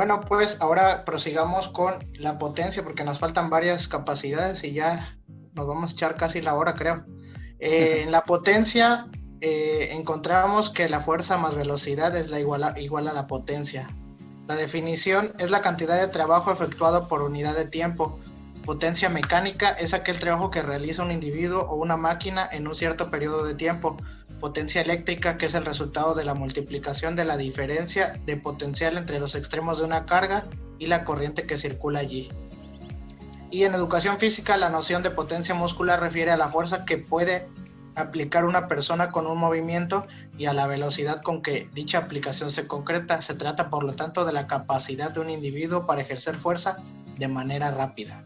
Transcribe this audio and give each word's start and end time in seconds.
Bueno, 0.00 0.22
pues 0.22 0.62
ahora 0.62 1.04
prosigamos 1.04 1.68
con 1.68 1.92
la 2.14 2.38
potencia 2.38 2.82
porque 2.82 3.04
nos 3.04 3.18
faltan 3.18 3.50
varias 3.50 3.86
capacidades 3.86 4.64
y 4.64 4.72
ya 4.72 5.18
nos 5.52 5.66
vamos 5.66 5.90
a 5.90 5.92
echar 5.92 6.16
casi 6.16 6.40
la 6.40 6.54
hora, 6.54 6.72
creo. 6.72 7.04
Eh, 7.58 8.00
en 8.04 8.10
la 8.10 8.24
potencia 8.24 9.08
eh, 9.42 9.90
encontramos 9.92 10.70
que 10.70 10.88
la 10.88 11.02
fuerza 11.02 11.36
más 11.36 11.54
velocidad 11.54 12.16
es 12.16 12.30
la 12.30 12.40
igual 12.40 12.64
a, 12.64 12.80
igual 12.80 13.08
a 13.08 13.12
la 13.12 13.26
potencia. 13.26 13.88
La 14.46 14.56
definición 14.56 15.34
es 15.38 15.50
la 15.50 15.60
cantidad 15.60 16.00
de 16.00 16.08
trabajo 16.08 16.50
efectuado 16.50 17.06
por 17.06 17.20
unidad 17.20 17.54
de 17.54 17.66
tiempo. 17.66 18.18
Potencia 18.64 19.10
mecánica 19.10 19.68
es 19.68 19.92
aquel 19.92 20.18
trabajo 20.18 20.50
que 20.50 20.62
realiza 20.62 21.02
un 21.02 21.12
individuo 21.12 21.66
o 21.68 21.74
una 21.74 21.98
máquina 21.98 22.48
en 22.50 22.66
un 22.66 22.74
cierto 22.74 23.10
periodo 23.10 23.44
de 23.44 23.54
tiempo 23.54 23.98
potencia 24.40 24.80
eléctrica, 24.80 25.38
que 25.38 25.46
es 25.46 25.54
el 25.54 25.64
resultado 25.64 26.14
de 26.14 26.24
la 26.24 26.34
multiplicación 26.34 27.14
de 27.14 27.24
la 27.24 27.36
diferencia 27.36 28.14
de 28.26 28.36
potencial 28.36 28.96
entre 28.96 29.20
los 29.20 29.34
extremos 29.34 29.78
de 29.78 29.84
una 29.84 30.06
carga 30.06 30.46
y 30.78 30.86
la 30.86 31.04
corriente 31.04 31.46
que 31.46 31.56
circula 31.56 32.00
allí. 32.00 32.28
Y 33.50 33.64
en 33.64 33.74
educación 33.74 34.18
física, 34.18 34.56
la 34.56 34.70
noción 34.70 35.02
de 35.02 35.10
potencia 35.10 35.54
muscular 35.54 36.00
refiere 36.00 36.30
a 36.30 36.36
la 36.36 36.48
fuerza 36.48 36.84
que 36.84 36.98
puede 36.98 37.46
aplicar 37.96 38.44
una 38.44 38.68
persona 38.68 39.10
con 39.10 39.26
un 39.26 39.38
movimiento 39.38 40.06
y 40.38 40.46
a 40.46 40.52
la 40.52 40.66
velocidad 40.66 41.22
con 41.22 41.42
que 41.42 41.68
dicha 41.74 41.98
aplicación 41.98 42.52
se 42.52 42.66
concreta. 42.66 43.20
Se 43.22 43.34
trata, 43.34 43.68
por 43.68 43.84
lo 43.84 43.94
tanto, 43.94 44.24
de 44.24 44.32
la 44.32 44.46
capacidad 44.46 45.10
de 45.10 45.20
un 45.20 45.30
individuo 45.30 45.86
para 45.86 46.00
ejercer 46.00 46.36
fuerza 46.36 46.78
de 47.18 47.28
manera 47.28 47.70
rápida. 47.72 48.22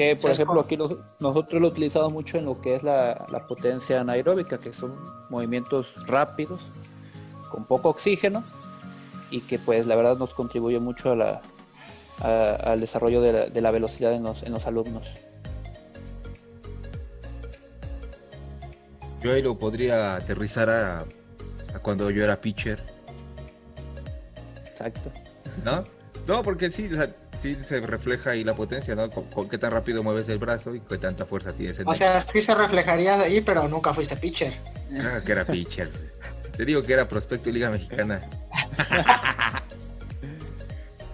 Que 0.00 0.16
por 0.16 0.30
ejemplo 0.30 0.58
aquí 0.60 0.78
nosotros 0.78 1.60
lo 1.60 1.68
utilizamos 1.68 2.10
mucho 2.10 2.38
en 2.38 2.46
lo 2.46 2.58
que 2.58 2.74
es 2.74 2.82
la, 2.82 3.44
potencia 3.46 4.00
anaeróbica, 4.00 4.58
que 4.58 4.72
son 4.72 4.94
movimientos 5.28 5.92
rápidos, 6.06 6.58
con 7.50 7.66
poco 7.66 7.90
oxígeno, 7.90 8.42
y 9.30 9.42
que 9.42 9.58
pues 9.58 9.86
la 9.86 9.96
verdad 9.96 10.16
nos 10.16 10.32
contribuye 10.32 10.78
mucho 10.78 11.12
a 11.12 11.16
la, 11.16 11.42
al 12.64 12.80
desarrollo 12.80 13.20
de 13.20 13.60
la, 13.60 13.70
velocidad 13.70 14.14
en 14.14 14.22
los, 14.22 14.42
en 14.42 14.52
los 14.52 14.66
alumnos. 14.66 15.06
Yo 19.22 19.34
ahí 19.34 19.42
lo 19.42 19.58
podría 19.58 20.14
aterrizar 20.14 20.70
a, 20.70 21.04
a 21.74 21.78
cuando 21.82 22.08
yo 22.08 22.24
era 22.24 22.40
pitcher. 22.40 22.82
Exacto. 24.64 25.12
¿No? 25.62 25.84
No, 26.26 26.42
porque 26.42 26.70
sí, 26.70 26.86
o 26.90 26.96
sea, 26.96 27.14
sí 27.40 27.56
se 27.60 27.80
refleja 27.80 28.30
ahí 28.30 28.44
la 28.44 28.52
potencia, 28.54 28.94
¿no? 28.94 29.10
Con, 29.10 29.48
qué 29.48 29.56
tan 29.56 29.72
rápido 29.72 30.02
mueves 30.02 30.28
el 30.28 30.38
brazo 30.38 30.74
y 30.74 30.80
qué 30.80 30.98
tanta 30.98 31.24
fuerza 31.24 31.52
tienes 31.52 31.78
en 31.78 31.88
O 31.88 31.94
sea, 31.94 32.20
sí 32.20 32.40
se 32.40 32.54
reflejaría 32.54 33.14
ahí, 33.18 33.40
pero 33.40 33.66
nunca 33.66 33.94
fuiste 33.94 34.14
pitcher. 34.16 34.52
Ah, 35.00 35.20
que 35.24 35.32
era 35.32 35.44
pitcher. 35.46 35.90
Te 36.56 36.64
digo 36.66 36.82
que 36.82 36.92
era 36.92 37.08
prospecto 37.08 37.48
y 37.48 37.52
Liga 37.52 37.70
Mexicana. 37.70 38.20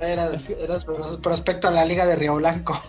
eras, 0.00 0.44
prospecto 1.22 1.68
a 1.68 1.70
la 1.70 1.84
Liga 1.84 2.04
de 2.06 2.16
Río 2.16 2.34
Blanco. 2.34 2.80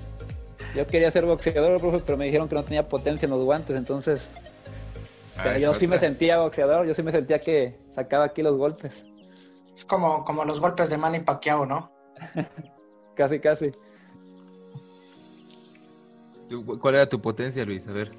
yo 0.76 0.86
quería 0.86 1.10
ser 1.10 1.24
boxeador, 1.24 1.80
profe, 1.80 2.00
pero 2.04 2.18
me 2.18 2.26
dijeron 2.26 2.48
que 2.48 2.54
no 2.54 2.64
tenía 2.64 2.86
potencia 2.86 3.24
en 3.24 3.32
los 3.32 3.42
guantes, 3.42 3.76
entonces... 3.76 4.28
Ah, 5.36 5.58
yo 5.58 5.74
sí 5.74 5.88
me 5.88 5.98
sentía 5.98 6.38
boxeador, 6.38 6.86
yo 6.86 6.94
sí 6.94 7.02
me 7.02 7.10
sentía 7.10 7.40
que 7.40 7.76
sacaba 7.94 8.26
aquí 8.26 8.42
los 8.42 8.56
golpes. 8.56 9.04
Es 9.76 9.84
como, 9.84 10.24
como 10.24 10.44
los 10.44 10.60
golpes 10.60 10.90
de 10.90 10.96
Manny 10.96 11.20
Pacquiao, 11.20 11.66
¿no? 11.66 11.90
casi, 13.14 13.40
casi. 13.40 13.72
¿Cuál 16.80 16.94
era 16.94 17.08
tu 17.08 17.20
potencia, 17.20 17.64
Luis? 17.64 17.86
A 17.88 17.92
ver. 17.92 18.12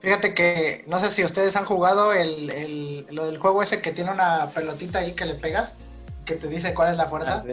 Fíjate 0.00 0.32
que 0.34 0.84
no 0.86 1.00
sé 1.00 1.10
si 1.10 1.24
ustedes 1.24 1.56
han 1.56 1.64
jugado 1.64 2.12
el, 2.12 3.06
lo 3.10 3.26
del 3.26 3.38
juego 3.38 3.62
ese 3.62 3.82
que 3.82 3.90
tiene 3.90 4.12
una 4.12 4.50
pelotita 4.50 5.00
ahí 5.00 5.12
que 5.12 5.26
le 5.26 5.34
pegas, 5.34 5.74
que 6.24 6.36
te 6.36 6.46
dice 6.46 6.72
cuál 6.72 6.92
es 6.92 6.96
la 6.96 7.06
fuerza. 7.06 7.44
Ah, 7.44 7.52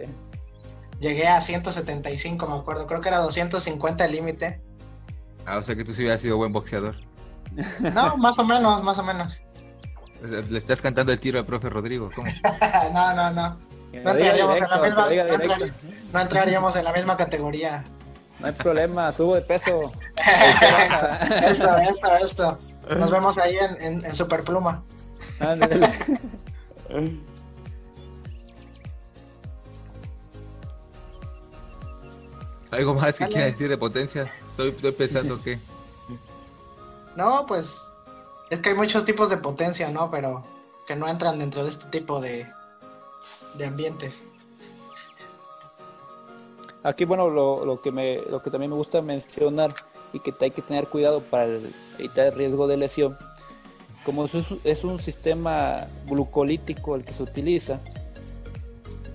Llegué 1.00 1.28
a 1.28 1.42
175, 1.42 2.48
me 2.48 2.56
acuerdo. 2.56 2.88
Creo 2.88 3.02
que 3.02 3.10
era 3.10 3.18
250 3.18 4.06
el 4.06 4.12
límite. 4.12 4.62
Ah, 5.46 5.58
o 5.58 5.64
sea 5.64 5.76
que 5.76 5.84
tú 5.84 5.94
sí 5.94 6.02
hubieras 6.04 6.22
sido 6.22 6.38
buen 6.38 6.54
boxeador. 6.54 6.96
No, 7.80 8.18
más 8.18 8.38
o 8.40 8.44
menos, 8.44 8.84
más 8.84 8.98
o 9.00 9.04
menos. 9.04 9.42
Le 10.50 10.58
estás 10.58 10.82
cantando 10.82 11.12
el 11.12 11.20
tiro 11.20 11.40
al 11.40 11.46
profe 11.46 11.70
Rodrigo, 11.70 12.10
¿cómo? 12.16 12.28
no, 12.94 13.16
no, 13.16 13.32
no. 13.32 13.58
No 13.94 14.12
entraríamos, 14.12 14.62
en 14.62 14.70
la 14.70 14.78
misma, 14.78 15.10
no, 16.14 16.22
entraríamos 16.22 16.76
en 16.76 16.84
la 16.84 16.94
misma 16.94 17.18
categoría. 17.18 17.84
No 18.40 18.48
hay 18.48 18.54
problema, 18.54 19.12
subo 19.12 19.36
de 19.36 19.42
peso. 19.42 19.92
esto, 21.48 21.78
esto, 21.78 22.16
esto. 22.22 22.58
Nos 22.90 23.10
vemos 23.10 23.38
ahí 23.38 23.56
en, 23.80 24.06
en, 24.06 24.16
Superpluma. 24.16 24.84
¿Algo 32.72 32.94
más 32.94 33.18
que 33.18 33.28
quieras 33.28 33.52
decir 33.52 33.70
de 33.70 33.78
potencia? 33.78 34.30
Estoy, 34.50 34.70
estoy 34.70 34.92
pensando 34.92 35.42
que... 35.42 35.58
No, 37.16 37.46
pues 37.46 37.78
es 38.50 38.60
que 38.60 38.70
hay 38.70 38.76
muchos 38.76 39.06
tipos 39.06 39.30
de 39.30 39.38
potencia, 39.38 39.90
¿no? 39.90 40.12
Pero 40.12 40.44
que 40.86 40.96
no 40.96 41.08
entran 41.08 41.40
dentro 41.40 41.64
de 41.64 41.70
este 41.70 41.86
tipo 41.86 42.22
de, 42.22 42.46
de 43.58 43.66
ambientes. 43.66 44.24
Aquí, 46.86 47.04
bueno, 47.04 47.30
lo, 47.30 47.82
que 47.82 47.92
me, 47.92 48.18
lo 48.30 48.44
que 48.44 48.52
también 48.52 48.70
me 48.70 48.78
gusta 48.78 49.02
mencionar 49.02 49.74
y 50.14 50.20
que 50.20 50.34
hay 50.40 50.52
que 50.52 50.62
tener 50.62 50.88
cuidado 50.88 51.22
para 51.22 51.48
evitar 51.98 52.28
el 52.28 52.34
riesgo 52.34 52.68
de 52.68 52.78
lesión, 52.78 53.18
como 54.06 54.26
es, 54.64 54.84
un 54.84 55.00
sistema 55.02 55.88
glucolítico 56.06 56.96
el 56.96 57.04
que 57.04 57.12
se 57.12 57.24
utiliza, 57.24 57.80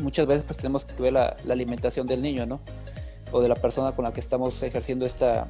muchas 0.03 0.27
veces 0.27 0.45
pues 0.45 0.56
tenemos 0.56 0.84
que 0.84 1.00
ver 1.00 1.12
la, 1.12 1.37
alimentación 1.49 2.09
del 2.09 2.23
niño, 2.23 2.45
¿no? 2.45 2.61
O 3.31 3.41
de 3.41 3.49
la 3.49 3.55
persona 3.55 3.93
con 3.93 4.05
la 4.05 4.12
que 4.12 4.19
estamos 4.19 4.61
ejerciendo 4.65 5.06
esta, 5.06 5.47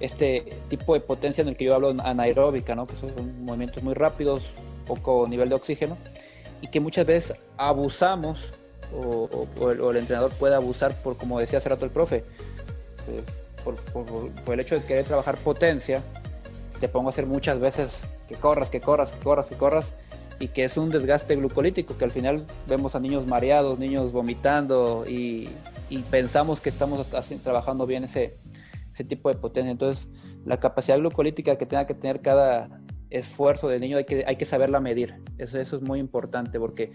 este 0.00 0.44
tipo 0.68 0.94
de 0.94 1.00
potencia 1.00 1.42
en 1.42 1.48
el 1.48 1.56
que 1.56 1.66
yo 1.66 1.74
hablo 1.76 1.94
anaeróbica, 2.02 2.74
¿no? 2.74 2.88
Que 2.88 2.96
son 2.96 3.44
movimientos 3.44 3.84
muy 3.84 3.94
rápidos, 3.94 4.42
poco 4.88 5.24
nivel 5.28 5.50
de 5.50 5.54
oxígeno 5.54 5.96
y 6.60 6.68
que 6.68 6.80
muchas 6.80 7.06
veces 7.06 7.36
abusamos 7.56 8.38
o, 8.92 9.46
el, 9.70 9.96
entrenador 9.96 10.32
puede 10.32 10.54
abusar 10.54 10.94
por, 11.02 11.16
como 11.16 11.38
decía 11.38 11.58
hace 11.58 11.68
rato 11.68 11.84
el 11.84 11.90
profe, 11.90 12.24
eh, 13.08 13.22
por, 14.44 14.54
el 14.54 14.60
hecho 14.60 14.76
de 14.76 14.84
querer 14.84 15.04
trabajar 15.04 15.36
potencia, 15.36 16.02
te 16.80 16.88
pongo 16.88 17.08
a 17.08 17.12
hacer 17.12 17.26
muchas 17.26 17.60
veces 17.60 17.90
que 18.28 18.36
corras, 18.36 18.70
que 18.70 18.80
corras, 18.80 19.10
que 19.12 19.18
corras, 19.18 19.46
que 19.46 19.56
corras, 19.56 19.92
y 20.40 20.48
que 20.48 20.64
es 20.64 20.76
un 20.76 20.90
desgaste 20.90 21.34
glucolítico, 21.36 21.98
que 21.98 22.04
al 22.04 22.10
final 22.10 22.46
vemos 22.66 22.94
a 22.94 23.00
niños 23.00 23.26
mareados, 23.26 23.78
niños 23.78 24.12
vomitando 24.12 25.04
y, 25.06 25.50
pensamos 26.10 26.60
que 26.60 26.68
estamos 26.68 27.06
trabajando 27.42 27.86
bien 27.86 28.04
ese, 28.04 28.36
ese 28.92 29.04
tipo 29.04 29.30
de 29.30 29.36
potencia. 29.36 29.72
Entonces, 29.72 30.06
la 30.44 30.60
capacidad 30.60 30.98
glucolítica 30.98 31.56
que 31.56 31.66
tenga 31.66 31.86
que 31.86 31.94
tener 31.94 32.20
cada, 32.20 32.68
esfuerzo 33.10 33.68
del 33.68 33.80
niño 33.80 33.96
hay 33.96 34.04
que, 34.04 34.24
hay 34.26 34.36
que 34.36 34.44
saberla 34.44 34.80
medir. 34.80 35.14
Eso, 35.38 35.58
eso 35.58 35.76
es 35.76 35.82
muy 35.82 35.98
importante 35.98 36.58
porque 36.58 36.92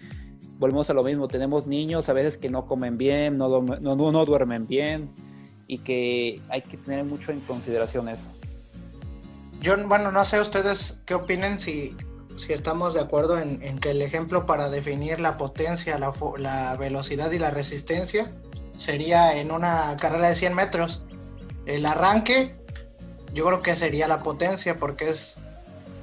volvemos 0.58 0.88
a 0.90 0.94
lo 0.94 1.02
mismo. 1.02 1.28
Tenemos 1.28 1.66
niños 1.66 2.08
a 2.08 2.12
veces 2.12 2.36
que 2.36 2.48
no 2.48 2.66
comen 2.66 2.98
bien, 2.98 3.36
no, 3.38 3.62
no, 3.62 3.96
no 3.96 4.24
duermen 4.24 4.66
bien 4.66 5.10
y 5.66 5.78
que 5.78 6.40
hay 6.48 6.62
que 6.62 6.76
tener 6.76 7.04
mucho 7.04 7.32
en 7.32 7.40
consideración 7.40 8.08
eso. 8.08 8.24
Yo, 9.60 9.76
bueno, 9.88 10.12
no 10.12 10.24
sé 10.24 10.40
ustedes 10.40 11.00
qué 11.06 11.14
opinen 11.14 11.58
si, 11.58 11.96
si 12.36 12.52
estamos 12.52 12.94
de 12.94 13.00
acuerdo 13.00 13.38
en, 13.38 13.78
que 13.78 13.90
el 13.90 14.02
ejemplo 14.02 14.46
para 14.46 14.68
definir 14.68 15.20
la 15.20 15.38
potencia, 15.38 15.98
la, 15.98 16.12
la, 16.38 16.76
velocidad 16.76 17.30
y 17.30 17.38
la 17.38 17.50
resistencia 17.50 18.30
sería 18.76 19.38
en 19.38 19.50
una 19.50 19.96
carrera 19.98 20.28
de 20.28 20.34
100 20.34 20.54
metros. 20.54 21.02
El 21.64 21.86
arranque, 21.86 22.54
yo 23.32 23.46
creo 23.46 23.62
que 23.62 23.74
sería 23.74 24.06
la 24.06 24.22
potencia 24.22 24.76
porque 24.76 25.08
es 25.08 25.38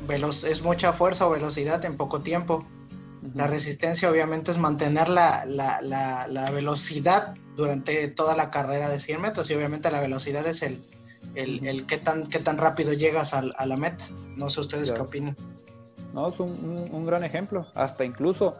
es 0.09 0.62
mucha 0.62 0.94
fuerza 0.94 1.27
o 1.27 1.31
velocidad 1.31 1.83
en 1.86 1.98
poco 1.98 2.21
tiempo. 2.21 2.65
La 3.36 3.45
resistencia 3.45 4.09
obviamente 4.09 4.50
es 4.51 4.57
mantener 4.57 5.07
la, 5.07 6.50
velocidad 6.51 7.36
durante 7.56 8.07
toda 8.07 8.36
la 8.36 8.50
carrera 8.50 8.89
de 8.89 9.00
100 9.00 9.21
metros 9.21 9.50
y 9.50 9.53
obviamente 9.53 9.92
la 9.92 10.00
velocidad 10.00 10.45
es 10.48 10.63
el, 10.63 10.81
el, 11.36 11.86
qué, 11.86 11.98
tan, 11.98 12.25
qué 12.25 12.39
tan 12.39 12.57
rápido 12.57 12.94
llegas 12.94 13.33
a, 13.33 13.44
la 13.44 13.77
meta. 13.77 14.06
No 14.36 14.50
sé 14.50 14.62
ustedes 14.62 14.92
qué 14.92 15.00
opinan. 15.00 15.36
No, 16.13 16.30
es 16.30 16.39
un, 16.39 17.06
gran 17.06 17.24
ejemplo. 17.24 17.68
Hasta 17.75 18.04
incluso 18.04 18.57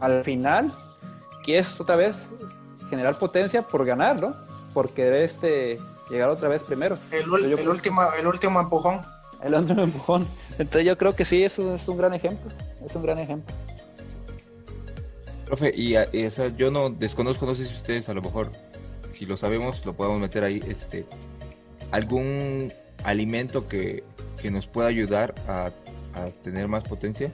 al 0.00 0.24
final, 0.24 0.72
quieres 1.44 1.80
otra 1.80 1.96
vez 1.96 2.26
generar 2.90 3.18
potencia 3.18 3.62
por 3.62 3.86
ganar, 3.86 4.20
¿no? 4.20 4.36
Por 4.74 4.92
querer 4.92 5.22
este, 5.22 5.78
llegar 6.10 6.30
otra 6.30 6.48
vez 6.48 6.62
primero. 6.64 6.98
El, 7.12 7.30
último, 7.30 8.02
el 8.18 8.26
último 8.26 8.60
empujón. 8.60 9.00
El 9.44 9.54
último 9.54 9.82
empujón. 9.82 10.26
Entonces 10.58 10.84
yo 10.84 10.96
creo 10.98 11.14
que 11.14 11.24
sí, 11.24 11.42
eso 11.42 11.74
es 11.74 11.86
un 11.88 11.96
gran 11.96 12.14
ejemplo. 12.14 12.50
Es 12.84 12.94
un 12.94 13.02
gran 13.02 13.18
ejemplo. 13.18 13.54
Profe, 15.46 15.72
y, 15.74 15.94
yo 16.56 16.70
no 16.70 16.90
desconozco, 16.90 17.44
no 17.46 17.54
sé 17.54 17.66
si 17.66 17.74
ustedes 17.74 18.08
a 18.08 18.14
lo 18.14 18.22
mejor, 18.22 18.50
si 19.12 19.26
lo 19.26 19.36
sabemos, 19.36 19.84
lo 19.84 19.94
podemos 19.94 20.20
meter 20.20 20.44
ahí, 20.44 20.62
este, 20.68 21.06
algún 21.90 22.72
alimento 23.02 23.66
que, 23.66 24.04
que 24.40 24.50
nos 24.50 24.68
pueda 24.68 24.88
ayudar 24.88 25.34
a 25.48 25.72
a 26.14 26.26
tener 26.42 26.68
más 26.68 26.84
potencia? 26.84 27.30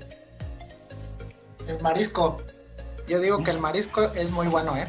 El 1.66 1.80
marisco. 1.82 2.38
Yo 3.08 3.20
digo 3.20 3.42
que 3.42 3.50
el 3.50 3.60
marisco 3.60 4.02
es 4.14 4.30
muy 4.30 4.48
bueno, 4.48 4.76
¿eh? 4.76 4.86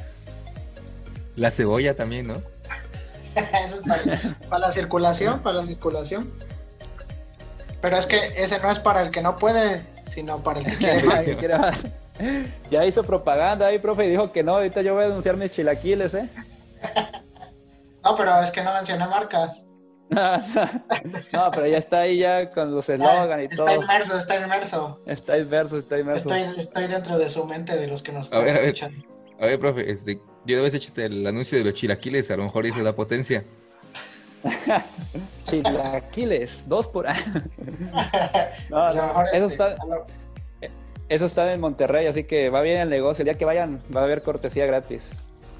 La 1.36 1.52
cebolla 1.52 1.96
también, 1.96 2.28
¿no? 2.28 2.36
Eso 3.36 3.82
es 3.82 4.28
para, 4.50 4.60
la 4.60 4.72
circulación, 4.72 5.40
para 5.42 5.58
la 5.58 5.66
circulación. 5.66 6.32
Pero 7.82 7.98
es 7.98 8.06
que 8.06 8.18
ese 8.36 8.60
no 8.60 8.72
es 8.72 8.80
para 8.80 9.02
el 9.02 9.12
que 9.12 9.22
no 9.22 9.38
puede, 9.38 9.82
sino 10.08 10.40
para 10.40 10.60
el 10.60 10.66
que 11.26 11.38
quiere 11.38 11.58
más. 11.58 11.88
Ya 12.70 12.86
hizo 12.86 13.04
propaganda 13.04 13.68
ahí, 13.68 13.80
profe, 13.80 14.06
y 14.06 14.10
dijo 14.10 14.32
que 14.32 14.44
no, 14.44 14.56
ahorita 14.56 14.82
yo 14.82 14.94
voy 14.94 15.04
a 15.04 15.08
denunciar 15.08 15.38
mis 15.38 15.52
chilaquiles, 15.52 16.14
¿eh? 16.16 16.30
no, 18.04 18.16
pero 18.18 18.42
es 18.42 18.52
que 18.52 18.64
no 18.64 18.74
mencioné 18.74 19.08
marcas. 19.08 19.64
no, 20.10 21.52
pero 21.52 21.68
ya 21.68 21.78
está 21.78 22.02
ahí 22.02 22.20
ya 22.20 22.50
con 22.50 22.74
los 22.74 22.88
eslogan 22.90 23.44
y 23.44 23.50
todo. 23.50 23.68
Está 23.68 23.76
inmerso, 23.76 24.18
está 24.18 24.36
inmerso. 24.38 25.00
Está 25.06 25.38
inmerso, 25.38 25.78
está 25.78 26.00
inmerso. 26.00 26.34
Estoy, 26.34 26.88
dentro 26.88 27.18
de 27.20 27.30
su 27.30 27.44
mente 27.46 27.76
de 27.76 27.88
los 27.88 28.02
que 28.02 28.14
nos 28.14 28.28
están 28.28 28.48
escuchando. 28.48 29.04
A 29.40 29.46
ver, 29.46 29.60
profe, 29.60 29.92
este, 29.92 30.20
yo 30.46 30.64
vez 30.64 30.74
hecho 30.74 30.92
el 30.96 31.28
anuncio 31.28 31.58
de 31.58 31.66
los 31.66 31.74
chilaquiles, 31.74 32.32
a 32.32 32.38
lo 32.38 32.44
mejor 32.44 32.66
eso 32.66 32.82
da 32.84 32.94
potencia. 32.94 33.44
chilaquiles, 35.50 36.68
dos 36.68 36.88
por 36.88 37.06
no, 38.70 38.94
no, 38.94 39.22
eso 39.34 39.46
este, 39.46 39.46
está... 39.46 39.76
Eso 41.10 41.26
está 41.26 41.54
en 41.54 41.62
Monterrey, 41.62 42.06
así 42.08 42.26
que 42.26 42.50
va 42.50 42.60
bien 42.62 42.82
el 42.82 42.90
negocio. 42.90 43.22
El 43.22 43.28
día 43.28 43.36
que 43.36 43.46
vayan 43.46 43.82
va 43.96 44.02
a 44.02 44.04
haber 44.04 44.22
cortesía 44.22 44.66
gratis. 44.66 45.12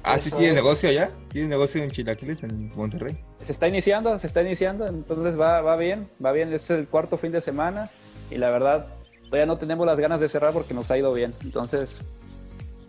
Ah, 0.02 0.18
sí 0.18 0.30
tiene 0.30 0.52
negocio 0.52 0.88
allá. 0.90 1.10
Tiene 1.32 1.48
negocio 1.48 1.82
en 1.82 1.90
Chilaquiles, 1.90 2.42
en 2.42 2.70
Monterrey. 2.74 3.16
Se 3.42 3.52
está 3.52 3.66
iniciando, 3.66 4.18
se 4.18 4.26
está 4.26 4.42
iniciando, 4.42 4.86
entonces 4.86 5.40
va, 5.40 5.60
va 5.62 5.76
bien, 5.76 6.06
va 6.24 6.32
bien. 6.32 6.52
Este 6.52 6.74
es 6.74 6.80
el 6.80 6.86
cuarto 6.86 7.16
fin 7.16 7.32
de 7.32 7.40
semana 7.40 7.90
y 8.30 8.36
la 8.36 8.50
verdad 8.50 8.86
todavía 9.24 9.46
no 9.46 9.58
tenemos 9.58 9.86
las 9.86 9.98
ganas 9.98 10.20
de 10.20 10.28
cerrar 10.28 10.52
porque 10.52 10.74
nos 10.74 10.90
ha 10.90 10.98
ido 10.98 11.12
bien. 11.12 11.32
Entonces, 11.42 11.96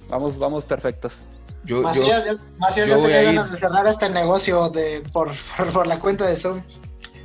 vamos, 0.09 0.37
vamos 0.37 0.65
perfectos. 0.65 1.17
Yo, 1.65 1.81
Macías, 1.81 2.25
yo, 2.25 2.37
ya, 2.75 2.85
yo 2.85 3.01
tenía 3.01 3.21
ganas 3.23 3.51
de 3.51 3.57
cerrar 3.57 3.85
este 3.87 4.09
negocio 4.09 4.69
de, 4.69 5.03
por, 5.11 5.31
por, 5.73 5.87
la 5.87 5.99
cuenta 5.99 6.25
de 6.25 6.35
Zoom. 6.35 6.61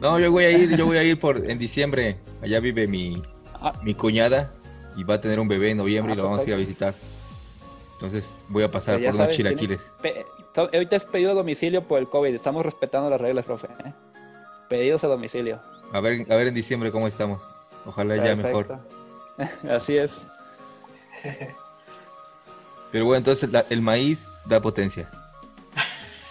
No, 0.00 0.19
yo 0.19 0.31
voy 0.32 0.44
a 0.44 0.50
ir, 0.50 0.76
yo 0.76 0.86
voy 0.86 0.96
a 0.96 1.02
ir 1.02 1.19
por 1.19 1.48
en 1.48 1.58
diciembre. 1.58 2.19
Allá 2.42 2.60
vive 2.60 2.86
mi, 2.86 3.22
ah. 3.54 3.72
mi 3.82 3.94
cuñada 3.94 4.52
y 4.96 5.04
va 5.04 5.14
a 5.14 5.20
tener 5.20 5.40
un 5.40 5.48
bebé 5.48 5.70
en 5.70 5.78
noviembre 5.78 6.14
y 6.14 6.16
lo 6.16 6.25
vamos 6.25 6.40
a 6.40 6.44
ir 6.44 6.54
a 6.54 6.56
visitar. 6.56 6.94
Entonces 7.94 8.36
voy 8.48 8.64
a 8.64 8.70
pasar 8.70 9.00
por 9.02 9.14
unos 9.14 9.31
chilaquiles. 9.31 9.90
Ahorita 10.56 10.96
es 10.96 11.04
pedido 11.04 11.30
a 11.30 11.34
domicilio 11.34 11.82
por 11.82 11.98
el 11.98 12.08
COVID. 12.08 12.34
Estamos 12.34 12.64
respetando 12.64 13.10
las 13.10 13.20
reglas, 13.20 13.44
profe. 13.44 13.69
¿eh? 13.84 13.92
Pedidos 14.69 15.02
a 15.04 15.08
domicilio. 15.08 15.60
A 15.92 16.00
ver, 16.00 16.30
a 16.30 16.37
ver 16.37 16.48
en 16.48 16.54
diciembre 16.54 16.90
cómo 16.90 17.08
estamos. 17.08 17.40
Ojalá 17.87 18.16
ya 18.16 18.37
mejor. 18.37 18.78
Así 19.69 19.96
es. 19.96 20.12
Pero 22.94 23.06
bueno, 23.06 23.19
entonces 23.19 23.50
el 23.70 23.81
maíz 23.81 24.29
da 24.46 24.62
potencia. 24.62 25.08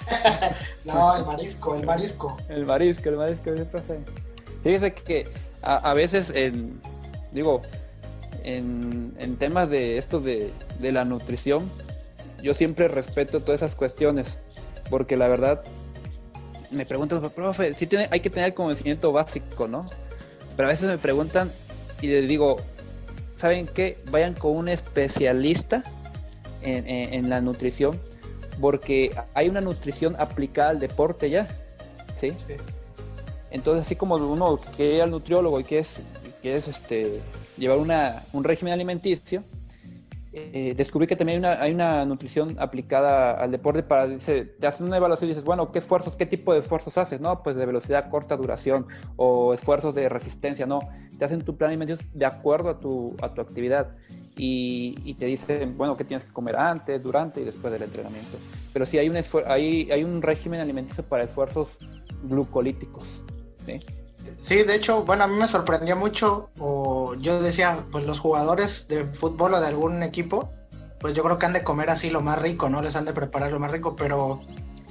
no, 0.86 1.18
el 1.18 1.26
marisco, 1.26 1.76
el 1.76 1.86
marisco. 1.86 2.38
El 2.48 2.66
marisco, 2.66 3.10
el 3.10 3.18
marisco, 3.18 3.52
profe. 3.70 4.00
Fíjese 4.64 4.94
que 4.94 5.28
a, 5.62 5.94
veces, 5.94 6.32
en, 6.34 6.80
digo, 7.34 7.62
en, 8.46 9.36
temas 9.40 9.70
de 9.70 9.98
esto 9.98 10.22
de, 10.22 10.54
la 10.80 11.04
nutrición, 11.04 11.70
yo 12.42 12.54
siempre 12.54 12.88
respeto 12.88 13.42
todas 13.42 13.62
esas 13.62 13.76
cuestiones, 13.76 14.40
porque 14.90 15.18
la 15.18 15.28
verdad 15.28 15.66
me 16.72 16.86
preguntan, 16.86 17.30
profe, 17.32 17.74
sí 17.74 17.88
tiene, 17.88 18.08
hay 18.10 18.22
que 18.22 18.30
tener 18.30 18.54
conocimiento 18.54 19.12
básico, 19.12 19.68
¿no? 19.68 19.86
Pero 20.56 20.70
a 20.70 20.72
veces 20.72 20.88
me 20.88 20.98
preguntan 20.98 21.52
y 22.00 22.08
les 22.08 22.26
digo, 22.26 22.62
¿saben 23.36 23.68
qué? 23.68 23.98
Vayan 24.12 24.34
con 24.34 24.56
un 24.56 24.70
especialista 24.70 25.84
en, 26.64 27.30
la 27.30 27.42
nutrición, 27.42 28.00
porque 28.62 29.16
hay 29.34 29.50
una 29.50 29.62
nutrición 29.62 30.16
aplicada 30.20 30.70
al 30.70 30.80
deporte 30.80 31.30
ya, 31.30 31.48
¿sí? 32.20 32.34
Entonces, 33.52 33.86
así 33.86 33.96
como 33.96 34.16
uno 34.16 34.58
que 34.76 35.02
al 35.02 35.12
nutriólogo 35.12 35.60
y 35.60 35.64
que 35.64 35.80
es, 35.80 36.02
que 36.42 36.56
es 36.56 36.68
este 36.68 37.22
llevar 37.58 37.78
una, 37.78 38.24
un 38.34 38.44
régimen 38.44 38.74
alimenticio, 38.74 39.44
eh, 40.36 40.74
descubrí 40.76 41.06
que 41.06 41.16
también 41.16 41.46
hay 41.46 41.54
una, 41.54 41.62
hay 41.62 41.74
una, 41.74 42.06
nutrición 42.06 42.56
aplicada 42.60 43.34
al 43.34 43.52
deporte 43.52 43.84
para, 43.84 44.08
dice, 44.08 44.46
te 44.46 44.66
hacen 44.66 44.88
una 44.88 44.98
evaluación 44.98 45.30
y 45.30 45.34
dices, 45.34 45.44
bueno, 45.46 45.72
¿qué 45.72 45.78
esfuerzos, 45.78 46.16
qué 46.16 46.26
tipo 46.26 46.54
de 46.54 46.60
esfuerzos 46.62 46.98
haces? 46.98 47.22
No, 47.22 47.44
pues 47.44 47.56
de 47.56 47.64
velocidad 47.68 48.10
corta 48.10 48.36
duración 48.36 48.88
o 49.16 49.54
esfuerzos 49.54 49.94
de 49.94 50.10
resistencia, 50.10 50.66
no, 50.66 50.80
te 51.20 51.26
hacen 51.26 51.44
tu 51.44 51.56
plan 51.56 51.70
alimenticio 51.70 52.10
de 52.16 52.26
acuerdo 52.26 52.70
a 52.70 52.80
tu, 52.80 53.16
a 53.22 53.30
tu 53.30 53.42
actividad 53.42 53.96
y, 54.36 55.14
te 55.16 55.26
dicen, 55.26 55.78
bueno, 55.78 55.96
qué 55.96 56.04
tienes 56.04 56.26
que 56.26 56.34
comer 56.34 56.56
antes, 56.56 57.02
durante 57.02 57.42
y 57.42 57.46
después 57.46 57.72
del 57.72 57.84
entrenamiento. 57.84 58.38
Pero 58.72 58.86
sí 58.86 58.98
hay 58.98 59.10
un, 59.10 59.18
hay, 59.48 59.92
hay 59.92 60.04
un 60.04 60.22
régimen 60.22 60.60
alimenticio 60.60 61.04
para 61.04 61.24
esfuerzos 61.24 61.68
glucolíticos. 62.24 63.04
¿sí? 63.66 63.80
Sí, 64.42 64.64
de 64.64 64.76
hecho, 64.76 65.04
bueno, 65.04 65.24
a 65.24 65.28
mí 65.28 65.36
me 65.36 65.48
sorprendió 65.48 65.96
mucho, 65.96 66.50
o 66.60 67.16
yo 67.16 67.42
decía, 67.42 67.80
pues 67.92 68.06
los 68.06 68.20
jugadores 68.20 68.88
de 68.88 69.06
fútbol 69.06 69.54
o 69.54 69.62
de 69.62 69.68
algún 69.68 70.04
equipo, 70.04 70.50
pues 71.00 71.14
yo 71.14 71.24
creo 71.24 71.38
que 71.38 71.46
han 71.46 71.54
de 71.54 71.64
comer 71.64 71.90
así 71.90 72.10
lo 72.10 72.22
más 72.22 72.42
rico, 72.42 72.70
¿no? 72.70 72.82
Les 72.82 72.96
han 72.96 73.06
de 73.06 73.14
preparar 73.14 73.52
lo 73.52 73.60
más 73.60 73.72
rico, 73.72 73.96
pero 73.96 74.42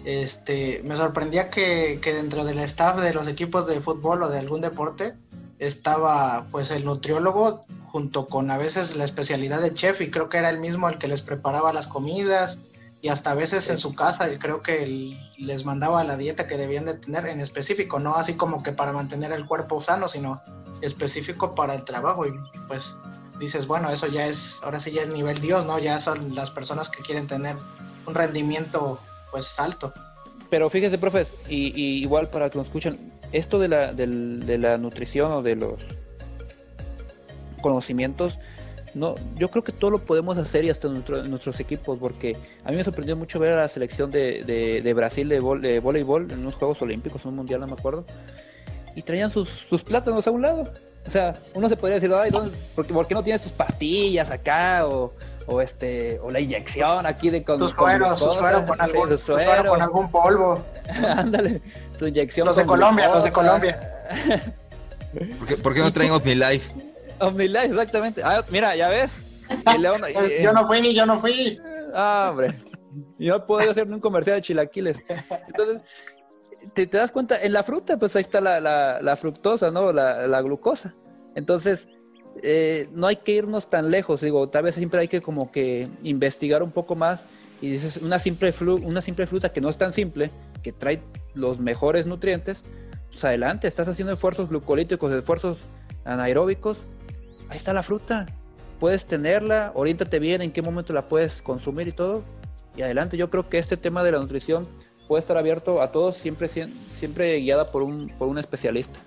este, 0.04 0.82
me 0.84 0.96
sorprendía 0.96 1.50
que, 1.50 1.98
que 2.00 2.14
dentro 2.14 2.44
del 2.44 2.58
staff 2.60 2.98
de 2.98 3.12
los 3.12 3.28
equipos 3.28 3.66
de 3.66 3.80
fútbol 3.80 4.22
o 4.22 4.28
de 4.28 4.38
algún 4.38 4.60
deporte 4.60 5.14
estaba 5.66 6.46
pues 6.50 6.70
el 6.70 6.84
nutriólogo 6.84 7.64
junto 7.86 8.26
con 8.26 8.50
a 8.50 8.58
veces 8.58 8.96
la 8.96 9.04
especialidad 9.04 9.60
de 9.60 9.74
chef 9.74 10.00
y 10.00 10.10
creo 10.10 10.28
que 10.28 10.38
era 10.38 10.50
el 10.50 10.58
mismo 10.58 10.88
el 10.88 10.98
que 10.98 11.08
les 11.08 11.22
preparaba 11.22 11.72
las 11.72 11.86
comidas, 11.86 12.58
y 13.02 13.08
hasta 13.08 13.32
a 13.32 13.34
veces 13.34 13.68
en 13.68 13.78
su 13.78 13.94
casa 13.94 14.28
creo 14.38 14.62
que 14.62 15.18
les 15.36 15.64
mandaba 15.64 16.04
la 16.04 16.16
dieta 16.16 16.46
que 16.46 16.56
debían 16.56 16.84
de 16.84 16.94
tener 16.94 17.26
en 17.26 17.40
específico, 17.40 17.98
no 17.98 18.14
así 18.14 18.34
como 18.34 18.62
que 18.62 18.72
para 18.72 18.92
mantener 18.92 19.32
el 19.32 19.44
cuerpo 19.44 19.82
sano, 19.82 20.08
sino 20.08 20.40
específico 20.82 21.56
para 21.56 21.74
el 21.74 21.84
trabajo 21.84 22.26
y 22.26 22.32
pues 22.68 22.94
dices, 23.40 23.66
bueno, 23.66 23.90
eso 23.90 24.06
ya 24.06 24.28
es, 24.28 24.60
ahora 24.62 24.78
sí 24.78 24.92
ya 24.92 25.02
es 25.02 25.08
nivel 25.08 25.40
Dios, 25.40 25.66
¿no? 25.66 25.80
Ya 25.80 26.00
son 26.00 26.36
las 26.36 26.52
personas 26.52 26.88
que 26.88 27.02
quieren 27.02 27.26
tener 27.26 27.56
un 28.06 28.14
rendimiento 28.14 29.00
pues 29.32 29.58
alto. 29.58 29.92
Pero 30.48 30.70
fíjese, 30.70 30.96
profes, 30.96 31.32
y, 31.48 32.02
igual 32.02 32.28
para 32.28 32.50
que 32.50 32.58
nos 32.58 32.68
escuchen, 32.68 33.11
esto 33.32 33.58
de 33.58 33.68
la, 33.68 33.92
de 33.92 34.58
la 34.58 34.78
nutrición 34.78 35.32
o 35.32 35.42
de 35.42 35.56
los 35.56 35.74
conocimientos, 37.60 38.38
no, 38.94 39.14
yo 39.38 39.50
creo 39.50 39.64
que 39.64 39.72
todo 39.72 39.90
lo 39.90 39.98
podemos 40.04 40.36
hacer 40.36 40.64
y 40.64 40.70
hasta 40.70 40.88
nuestros 40.88 41.60
equipos, 41.60 41.98
porque 41.98 42.36
a 42.64 42.70
mí 42.70 42.76
me 42.76 42.84
sorprendió 42.84 43.16
mucho 43.16 43.38
ver 43.38 43.52
a 43.54 43.62
la 43.62 43.68
selección 43.68 44.10
de, 44.10 44.44
de, 44.44 44.94
Brasil 44.94 45.28
de, 45.28 45.40
voleibol 45.40 46.30
en 46.30 46.40
unos 46.40 46.54
Juegos 46.54 46.82
Olímpicos, 46.82 47.22
en 47.24 47.30
un 47.30 47.36
mundial, 47.36 47.60
no 47.60 47.68
me 47.68 47.72
acuerdo, 47.72 48.04
y 48.94 49.02
traían 49.02 49.30
sus, 49.30 49.48
sus 49.48 49.82
plátanos 49.82 50.26
a 50.26 50.30
un 50.30 50.42
lado. 50.42 50.70
O 51.06 51.10
sea, 51.10 51.34
uno 51.54 51.68
se 51.68 51.76
podría 51.76 51.96
decir, 51.96 52.12
Ay, 52.14 52.30
¿por, 52.74 53.06
qué, 53.06 53.14
no 53.14 53.22
tienes 53.22 53.42
tus 53.42 53.52
pastillas 53.52 54.30
acá? 54.30 54.86
O, 54.86 55.12
o, 55.46 55.60
este 55.60 56.18
o 56.20 56.30
la 56.30 56.40
inyección 56.40 57.06
aquí 57.06 57.30
de 57.30 57.44
con, 57.44 57.58
tus 57.58 57.72
sueros, 57.72 58.18
suero 58.18 58.66
con, 58.66 58.80
algún, 58.80 59.18
suero. 59.18 59.70
con 59.70 59.82
algún 59.82 60.10
polvo. 60.10 60.64
Ándale, 61.16 61.62
tu 61.98 62.06
inyección. 62.06 62.46
Los 62.46 62.56
de 62.56 62.66
Colombia, 62.66 63.08
los 63.08 63.24
de 63.24 63.32
Colombia. 63.32 63.80
¿Por 65.38 65.48
qué, 65.48 65.56
¿Por 65.56 65.74
qué 65.74 65.80
no 65.80 65.92
traen 65.92 66.12
OmniLife? 66.12 66.72
OmniLife, 67.20 67.66
exactamente. 67.66 68.22
Ah, 68.24 68.42
mira, 68.48 68.74
ya 68.76 68.88
ves. 68.88 69.12
yo 70.42 70.52
no 70.52 70.66
fui 70.66 70.80
ni 70.80 70.94
yo 70.94 71.06
no 71.06 71.20
fui. 71.20 71.60
Ah, 71.94 72.28
hombre. 72.30 72.58
Yo 73.18 73.38
no 73.38 73.46
puedo 73.46 73.70
hacer 73.70 73.88
un 73.88 74.00
comercial 74.00 74.36
de 74.36 74.42
chilaquiles. 74.42 74.98
Entonces, 75.46 75.82
te, 76.74 76.86
das 76.86 77.10
cuenta, 77.10 77.40
en 77.40 77.52
la 77.52 77.62
fruta, 77.62 77.96
pues 77.96 78.16
ahí 78.16 78.22
está 78.22 78.40
la, 78.40 79.16
fructosa, 79.16 79.70
¿no? 79.70 79.92
La, 79.92 80.42
glucosa. 80.42 80.94
Entonces, 81.34 81.88
eh, 82.42 82.88
no 82.92 83.06
hay 83.06 83.16
que 83.16 83.32
irnos 83.32 83.70
tan 83.70 83.92
lejos, 83.92 84.20
digo, 84.20 84.48
tal 84.48 84.64
vez 84.64 84.74
siempre 84.74 85.00
hay 85.00 85.06
que 85.06 85.20
como 85.20 85.52
que 85.52 85.88
investigar 86.02 86.64
un 86.64 86.72
poco 86.72 86.96
más 86.96 87.24
y 87.60 87.70
dices 87.70 87.98
una 87.98 88.18
simple, 88.18 88.52
una 88.82 89.00
simple 89.00 89.28
fruta 89.28 89.52
que 89.52 89.60
no 89.60 89.68
es 89.68 89.78
tan 89.78 89.92
simple, 89.92 90.28
que 90.64 90.72
trae 90.72 91.00
los 91.34 91.60
mejores 91.60 92.06
nutrientes, 92.06 92.62
pues 93.12 93.24
adelante, 93.24 93.68
estás 93.68 93.86
haciendo 93.86 94.12
esfuerzos 94.12 94.48
glucolíticos, 94.48 95.12
esfuerzos 95.12 95.58
anaeróbicos, 96.04 96.78
ahí 97.48 97.56
está 97.56 97.72
la 97.72 97.84
fruta, 97.84 98.26
puedes 98.80 99.06
tenerla, 99.06 99.70
oriéntate 99.76 100.18
bien 100.18 100.42
en 100.42 100.50
qué 100.50 100.62
momento 100.62 100.92
la 100.92 101.02
puedes 101.02 101.42
consumir 101.42 101.86
y 101.86 101.92
todo, 101.92 102.24
y 102.76 102.82
adelante, 102.82 103.16
yo 103.16 103.30
creo 103.30 103.48
que 103.48 103.58
este 103.58 103.76
tema 103.76 104.02
de 104.02 104.10
la 104.10 104.18
nutrición 104.18 104.66
puede 105.06 105.20
estar 105.20 105.38
abierto 105.38 105.80
a 105.80 105.92
todos, 105.92 106.16
siempre, 106.16 106.48
siempre 106.48 107.38
guiada 107.38 107.70
por 107.70 107.82
un, 107.82 108.08
por 108.18 108.26
un 108.26 108.38
especialista. 108.38 108.98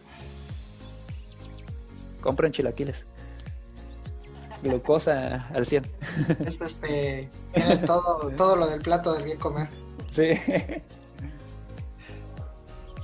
Compren 2.22 2.54
chilaquiles 2.54 3.04
glucosa 4.66 5.48
al 5.54 5.66
100. 5.66 5.86
Esto 6.46 6.66
este, 6.66 7.30
tiene 7.54 7.78
todo, 7.78 8.30
todo 8.32 8.56
lo 8.56 8.68
del 8.68 8.82
plato 8.82 9.14
del 9.14 9.24
bien 9.24 9.38
comer. 9.38 9.68
Sí. 10.12 10.32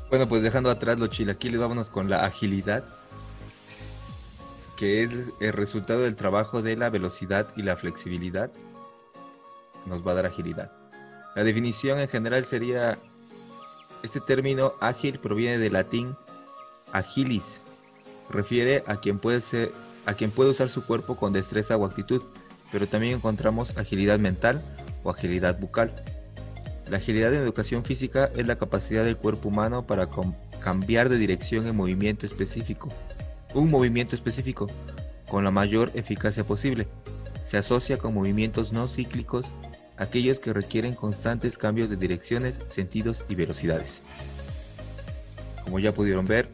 Bueno, 0.09 0.27
pues 0.27 0.41
dejando 0.41 0.69
atrás 0.69 0.99
los 0.99 1.09
chilaquiles, 1.09 1.57
vámonos 1.57 1.89
con 1.89 2.09
la 2.09 2.25
agilidad, 2.25 2.83
que 4.75 5.03
es 5.03 5.11
el 5.39 5.53
resultado 5.53 6.01
del 6.01 6.17
trabajo 6.17 6.61
de 6.61 6.75
la 6.75 6.89
velocidad 6.89 7.47
y 7.55 7.61
la 7.61 7.77
flexibilidad. 7.77 8.51
Nos 9.85 10.05
va 10.05 10.11
a 10.11 10.15
dar 10.15 10.25
agilidad. 10.25 10.69
La 11.33 11.45
definición 11.45 11.99
en 11.99 12.09
general 12.09 12.43
sería, 12.43 12.99
este 14.03 14.19
término 14.19 14.73
ágil 14.81 15.17
proviene 15.17 15.59
del 15.59 15.73
latín 15.73 16.17
agilis, 16.91 17.61
refiere 18.29 18.83
a 18.87 18.97
quien 18.97 19.17
puede 19.17 19.39
ser 19.39 19.71
a 20.05 20.13
quien 20.13 20.31
puede 20.31 20.51
usar 20.51 20.69
su 20.69 20.85
cuerpo 20.85 21.15
con 21.15 21.33
destreza 21.33 21.77
o 21.77 21.85
actitud, 21.85 22.21
pero 22.71 22.87
también 22.87 23.15
encontramos 23.15 23.77
agilidad 23.77 24.19
mental 24.19 24.61
o 25.03 25.09
agilidad 25.09 25.59
bucal. 25.59 25.93
La 26.89 26.97
agilidad 26.97 27.33
en 27.33 27.41
educación 27.41 27.85
física 27.85 28.29
es 28.35 28.47
la 28.47 28.57
capacidad 28.57 29.03
del 29.03 29.17
cuerpo 29.17 29.49
humano 29.49 29.85
para 29.87 30.09
cambiar 30.59 31.09
de 31.09 31.17
dirección 31.17 31.67
en 31.67 31.75
movimiento 31.75 32.25
específico, 32.25 32.89
un 33.53 33.69
movimiento 33.69 34.15
específico, 34.15 34.67
con 35.27 35.43
la 35.43 35.51
mayor 35.51 35.91
eficacia 35.93 36.43
posible. 36.43 36.87
Se 37.41 37.57
asocia 37.57 37.97
con 37.97 38.13
movimientos 38.13 38.73
no 38.73 38.87
cíclicos, 38.87 39.45
aquellos 39.97 40.39
que 40.39 40.51
requieren 40.51 40.95
constantes 40.95 41.57
cambios 41.57 41.89
de 41.89 41.95
direcciones, 41.95 42.59
sentidos 42.69 43.25
y 43.29 43.35
velocidades. 43.35 44.03
Como 45.63 45.79
ya 45.79 45.93
pudieron 45.93 46.25
ver, 46.25 46.49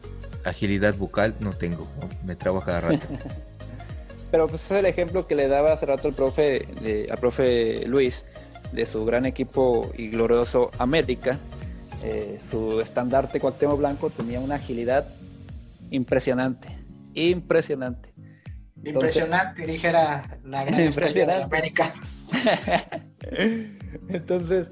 agilidad 0.48 0.94
bucal 0.94 1.34
no 1.40 1.52
tengo, 1.52 1.88
me 2.24 2.36
trabajo 2.36 2.66
cada 2.66 2.80
rato. 2.82 3.06
Pero 4.30 4.46
pues 4.46 4.64
es 4.64 4.70
el 4.72 4.86
ejemplo 4.86 5.26
que 5.26 5.34
le 5.34 5.48
daba 5.48 5.72
hace 5.72 5.86
rato 5.86 6.08
el 6.08 6.14
profe, 6.14 6.66
de, 6.82 7.08
al 7.10 7.18
profe 7.18 7.86
Luis, 7.86 8.26
de 8.72 8.84
su 8.84 9.04
gran 9.04 9.24
equipo 9.24 9.90
y 9.96 10.08
glorioso 10.08 10.70
América. 10.78 11.38
Eh, 12.04 12.38
su 12.50 12.80
estandarte 12.80 13.40
Cuauhtémoc 13.40 13.78
Blanco 13.78 14.10
tenía 14.10 14.38
una 14.38 14.56
agilidad 14.56 15.06
impresionante, 15.90 16.68
impresionante. 17.14 18.12
impresionante, 18.84 19.66
dijera 19.66 20.38
la 20.44 20.64
gran 20.64 20.80
estrella 20.80 21.26
de 21.26 21.42
América. 21.42 21.94
Entonces, 24.08 24.68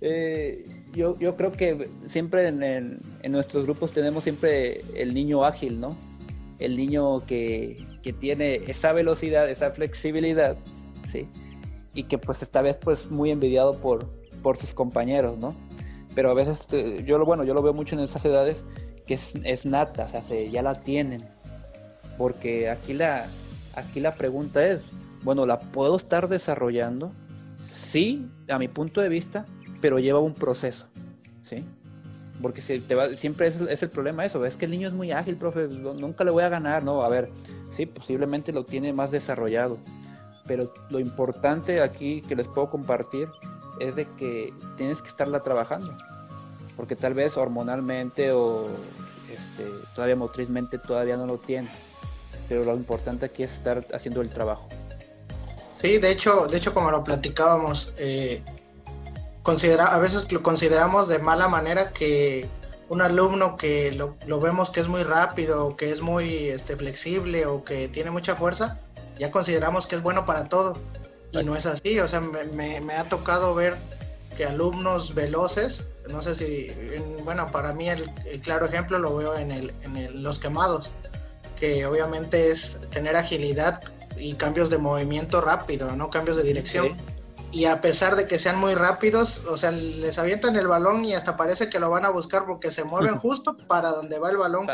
eh, 0.00 0.64
yo, 0.94 1.18
yo 1.18 1.36
creo 1.36 1.52
que 1.52 1.88
siempre 2.06 2.48
en, 2.48 2.62
en, 2.62 3.32
nuestros 3.32 3.64
grupos 3.64 3.90
tenemos 3.90 4.24
siempre 4.24 4.82
el 4.94 5.14
niño 5.14 5.44
ágil, 5.44 5.80
¿no? 5.80 5.96
El 6.58 6.76
niño 6.76 7.20
que, 7.26 7.84
que, 8.02 8.12
tiene 8.12 8.56
esa 8.66 8.92
velocidad, 8.92 9.50
esa 9.50 9.70
flexibilidad, 9.70 10.56
¿sí? 11.10 11.28
Y 11.94 12.04
que 12.04 12.18
pues 12.18 12.42
esta 12.42 12.62
vez 12.62 12.76
pues 12.76 13.10
muy 13.10 13.30
envidiado 13.30 13.78
por, 13.78 14.08
por 14.42 14.56
sus 14.56 14.74
compañeros, 14.74 15.38
¿no? 15.38 15.54
Pero 16.14 16.30
a 16.30 16.34
veces, 16.34 16.66
eh, 16.72 17.02
yo 17.04 17.18
lo 17.18 17.24
bueno, 17.24 17.44
yo 17.44 17.54
lo 17.54 17.62
veo 17.62 17.74
mucho 17.74 17.96
en 17.96 18.02
esas 18.02 18.24
edades 18.24 18.64
que 19.06 19.14
es, 19.14 19.34
es 19.42 19.66
nata, 19.66 20.04
o 20.04 20.08
sea, 20.08 20.22
se, 20.22 20.50
ya 20.50 20.62
la 20.62 20.80
tienen. 20.80 21.24
Porque 22.16 22.70
aquí 22.70 22.92
la, 22.92 23.26
aquí 23.74 24.00
la 24.00 24.14
pregunta 24.14 24.66
es, 24.66 24.82
bueno, 25.22 25.46
¿la 25.46 25.58
puedo 25.58 25.96
estar 25.96 26.28
desarrollando? 26.28 27.12
Sí, 27.68 28.28
a 28.48 28.58
mi 28.58 28.68
punto 28.68 29.00
de 29.00 29.08
vista, 29.08 29.44
pero 29.84 29.98
lleva 29.98 30.18
un 30.18 30.32
proceso, 30.32 30.86
¿sí? 31.44 31.62
Porque 32.40 32.62
siempre 32.62 33.48
es, 33.48 33.82
el 33.82 33.90
problema 33.90 34.24
eso, 34.24 34.42
es 34.46 34.56
que 34.56 34.64
el 34.64 34.70
niño 34.70 34.88
es 34.88 34.94
muy 34.94 35.12
ágil, 35.12 35.36
profe, 35.36 35.68
nunca 35.68 36.24
le 36.24 36.30
voy 36.30 36.42
a 36.42 36.48
ganar, 36.48 36.82
no, 36.82 37.04
a 37.04 37.08
ver, 37.10 37.28
sí, 37.70 37.84
posiblemente 37.84 38.50
lo 38.50 38.64
tiene 38.64 38.94
más 38.94 39.10
desarrollado, 39.10 39.76
pero 40.46 40.72
lo 40.88 41.00
importante 41.00 41.82
aquí 41.82 42.22
que 42.22 42.34
les 42.34 42.48
puedo 42.48 42.70
compartir 42.70 43.28
es 43.78 43.94
de 43.94 44.06
que 44.16 44.54
tienes 44.78 45.02
que 45.02 45.10
estarla 45.10 45.40
trabajando, 45.40 45.94
porque 46.76 46.96
tal 46.96 47.12
vez 47.12 47.36
hormonalmente 47.36 48.32
o 48.32 48.68
este, 49.30 49.64
todavía 49.94 50.16
motrizmente 50.16 50.78
todavía 50.78 51.18
no 51.18 51.26
lo 51.26 51.36
tiene, 51.36 51.68
pero 52.48 52.64
lo 52.64 52.74
importante 52.74 53.26
aquí 53.26 53.42
es 53.42 53.52
estar 53.52 53.86
haciendo 53.92 54.22
el 54.22 54.30
trabajo. 54.30 54.66
Sí, 55.78 55.98
de 55.98 56.10
hecho, 56.10 56.46
de 56.46 56.56
hecho 56.56 56.72
como 56.72 56.90
lo 56.90 57.04
platicábamos, 57.04 57.92
eh, 57.98 58.42
considera, 59.44 59.94
a 59.94 59.98
veces 59.98 60.32
lo 60.32 60.42
consideramos 60.42 61.06
de 61.06 61.20
mala 61.20 61.46
manera 61.46 61.90
que 61.90 62.48
un 62.88 63.02
alumno 63.02 63.56
que 63.56 63.92
lo, 63.92 64.16
lo 64.26 64.40
vemos 64.40 64.70
que 64.70 64.80
es 64.80 64.88
muy 64.88 65.04
rápido, 65.04 65.76
que 65.76 65.92
es 65.92 66.00
muy 66.00 66.48
este, 66.48 66.76
flexible 66.76 67.46
o 67.46 67.62
que 67.62 67.88
tiene 67.88 68.10
mucha 68.10 68.34
fuerza, 68.34 68.78
ya 69.18 69.30
consideramos 69.30 69.86
que 69.86 69.96
es 69.96 70.02
bueno 70.02 70.26
para 70.26 70.48
todo. 70.48 70.76
Y 71.30 71.42
no 71.44 71.56
es 71.56 71.66
así, 71.66 72.00
o 72.00 72.08
sea, 72.08 72.20
me, 72.20 72.80
me, 72.80 72.94
ha 72.94 73.04
tocado 73.08 73.54
ver 73.54 73.74
que 74.36 74.46
alumnos 74.46 75.14
veloces, 75.14 75.88
no 76.08 76.22
sé 76.22 76.34
si, 76.36 76.68
bueno, 77.24 77.50
para 77.50 77.72
mí 77.74 77.88
el, 77.88 78.10
claro 78.42 78.66
ejemplo 78.66 78.98
lo 78.98 79.16
veo 79.16 79.36
en, 79.36 79.50
el, 79.50 79.72
en 79.82 80.22
los 80.22 80.38
quemados, 80.38 80.90
que 81.58 81.84
obviamente 81.86 82.50
es 82.50 82.80
tener 82.90 83.16
agilidad 83.16 83.82
y 84.16 84.34
cambios 84.34 84.70
de 84.70 84.78
movimiento 84.78 85.40
rápido, 85.40 85.94
¿no? 85.96 86.08
Cambios 86.08 86.36
de 86.36 86.44
dirección 86.44 86.96
y 87.54 87.66
a 87.66 87.80
pesar 87.80 88.16
de 88.16 88.26
que 88.26 88.40
sean 88.40 88.58
muy 88.58 88.74
rápidos, 88.74 89.44
o 89.48 89.56
sea, 89.56 89.70
les 89.70 90.18
avientan 90.18 90.56
el 90.56 90.66
balón 90.66 91.04
y 91.04 91.14
hasta 91.14 91.36
parece 91.36 91.70
que 91.70 91.78
lo 91.78 91.88
van 91.88 92.04
a 92.04 92.10
buscar 92.10 92.46
porque 92.46 92.72
se 92.72 92.82
mueven 92.82 93.16
justo 93.20 93.56
para 93.68 93.90
donde 93.90 94.18
va 94.18 94.30
el 94.30 94.36
balón. 94.36 94.66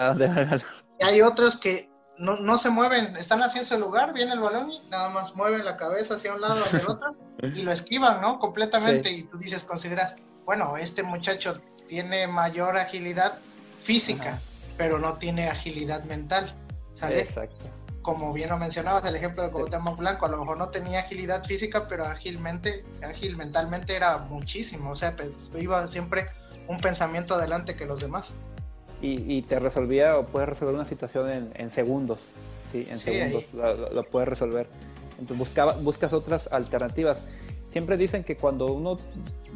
Y 0.98 1.04
hay 1.04 1.20
otros 1.20 1.58
que 1.58 1.90
no, 2.16 2.56
se 2.58 2.70
mueven, 2.70 3.16
están 3.16 3.42
hacia 3.42 3.60
ese 3.60 3.78
lugar, 3.78 4.14
viene 4.14 4.32
el 4.32 4.40
balón 4.40 4.70
y 4.70 4.80
nada 4.90 5.10
más 5.10 5.36
mueven 5.36 5.64
la 5.64 5.76
cabeza 5.76 6.14
hacia 6.14 6.34
un 6.34 6.40
lado 6.40 6.54
o 6.54 6.64
hacia 6.64 6.78
el 6.78 6.88
otro 6.88 7.16
y 7.42 7.62
lo 7.62 7.70
esquivan, 7.70 8.22
¿no? 8.22 8.38
Completamente. 8.38 9.10
Y 9.10 9.24
tú 9.24 9.36
dices, 9.36 9.64
consideras, 9.64 10.16
bueno, 10.46 10.78
este 10.78 11.02
muchacho 11.02 11.60
tiene 11.86 12.26
mayor 12.28 12.78
agilidad 12.78 13.40
física, 13.82 14.38
pero 14.78 14.98
no 14.98 15.18
tiene 15.18 15.50
agilidad 15.50 16.04
mental. 16.04 16.54
¿Sale? 16.94 17.20
Exacto 17.20 17.79
como 18.02 18.32
bien 18.32 18.48
lo 18.48 18.58
mencionabas, 18.58 19.04
el 19.04 19.16
ejemplo 19.16 19.42
de 19.42 19.50
Cuauhtémoc 19.50 19.98
Blanco, 19.98 20.26
a 20.26 20.30
lo 20.30 20.38
mejor 20.38 20.58
no 20.58 20.68
tenía 20.68 21.00
agilidad 21.00 21.44
física, 21.44 21.86
pero 21.88 22.04
ágilmente, 22.06 22.84
ágil 23.02 23.36
mentalmente 23.36 23.94
era 23.94 24.18
muchísimo, 24.18 24.90
o 24.90 24.96
sea, 24.96 25.14
pues, 25.16 25.52
iba 25.58 25.86
siempre 25.86 26.28
un 26.66 26.80
pensamiento 26.80 27.34
adelante 27.34 27.74
que 27.74 27.84
los 27.84 28.00
demás. 28.00 28.32
Y, 29.02 29.40
te 29.42 29.58
resolvía 29.58 30.18
o 30.18 30.26
puedes 30.26 30.46
resolver 30.46 30.74
una 30.74 30.84
situación 30.84 31.50
en, 31.54 31.70
segundos, 31.70 32.18
¿sí? 32.70 32.86
En 32.90 32.98
segundos 32.98 33.44
lo, 33.54 34.04
puedes 34.04 34.28
resolver. 34.28 34.66
Entonces 35.12 35.38
buscaba, 35.38 35.72
buscas 35.72 36.12
otras 36.12 36.52
alternativas. 36.52 37.24
Siempre 37.70 37.96
dicen 37.96 38.24
que 38.24 38.36
cuando 38.36 38.66
uno 38.66 38.98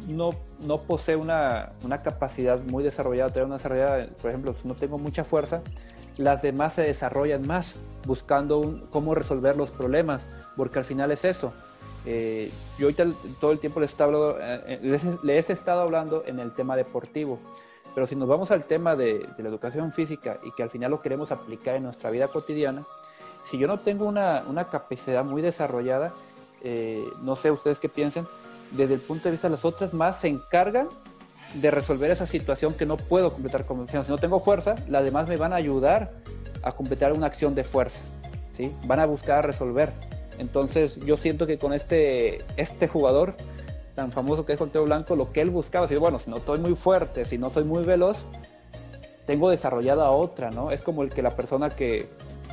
no, 0.07 0.31
no 0.61 0.79
posee 0.79 1.15
una, 1.15 1.73
una 1.83 1.99
capacidad 1.99 2.59
muy 2.59 2.83
desarrollada, 2.83 3.45
una 3.45 3.57
desarrollada, 3.57 4.07
por 4.19 4.31
ejemplo, 4.31 4.55
no 4.63 4.73
tengo 4.73 4.97
mucha 4.97 5.23
fuerza, 5.23 5.61
las 6.17 6.41
demás 6.41 6.73
se 6.73 6.83
desarrollan 6.83 7.45
más 7.47 7.75
buscando 8.05 8.81
cómo 8.89 9.15
resolver 9.15 9.55
los 9.55 9.69
problemas, 9.69 10.21
porque 10.55 10.79
al 10.79 10.85
final 10.85 11.11
es 11.11 11.25
eso. 11.25 11.53
Eh, 12.05 12.51
yo 12.77 12.85
ahorita 12.85 13.05
todo 13.39 13.51
el 13.51 13.59
tiempo 13.59 13.81
eh, 13.81 14.79
les, 15.23 15.49
he 15.49 15.53
estado 15.53 15.81
hablando 15.81 16.23
en 16.25 16.39
el 16.39 16.53
tema 16.53 16.75
deportivo, 16.75 17.39
pero 17.93 18.05
si 18.05 18.15
nos 18.15 18.27
vamos 18.27 18.51
al 18.51 18.63
tema 18.65 18.95
de, 18.95 19.27
la 19.37 19.49
educación 19.49 19.91
física 19.91 20.39
y 20.43 20.51
que 20.51 20.63
al 20.63 20.69
final 20.69 20.91
lo 20.91 21.01
queremos 21.01 21.31
aplicar 21.31 21.75
en 21.75 21.83
nuestra 21.83 22.11
vida 22.11 22.27
cotidiana, 22.27 22.83
si 23.43 23.57
yo 23.57 23.67
no 23.67 23.79
tengo 23.79 24.05
una, 24.05 24.43
capacidad 24.71 25.23
muy 25.23 25.41
desarrollada, 25.41 26.13
eh, 26.61 27.03
no 27.21 27.35
sé 27.35 27.51
ustedes 27.51 27.79
qué 27.79 27.89
piensen, 27.89 28.27
desde 28.71 28.95
el 28.95 28.99
punto 28.99 29.25
de 29.25 29.31
vista 29.31 29.47
de 29.47 29.53
las 29.53 29.65
otras 29.65 29.93
más 29.93 30.19
se 30.19 30.27
encargan 30.27 30.89
de 31.55 31.71
resolver 31.71 32.11
esa 32.11 32.25
situación 32.25 32.73
que 32.73 32.85
no 32.85 32.97
puedo 32.97 33.31
completar 33.31 33.65
con 33.65 33.87
Si 33.87 33.97
no 34.07 34.17
tengo 34.17 34.39
fuerza, 34.39 34.75
las 34.87 35.03
demás 35.03 35.27
me 35.27 35.37
van 35.37 35.53
a 35.53 35.57
ayudar 35.57 36.11
a 36.63 36.71
completar 36.73 37.13
una 37.13 37.27
acción 37.27 37.55
de 37.55 37.63
fuerza, 37.63 38.01
¿sí? 38.55 38.73
Van 38.85 38.99
a 38.99 39.05
buscar 39.05 39.45
resolver. 39.45 39.91
Entonces 40.37 40.97
yo 40.97 41.17
siento 41.17 41.47
que 41.47 41.57
con 41.57 41.73
este, 41.73 42.39
este 42.57 42.87
jugador 42.87 43.35
tan 43.95 44.11
famoso 44.11 44.45
que 44.45 44.53
es 44.53 44.59
Teo 44.71 44.83
Blanco, 44.83 45.15
lo 45.15 45.31
que 45.31 45.41
él 45.41 45.49
buscaba, 45.49 45.87
si 45.87 45.95
bueno, 45.95 46.19
si 46.19 46.29
no 46.29 46.37
estoy 46.37 46.59
muy 46.59 46.75
fuerte, 46.75 47.23
si 47.25 47.37
no 47.37 47.49
soy 47.49 47.63
muy 47.63 47.83
veloz, 47.83 48.25
tengo 49.25 49.49
desarrollada 49.49 50.11
otra, 50.11 50.51
¿no? 50.51 50.71
Es 50.71 50.81
como 50.81 51.01
el 51.01 51.09
que 51.09 51.21
la 51.21 51.31
persona 51.31 51.69
que, 51.69 52.09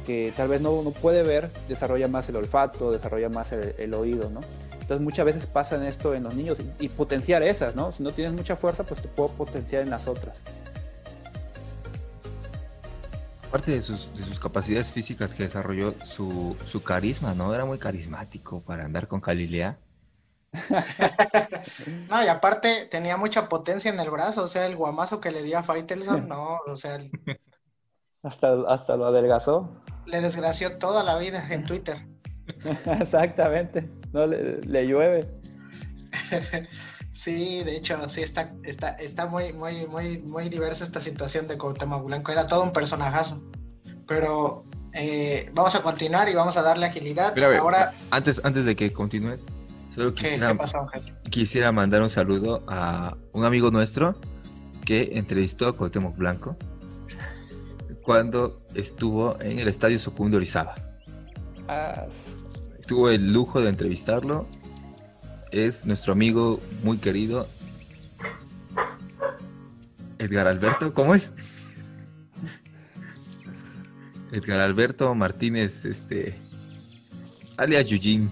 que 0.07 0.33
tal 0.37 0.49
vez 0.49 0.61
no, 0.61 0.83
no 0.83 0.91
puede 0.91 1.23
ver, 1.23 1.51
desarrolla 1.69 2.09
más 2.09 2.29
el 2.29 2.37
olfato, 2.37 2.93
desarrolla 2.93 3.29
más 3.29 3.53
el, 3.53 3.95
oído, 3.95 4.31
¿no? 4.31 4.41
Entonces 4.83 5.05
muchas 5.05 5.25
veces 5.25 5.47
pasa 5.47 5.77
en 5.77 5.85
esto 5.85 6.13
en 6.13 6.25
los 6.25 6.35
niños 6.35 6.59
y, 6.81 6.89
potenciar 6.89 7.43
esas, 7.45 7.77
¿no? 7.77 7.93
Si 7.93 8.03
no 8.03 8.11
tienes 8.11 8.33
mucha 8.35 8.57
fuerza, 8.57 8.83
pues 8.83 9.01
te 9.01 9.09
puedo 9.09 9.31
potenciar 9.31 9.83
en 9.83 9.91
las 9.91 10.09
otras. 10.09 10.43
Aparte 13.47 13.71
de 13.71 13.81
sus, 13.81 14.13
de 14.17 14.25
sus 14.25 14.41
capacidades 14.41 14.93
físicas 14.93 15.35
que 15.35 15.45
desarrolló, 15.45 15.95
su, 16.05 16.57
su 16.67 16.83
carisma, 16.83 17.33
¿no? 17.35 17.55
Era 17.55 17.65
muy 17.65 17.79
carismático 17.79 18.61
para 18.61 18.85
andar 18.85 19.07
con 19.07 19.21
Galilea. 19.21 19.79
no, 22.11 22.25
y 22.25 22.27
aparte 22.27 22.87
tenía 22.91 23.17
mucha 23.17 23.49
potencia 23.49 23.93
en 23.93 24.01
el 24.01 24.11
brazo, 24.11 24.43
o 24.43 24.49
sea, 24.49 24.67
el 24.67 24.75
guamazo 24.75 25.21
que 25.21 25.31
le 25.31 25.45
dio 25.45 25.59
a 25.59 25.63
Faitelson, 25.63 26.29
no, 26.29 26.59
o 26.67 26.77
sea... 26.77 26.99
Hasta, 28.25 28.53
hasta 28.69 28.97
lo 28.97 29.07
adelgazó. 29.07 29.81
Le 30.07 30.21
desgració 30.21 30.79
toda 30.79 31.05
la 31.05 31.19
vida 31.19 31.47
en 31.51 31.65
Twitter. 31.65 32.05
Exactamente, 33.01 33.89
no 34.13 34.27
le, 34.27 34.87
llueve. 34.87 35.29
sí, 37.13 37.63
de 37.65 37.77
hecho, 37.77 38.09
sí 38.09 38.23
está, 38.23 38.53
está, 38.63 38.91
está 38.97 39.27
muy, 39.27 39.53
muy, 39.53 39.87
muy, 39.87 40.19
muy 40.21 40.49
diversa 40.49 40.85
esta 40.85 41.01
situación 41.01 41.49
de 41.49 41.59
Cuauhtémoc 41.59 42.07
Blanco. 42.07 42.33
Era 42.33 42.47
todo 42.47 42.63
un 42.63 42.73
personajazo. 42.73 43.43
Pero 44.07 44.65
eh, 44.93 45.51
vamos 45.55 45.75
a 45.75 45.83
continuar 45.83 46.29
y 46.29 46.35
vamos 46.35 46.57
a 46.57 46.63
darle 46.63 46.87
agilidad. 46.87 47.39
Ahora, 47.59 47.93
antes, 48.11 48.41
antes 48.45 48.65
de 48.65 48.77
que 48.77 48.93
continúe, 48.93 49.39
Solo 49.91 50.15
quisiera, 50.15 50.57
quisiera 51.29 51.71
mandar 51.71 52.01
un 52.01 52.09
saludo 52.09 52.63
a 52.67 53.15
un 53.33 53.45
amigo 53.45 53.71
nuestro 53.71 54.15
que 54.87 55.11
entrevistó 55.13 55.69
a 55.69 55.77
Cuauhtémoc 55.77 56.17
Blanco 56.17 56.57
cuando 58.03 58.63
estuvo 58.75 59.39
en 59.41 59.59
el 59.59 59.69
Estadio 59.69 59.99
Socundo 59.99 60.39
Orizaba. 60.39 60.75
Ah. 61.69 62.07
Tuvo 62.93 63.09
el 63.09 63.33
lujo 63.33 63.63
de 63.63 63.71
entrevistarlo. 63.71 64.47
Es 65.51 65.87
nuestro 65.87 66.13
amigo 66.13 66.61
muy 66.83 66.99
querido 66.99 67.49
Edgar 70.19 70.47
Alberto, 70.47 70.93
¿cómo 70.93 71.15
es? 71.15 71.31
Edgar 74.31 74.61
Alberto 74.61 75.15
Martínez, 75.15 75.87
este, 75.87 76.39
alias 77.57 77.87
Yujin. 77.87 78.29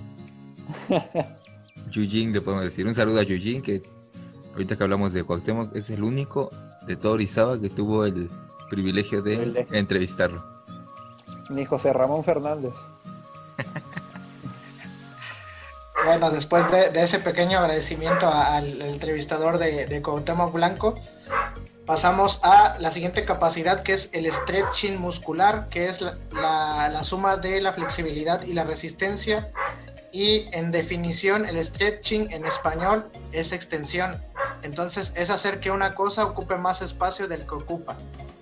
Yujin, 1.91 2.35
le 2.35 2.43
podemos 2.43 2.67
decir. 2.67 2.87
Un 2.87 2.95
saludo 2.95 3.21
a 3.21 3.23
Yujin, 3.23 3.63
que 3.63 3.83
ahorita 4.53 4.77
que 4.77 4.83
hablamos 4.83 5.15
de 5.15 5.25
Cuauhtémoc, 5.25 5.75
es 5.75 5.89
el 5.89 6.03
único 6.03 6.51
de 6.87 6.97
todo 6.97 7.15
Orizaba 7.15 7.59
que 7.59 7.71
tuvo 7.71 8.05
el 8.05 8.29
privilegio 8.69 9.23
de 9.23 9.67
entrevistarlo. 9.73 10.45
Ni 11.49 11.65
José 11.65 11.95
Ramón 11.95 12.23
Fernández. 12.25 12.75
Bueno, 16.05 16.31
después 16.31 16.71
de, 16.71 16.91
ese 17.03 17.19
pequeño 17.19 17.59
agradecimiento 17.59 18.29
al, 18.29 18.83
entrevistador 18.83 19.59
de, 19.59 19.87
de 19.87 20.01
Blanco, 20.01 20.95
pasamos 21.87 22.41
a 22.43 22.77
la 22.79 22.91
siguiente 22.91 23.25
capacidad 23.25 23.83
que 23.83 23.95
es 23.95 24.11
el 24.13 24.31
stretching 24.33 25.01
muscular, 25.01 25.69
que 25.69 25.89
es 25.89 26.01
la 26.01 27.01
suma 27.05 27.37
de 27.37 27.61
la 27.61 27.73
flexibilidad 27.73 28.43
y 28.43 28.53
la 28.53 28.65
resistencia 28.65 29.51
y 30.13 30.49
en 30.53 30.73
definición, 30.73 31.47
el 31.47 31.65
stretching 31.65 32.33
en 32.33 32.45
español 32.45 33.11
es 33.33 33.53
extensión. 33.53 34.21
Entonces 34.63 35.13
es 35.17 35.31
hacer 35.31 35.61
que 35.61 35.71
una 35.71 35.95
cosa 35.95 36.25
ocupe 36.25 36.57
más 36.57 36.83
espacio 36.83 37.29
del 37.29 37.47
que 37.47 37.55
ocupa. 37.55 37.97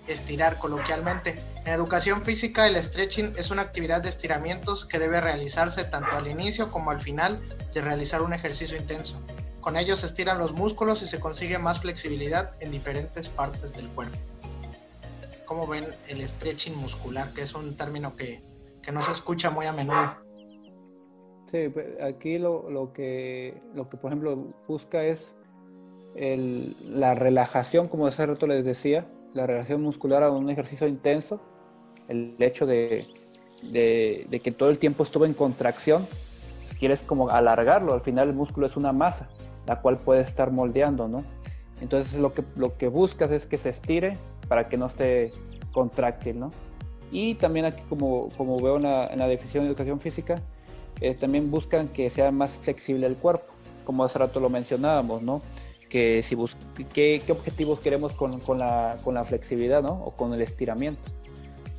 Estirar 0.09 0.57
coloquialmente. 0.57 1.35
En 1.65 1.73
educación 1.73 2.23
física 2.23 2.67
el 2.67 2.81
stretching 2.81 3.33
es 3.37 3.51
una 3.51 3.61
actividad 3.61 4.01
de 4.01 4.09
estiramientos 4.09 4.83
que 4.85 4.97
debe 4.97 5.21
realizarse 5.21 5.83
tanto 5.83 6.09
al 6.15 6.27
inicio 6.27 6.69
como 6.69 6.89
al 6.89 6.99
final 6.99 7.39
de 7.75 7.81
realizar 7.81 8.23
un 8.23 8.33
ejercicio 8.33 8.75
intenso. 8.75 9.21
Con 9.61 9.77
ello 9.77 9.95
se 9.95 10.07
estiran 10.07 10.39
los 10.39 10.53
músculos 10.53 11.03
y 11.03 11.07
se 11.07 11.19
consigue 11.19 11.59
más 11.59 11.81
flexibilidad 11.81 12.53
en 12.59 12.71
diferentes 12.71 13.29
partes 13.29 13.71
del 13.75 13.87
cuerpo. 13.89 14.17
Como 15.45 15.67
ven, 15.67 15.85
el 16.07 16.27
stretching 16.27 16.75
muscular, 16.75 17.29
que 17.35 17.43
es 17.43 17.53
un 17.53 17.77
término 17.77 18.15
que, 18.15 18.41
que 18.81 18.91
no 18.91 19.03
se 19.03 19.11
escucha 19.11 19.51
muy 19.51 19.67
a 19.67 19.73
menudo. 19.73 20.15
Sí, 21.51 21.71
aquí 22.01 22.39
lo, 22.39 22.67
lo, 22.71 22.93
que, 22.93 23.61
lo 23.75 23.87
que, 23.89 23.97
por 23.97 24.09
ejemplo, 24.09 24.55
busca 24.67 25.03
es 25.03 25.35
el, 26.15 26.75
la 26.99 27.13
relajación, 27.13 27.87
como 27.87 28.07
hace 28.07 28.25
rato 28.25 28.47
les 28.47 28.65
decía, 28.65 29.07
la 29.33 29.47
relajación 29.47 29.81
muscular 29.81 30.23
a 30.23 30.31
un 30.31 30.49
ejercicio 30.49 30.87
intenso, 30.87 31.39
el 32.07 32.35
hecho 32.39 32.65
de, 32.65 33.05
de, 33.71 34.41
que 34.43 34.51
todo 34.51 34.69
el 34.69 34.77
tiempo 34.77 35.03
estuvo 35.03 35.25
en 35.25 35.33
contracción, 35.33 36.05
quieres 36.79 37.01
como 37.01 37.29
alargarlo, 37.29 37.93
al 37.93 38.01
final 38.01 38.29
el 38.29 38.35
músculo 38.35 38.67
es 38.67 38.77
una 38.77 38.91
masa, 38.91 39.29
la 39.67 39.81
cual 39.81 39.97
puede 39.97 40.21
estar 40.21 40.51
moldeando, 40.51 41.07
¿no? 41.07 41.23
Entonces 41.81 42.19
lo 42.19 42.33
que, 42.33 42.43
lo 42.55 42.77
que 42.77 42.87
buscas 42.87 43.31
es 43.31 43.45
que 43.45 43.57
se 43.57 43.69
estire 43.69 44.17
para 44.47 44.67
que 44.67 44.77
no 44.77 44.87
esté 44.87 45.31
contráctil, 45.71 46.39
¿no? 46.39 46.51
Y 47.11 47.35
también 47.35 47.65
aquí, 47.65 47.81
como, 47.89 48.29
como 48.37 48.59
veo 48.59 48.77
en 48.77 48.83
la, 48.83 49.07
en 49.07 49.19
definición 49.19 49.63
de 49.63 49.69
educación 49.69 49.99
física, 49.99 50.41
eh, 51.01 51.15
también 51.15 51.49
buscan 51.49 51.87
que 51.87 52.09
sea 52.09 52.31
más 52.31 52.57
flexible 52.57 53.07
el 53.07 53.15
cuerpo, 53.15 53.53
como 53.85 54.03
hace 54.03 54.19
rato 54.19 54.39
lo 54.39 54.49
mencionábamos, 54.49 55.21
¿no? 55.21 55.41
Que 55.89 56.21
si 56.21 56.37
qué, 56.93 57.21
qué, 57.25 57.31
objetivos 57.31 57.79
queremos 57.79 58.13
con, 58.13 58.39
con, 58.39 58.59
la, 58.59 58.95
con, 59.03 59.15
la, 59.15 59.25
flexibilidad, 59.25 59.81
¿no? 59.81 59.91
O 59.91 60.11
con 60.11 60.33
el 60.33 60.41
estiramiento. 60.41 61.01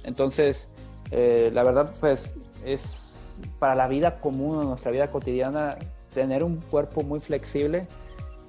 Entonces, 0.03 0.68
eh, 1.12 1.51
la 1.55 1.62
verdad, 1.62 1.94
pues 2.01 2.35
es 2.64 3.31
para 3.59 3.75
la 3.75 3.87
vida 3.87 4.20
común, 4.20 4.66
nuestra 4.66 4.90
vida 4.90 5.11
cotidiana, 5.11 5.77
tener 6.12 6.42
un 6.42 6.57
cuerpo 6.57 7.03
muy 7.03 7.20
flexible 7.20 7.87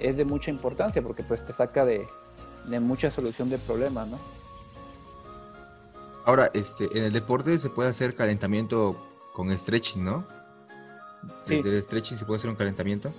es 0.01 0.17
de 0.17 0.25
mucha 0.25 0.51
importancia 0.51 1.01
porque 1.01 1.23
pues 1.23 1.45
te 1.45 1.53
saca 1.53 1.85
de, 1.85 2.05
de 2.65 2.79
mucha 2.79 3.11
solución 3.11 3.49
de 3.49 3.57
problemas, 3.57 4.07
¿no? 4.07 4.19
Ahora, 6.25 6.51
este, 6.53 6.85
en 6.97 7.05
el 7.05 7.13
deporte 7.13 7.57
se 7.57 7.69
puede 7.69 7.89
hacer 7.89 8.15
calentamiento 8.15 8.95
con 9.33 9.55
stretching, 9.57 10.03
¿no? 10.03 10.25
Sí. 11.45 11.61
¿Desde 11.61 11.77
el 11.77 11.83
stretching 11.83 12.17
se 12.17 12.25
puede 12.25 12.39
hacer 12.39 12.49
un 12.49 12.55
calentamiento? 12.55 13.11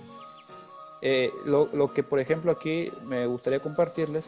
Eh, 1.05 1.33
lo, 1.45 1.93
que, 1.93 2.01
por 2.01 2.21
ejemplo, 2.21 2.49
aquí 2.49 2.89
me 3.03 3.27
gustaría 3.27 3.59
compartirles 3.59 4.23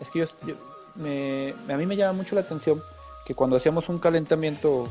es 0.00 0.10
que 0.10 0.22
a 0.22 1.76
mí 1.76 1.86
me 1.86 1.96
llama 1.96 2.12
mucho 2.12 2.34
la 2.34 2.42
atención 2.42 2.82
que 3.24 3.34
cuando 3.34 3.56
hacemos 3.56 3.88
un 3.88 3.96
calentamiento 3.96 4.86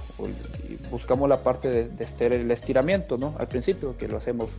buscamos 0.90 1.30
la 1.30 1.44
parte 1.44 1.88
de, 1.88 2.04
hacer 2.04 2.34
el 2.34 2.50
estiramiento, 2.50 3.18
¿no? 3.18 3.36
Al 3.38 3.48
principio, 3.48 3.96
que 3.96 4.08
lo 4.08 4.18
hacemos, 4.18 4.50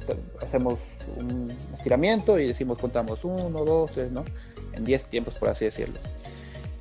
hacemos 0.40 0.78
un 1.16 1.52
estiramiento 1.74 2.38
y 2.38 2.46
decimos, 2.46 2.78
contamos 2.78 3.24
uno, 3.24 3.64
dos, 3.64 3.90
tres, 3.90 4.12
¿no? 4.12 4.24
En 4.72 4.84
diez 4.84 5.06
tiempos, 5.06 5.34
por 5.34 5.48
así 5.48 5.64
decirlo. 5.64 5.98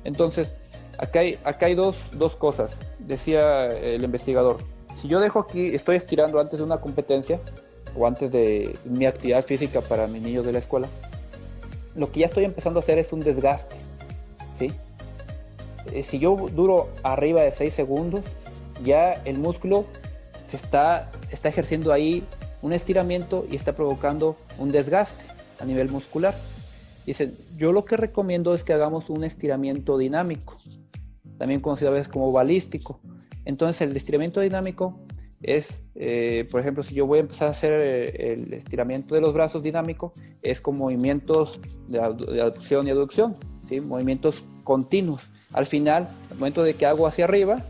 Entonces, 0.04 0.52
acá 0.98 1.20
hay, 1.20 1.36
acá 1.42 1.66
hay 1.66 1.74
dos, 1.74 1.96
dos 2.12 2.36
cosas, 2.36 2.76
decía 3.00 3.66
el 3.66 4.04
investigador 4.04 4.58
si 5.00 5.08
yo 5.08 5.18
dejo 5.20 5.38
aquí, 5.38 5.74
estoy 5.74 5.96
estirando 5.96 6.40
antes 6.40 6.58
de 6.58 6.64
una 6.64 6.76
competencia 6.76 7.40
o 7.96 8.06
antes 8.06 8.30
de 8.32 8.76
mi 8.84 9.06
actividad 9.06 9.44
física 9.44 9.80
para 9.80 10.06
mis 10.06 10.22
niños 10.22 10.44
de 10.44 10.52
la 10.52 10.58
escuela, 10.58 10.88
lo 11.94 12.10
que 12.10 12.20
ya 12.20 12.26
estoy 12.26 12.44
empezando 12.44 12.78
a 12.78 12.82
hacer 12.82 12.98
es 12.98 13.12
un 13.12 13.20
desgaste, 13.20 13.76
¿sí? 14.54 14.72
Eh, 15.92 16.02
si 16.02 16.18
yo 16.18 16.36
duro 16.52 16.88
arriba 17.02 17.42
de 17.42 17.52
6 17.52 17.72
segundos, 17.72 18.22
ya 18.84 19.12
el 19.24 19.38
músculo 19.38 19.86
se 20.46 20.56
está, 20.56 21.10
está 21.30 21.48
ejerciendo 21.48 21.92
ahí 21.92 22.24
un 22.62 22.72
estiramiento 22.72 23.46
y 23.50 23.56
está 23.56 23.74
provocando 23.74 24.36
un 24.58 24.70
desgaste 24.70 25.24
a 25.58 25.64
nivel 25.64 25.90
muscular. 25.90 26.34
Dicen, 27.06 27.36
yo 27.56 27.72
lo 27.72 27.84
que 27.84 27.96
recomiendo 27.96 28.54
es 28.54 28.62
que 28.62 28.72
hagamos 28.72 29.10
un 29.10 29.24
estiramiento 29.24 29.98
dinámico, 29.98 30.58
también 31.38 31.60
conocido 31.60 31.90
a 31.90 31.94
veces 31.94 32.08
como 32.08 32.30
balístico, 32.32 33.00
entonces 33.44 33.80
el 33.88 33.96
estiramiento 33.96 34.40
dinámico 34.40 34.98
es, 35.42 35.82
eh, 35.94 36.46
por 36.50 36.60
ejemplo, 36.60 36.82
si 36.82 36.94
yo 36.94 37.06
voy 37.06 37.18
a 37.18 37.22
empezar 37.22 37.48
a 37.48 37.50
hacer 37.52 37.72
eh, 37.72 38.32
el 38.32 38.52
estiramiento 38.52 39.14
de 39.14 39.20
los 39.20 39.32
brazos 39.32 39.62
dinámico, 39.62 40.12
es 40.42 40.60
con 40.60 40.76
movimientos 40.76 41.60
de, 41.88 41.98
aducción 41.98 42.86
y 42.86 42.90
aducción, 42.90 43.36
¿sí? 43.68 43.80
movimientos 43.80 44.44
continuos. 44.64 45.22
Al 45.52 45.66
final, 45.66 46.08
al 46.30 46.36
momento 46.36 46.62
de 46.62 46.74
que 46.74 46.86
hago 46.86 47.06
hacia 47.06 47.24
arriba 47.24 47.64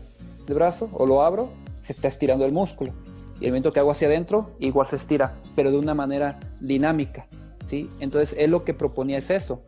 el 0.47 0.53
brazo 0.53 0.89
o 0.93 1.05
lo 1.05 1.23
abro, 1.23 1.49
se 1.81 1.93
está 1.93 2.07
estirando 2.07 2.45
el 2.45 2.51
músculo. 2.51 2.93
Y 3.39 3.45
el 3.45 3.51
momento 3.51 3.71
que 3.71 3.79
hago 3.79 3.91
hacia 3.91 4.07
adentro, 4.07 4.51
igual 4.59 4.87
se 4.87 4.97
estira, 4.97 5.35
pero 5.55 5.71
de 5.71 5.77
una 5.77 5.95
manera 5.95 6.39
dinámica. 6.59 7.25
¿sí? 7.67 7.89
Entonces, 7.99 8.35
él 8.37 8.51
lo 8.51 8.63
que 8.63 8.73
proponía 8.73 9.17
es 9.17 9.29
eso, 9.29 9.63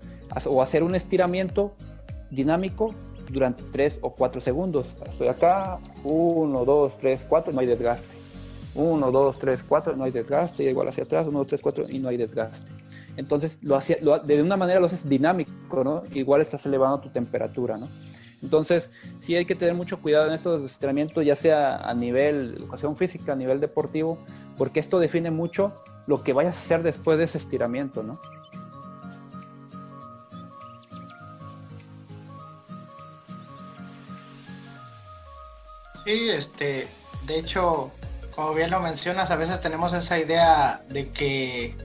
o 0.46 0.62
hacer 0.62 0.84
un 0.84 0.94
estiramiento 0.94 1.74
dinámico 2.30 2.94
durante 3.30 3.64
3 3.72 4.00
o 4.02 4.14
4 4.14 4.42
segundos. 4.42 4.88
Estoy 5.08 5.28
acá, 5.28 5.80
1, 6.04 6.66
2, 6.66 6.98
3, 6.98 7.26
4, 7.28 7.54
no 7.54 7.60
hay 7.60 7.68
desgaste. 7.68 8.08
1, 8.76 9.12
2, 9.12 9.40
3, 9.40 9.60
4, 9.68 9.96
no 9.96 10.04
hay 10.04 10.12
desgaste, 10.12 10.64
igual 10.64 10.88
hacia 10.88 11.04
atrás, 11.04 11.28
1, 11.28 11.38
2, 11.38 11.48
3, 11.48 11.62
4 11.62 11.86
y 11.90 12.00
no 12.00 12.10
hay 12.10 12.18
desgaste. 12.18 12.68
Entonces, 13.18 13.60
lo 13.62 13.76
hacía, 13.76 13.98
lo, 14.02 14.20
de 14.20 14.42
una 14.42 14.58
manera 14.58 14.80
lo 14.80 14.88
haces 14.88 15.08
dinámico, 15.08 15.84
¿no? 15.84 16.04
Igual 16.14 16.42
estás 16.42 16.66
elevando 16.66 17.00
tu 17.00 17.10
temperatura, 17.10 17.78
¿no? 17.78 17.88
Entonces, 18.42 18.90
sí 19.22 19.36
hay 19.36 19.46
que 19.46 19.56
tener 19.56 19.74
mucho 19.74 20.02
cuidado 20.02 20.28
en 20.28 20.34
estos 20.34 20.70
estiramientos, 20.70 21.24
ya 21.26 21.36
sea 21.36 21.78
a 21.78 21.94
nivel 21.94 22.56
educación 22.58 22.98
física, 22.98 23.34
a 23.34 23.36
nivel 23.36 23.60
deportivo, 23.62 24.18
porque 24.58 24.82
esto 24.82 25.00
define 25.00 25.32
mucho 25.32 25.74
lo 26.08 26.24
que 26.24 26.34
vayas 26.34 26.56
a 26.56 26.60
hacer 26.60 26.84
después 26.84 27.18
de 27.18 27.24
ese 27.24 27.38
estiramiento, 27.38 28.04
¿no? 28.04 28.20
Sí, 36.06 36.30
este, 36.30 36.88
de 37.26 37.40
hecho, 37.40 37.92
como 38.36 38.54
bien 38.54 38.72
lo 38.72 38.80
mencionas, 38.80 39.32
a 39.32 39.36
veces 39.36 39.62
tenemos 39.62 39.94
esa 39.94 40.20
idea 40.20 40.82
de 40.90 41.10
que 41.10 41.76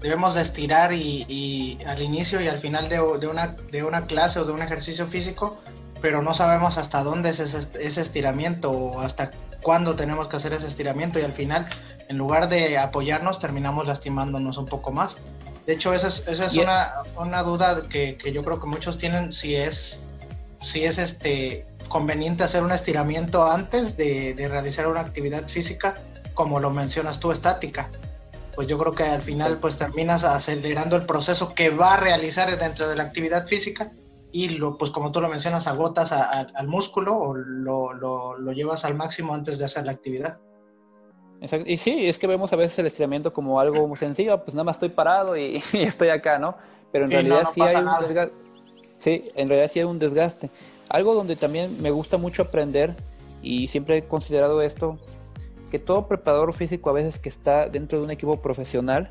debemos 0.00 0.34
de 0.34 0.42
estirar 0.42 0.92
y, 0.92 1.78
al 1.86 2.00
inicio 2.00 2.40
y 2.40 2.48
al 2.48 2.58
final 2.58 2.88
de, 2.88 3.00
una, 3.00 3.56
de 3.72 3.82
una 3.82 4.06
clase 4.06 4.38
o 4.38 4.44
de 4.44 4.52
un 4.52 4.62
ejercicio 4.62 5.06
físico, 5.06 5.58
pero 6.00 6.22
no 6.22 6.34
sabemos 6.34 6.78
hasta 6.78 7.02
dónde 7.02 7.30
es 7.30 7.40
ese, 7.40 8.00
estiramiento 8.00 8.70
o 8.70 9.00
hasta 9.00 9.30
cuándo 9.62 9.96
tenemos 9.96 10.28
que 10.28 10.36
hacer 10.36 10.52
ese 10.52 10.68
estiramiento 10.68 11.18
y 11.18 11.22
al 11.22 11.32
final, 11.32 11.66
en 12.08 12.18
lugar 12.18 12.48
de 12.48 12.78
apoyarnos, 12.78 13.40
terminamos 13.40 13.86
lastimándonos 13.86 14.58
un 14.58 14.66
poco 14.66 14.92
más. 14.92 15.18
De 15.66 15.72
hecho, 15.72 15.92
esa 15.92 16.08
es, 16.08 16.28
esa 16.28 16.46
es 16.46 16.54
una, 16.54 16.90
una, 17.16 17.42
duda 17.42 17.88
que, 17.88 18.16
que, 18.16 18.32
yo 18.32 18.44
creo 18.44 18.60
que 18.60 18.68
muchos 18.68 18.98
tienen 18.98 19.32
si 19.32 19.56
es, 19.56 20.00
si 20.62 20.84
es 20.84 20.98
este, 20.98 21.66
conveniente 21.88 22.44
hacer 22.44 22.62
un 22.62 22.72
estiramiento 22.72 23.44
antes 23.46 23.96
de, 23.96 24.34
realizar 24.48 24.88
una 24.88 25.00
actividad 25.00 25.48
física, 25.48 25.94
como 26.34 26.60
lo 26.60 26.70
mencionas 26.70 27.20
tú, 27.20 27.32
estática. 27.32 27.88
Pues 28.54 28.68
yo 28.68 28.78
creo 28.78 28.92
que 28.92 29.04
al 29.04 29.22
final 29.22 29.58
pues 29.58 29.76
terminas 29.76 30.24
acelerando 30.24 30.96
el 30.96 31.04
proceso 31.04 31.54
que 31.54 31.70
va 31.70 31.94
a 31.94 31.96
realizar 31.98 32.58
dentro 32.58 32.88
de 32.88 32.96
la 32.96 33.02
actividad 33.02 33.46
física 33.46 33.92
y 34.32 34.50
lo, 34.50 34.78
pues 34.78 34.90
como 34.90 35.12
tú 35.12 35.20
lo 35.20 35.28
mencionas, 35.28 35.66
agotas 35.66 36.12
al 36.12 36.68
músculo 36.68 37.16
o 37.16 37.34
lo, 37.34 37.92
lo, 37.92 38.52
llevas 38.52 38.84
al 38.84 38.94
máximo 38.94 39.34
antes 39.34 39.58
de 39.58 39.66
hacer 39.66 39.84
la 39.84 39.92
actividad. 39.92 40.38
Y 41.66 41.76
sí, 41.76 42.08
es 42.08 42.18
que 42.18 42.26
vemos 42.26 42.52
a 42.52 42.56
veces 42.56 42.78
el 42.78 42.86
estiramiento 42.86 43.32
como 43.32 43.60
algo 43.60 43.86
muy 43.86 43.96
sencillo, 43.96 44.42
pues 44.42 44.54
nada 44.54 44.64
más 44.64 44.76
estoy 44.76 44.88
parado 44.88 45.36
y, 45.36 45.62
estoy 45.72 46.08
acá, 46.08 46.38
¿no? 46.38 46.56
Pero 46.92 47.04
en 47.04 47.10
realidad 47.10 47.44
sí 47.52 47.60
hay 47.60 47.76
un 47.76 48.06
desgaste. 48.06 48.34
Sí, 48.98 49.30
en 49.34 49.48
realidad 49.48 49.70
sí 49.70 49.78
hay 49.80 49.84
un 49.84 49.98
desgaste. 49.98 50.50
Algo 50.88 51.14
donde 51.14 51.36
también 51.36 51.80
me 51.82 51.90
gusta 51.90 52.16
mucho 52.16 52.42
aprender 52.42 52.94
y 53.42 53.68
siempre 53.68 53.98
he 53.98 54.04
considerado 54.04 54.62
esto, 54.62 54.98
que 55.70 55.78
todo 55.78 56.06
preparador 56.06 56.52
físico 56.52 56.90
a 56.90 56.92
veces 56.92 57.18
que 57.18 57.28
está 57.28 57.68
dentro 57.68 57.98
de 57.98 58.04
un 58.04 58.10
equipo 58.10 58.40
profesional, 58.40 59.10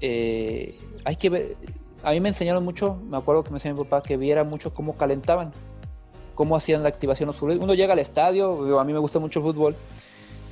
eh, 0.00 0.78
hay 1.04 1.16
que 1.16 1.30
ver, 1.30 1.56
a 2.02 2.10
mí 2.10 2.20
me 2.20 2.28
enseñaron 2.28 2.64
mucho, 2.64 2.96
me 3.08 3.16
acuerdo 3.16 3.44
que 3.44 3.50
me 3.50 3.56
enseñó 3.56 3.74
mi 3.74 3.84
papá 3.84 4.02
que 4.02 4.16
viera 4.16 4.44
mucho 4.44 4.72
cómo 4.72 4.94
calentaban, 4.94 5.52
cómo 6.34 6.56
hacían 6.56 6.82
la 6.82 6.88
activación 6.88 7.28
los. 7.28 7.40
Uno 7.40 7.74
llega 7.74 7.92
al 7.92 7.98
estadio, 7.98 8.78
a 8.78 8.84
mí 8.84 8.92
me 8.92 8.98
gusta 8.98 9.18
mucho 9.18 9.40
el 9.40 9.44
fútbol, 9.44 9.76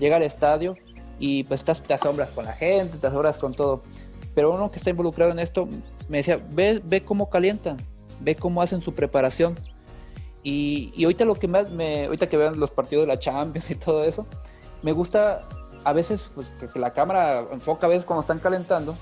llega 0.00 0.16
al 0.16 0.22
estadio 0.22 0.76
y 1.18 1.44
pues 1.44 1.60
estás, 1.60 1.82
te 1.82 1.94
asombras 1.94 2.30
con 2.30 2.44
la 2.44 2.52
gente, 2.52 2.98
te 2.98 3.06
asombras 3.06 3.38
con 3.38 3.54
todo. 3.54 3.82
Pero 4.34 4.54
uno 4.54 4.70
que 4.70 4.78
está 4.78 4.90
involucrado 4.90 5.32
en 5.32 5.38
esto 5.38 5.68
me 6.08 6.18
decía, 6.18 6.40
ve, 6.50 6.80
ve 6.84 7.04
cómo 7.04 7.28
calientan, 7.28 7.76
ve 8.20 8.34
cómo 8.34 8.62
hacen 8.62 8.80
su 8.80 8.94
preparación. 8.94 9.54
Y, 10.42 11.04
ahorita 11.04 11.24
lo 11.24 11.34
que 11.34 11.48
más 11.48 11.70
me, 11.70 12.06
ahorita 12.06 12.26
que 12.26 12.36
vean 12.36 12.58
los 12.58 12.70
partidos 12.70 13.04
de 13.04 13.08
la 13.08 13.18
Champions 13.18 13.70
y 13.70 13.74
todo 13.76 14.02
eso, 14.02 14.26
me 14.82 14.92
gusta 14.92 15.46
a 15.84 15.92
veces 15.92 16.30
pues, 16.34 16.48
que, 16.72 16.78
la 16.78 16.92
cámara 16.92 17.44
enfoca 17.52 17.86
a 17.86 17.90
veces 17.90 18.04
cuando 18.04 18.22
están 18.22 18.40
calentando, 18.40 18.96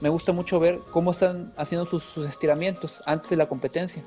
me 0.00 0.08
gusta 0.08 0.32
mucho 0.32 0.58
ver 0.58 0.80
cómo 0.90 1.12
están 1.12 1.52
haciendo 1.56 1.86
sus, 1.86 2.26
estiramientos 2.26 3.02
antes 3.06 3.30
de 3.30 3.36
la 3.36 3.46
competencia. 3.46 4.02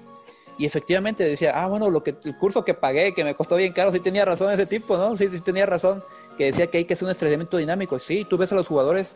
Y 0.57 0.65
efectivamente 0.65 1.23
decía, 1.23 1.51
ah, 1.53 1.67
bueno, 1.67 1.89
lo 1.89 2.03
que, 2.03 2.15
el 2.23 2.37
curso 2.37 2.63
que 2.63 2.73
pagué, 2.73 3.13
que 3.13 3.25
me 3.25 3.35
costó 3.35 3.57
bien 3.57 3.73
caro, 3.73 3.91
sí 3.91 3.99
tenía 3.99 4.23
razón 4.23 4.51
ese 4.51 4.65
tipo, 4.65 4.97
¿no? 4.97 5.17
Sí, 5.17 5.27
sí 5.29 5.41
tenía 5.41 5.65
razón, 5.65 6.01
que 6.37 6.45
decía 6.45 6.67
que 6.67 6.77
hay 6.77 6.85
que 6.85 6.93
hacer 6.93 7.05
un 7.05 7.11
estiramiento 7.11 7.57
dinámico. 7.57 7.99
Sí, 7.99 8.25
tú 8.29 8.37
ves 8.37 8.51
a 8.53 8.55
los 8.55 8.67
jugadores 8.67 9.13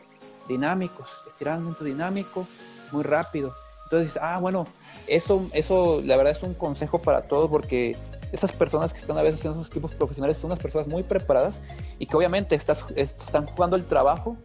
dinámicos, 0.50 1.10
estiramiento 1.28 1.84
dinámico, 1.84 2.46
muy 2.92 3.04
rápido. 3.04 3.56
Entonces, 3.86 4.20
ah, 4.22 4.38
bueno, 4.40 4.68
eso, 5.10 5.46
eso 5.54 6.02
la 6.04 6.18
verdad 6.18 6.32
es 6.32 6.44
un 6.44 6.54
consejo 6.54 7.02
para 7.02 7.24
todos 7.24 7.50
porque 7.50 7.96
esas 8.32 8.52
personas 8.52 8.94
que 8.94 9.00
están 9.00 9.18
a 9.18 9.22
veces 9.22 9.44
en 9.46 9.52
esos 9.52 9.68
equipos 9.68 9.92
profesionales 9.96 10.38
son 10.38 10.52
unas 10.52 10.60
personas 10.60 10.88
muy 10.88 11.04
preparadas 11.04 11.60
y 11.98 12.06
que 12.06 12.16
obviamente 12.16 12.60
están 12.96 13.48
jugando 13.48 13.76
el 13.76 13.86
trabajo 13.86 14.38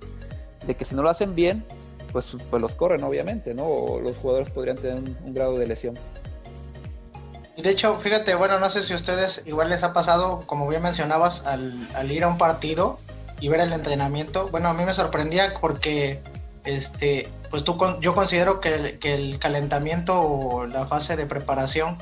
de 0.66 0.74
que 0.74 0.85
si 0.85 0.94
no 0.94 1.03
lo 1.03 1.11
hacen 1.11 1.35
bien, 1.35 1.64
pues, 2.12 2.37
pues 2.48 2.62
los 2.62 2.72
corren 2.72 3.03
obviamente, 3.05 3.55
¿no? 3.55 3.64
O 3.66 4.00
los 4.00 4.16
jugadores 4.16 4.50
podrían 4.50 4.77
tener 4.77 4.96
un, 4.96 5.35
grado 5.35 5.59
de 5.59 5.66
lesión. 5.66 5.98
Y 7.57 7.62
de 7.62 7.70
hecho, 7.70 7.98
fíjate, 8.00 8.35
bueno, 8.35 8.59
no 8.59 8.70
sé 8.70 8.83
si 8.83 8.94
a 8.94 8.96
ustedes 8.96 9.42
igual 9.46 9.68
les 9.68 9.85
ha 9.85 9.92
pasado, 9.92 10.42
como 10.46 10.66
bien 10.66 10.83
mencionabas, 10.83 11.46
al, 11.46 11.88
al 11.94 12.11
ir 12.11 12.24
a 12.24 12.29
un 12.29 12.38
partido 12.38 12.98
y 13.40 13.48
ver 13.48 13.61
el 13.61 13.72
entrenamiento. 13.72 14.48
Bueno, 14.48 14.68
a 14.68 14.74
mí 14.74 14.85
me 14.85 14.94
sorprendía 14.94 15.53
porque 15.61 16.20
este, 16.64 17.29
pues 17.50 17.64
tú, 17.64 17.79
yo 18.00 18.14
considero 18.14 18.61
que 18.61 18.98
el, 19.03 19.38
calentamiento 19.38 20.20
o 20.20 20.66
la 20.66 20.87
fase 20.87 21.16
de 21.16 21.27
preparación 21.27 21.98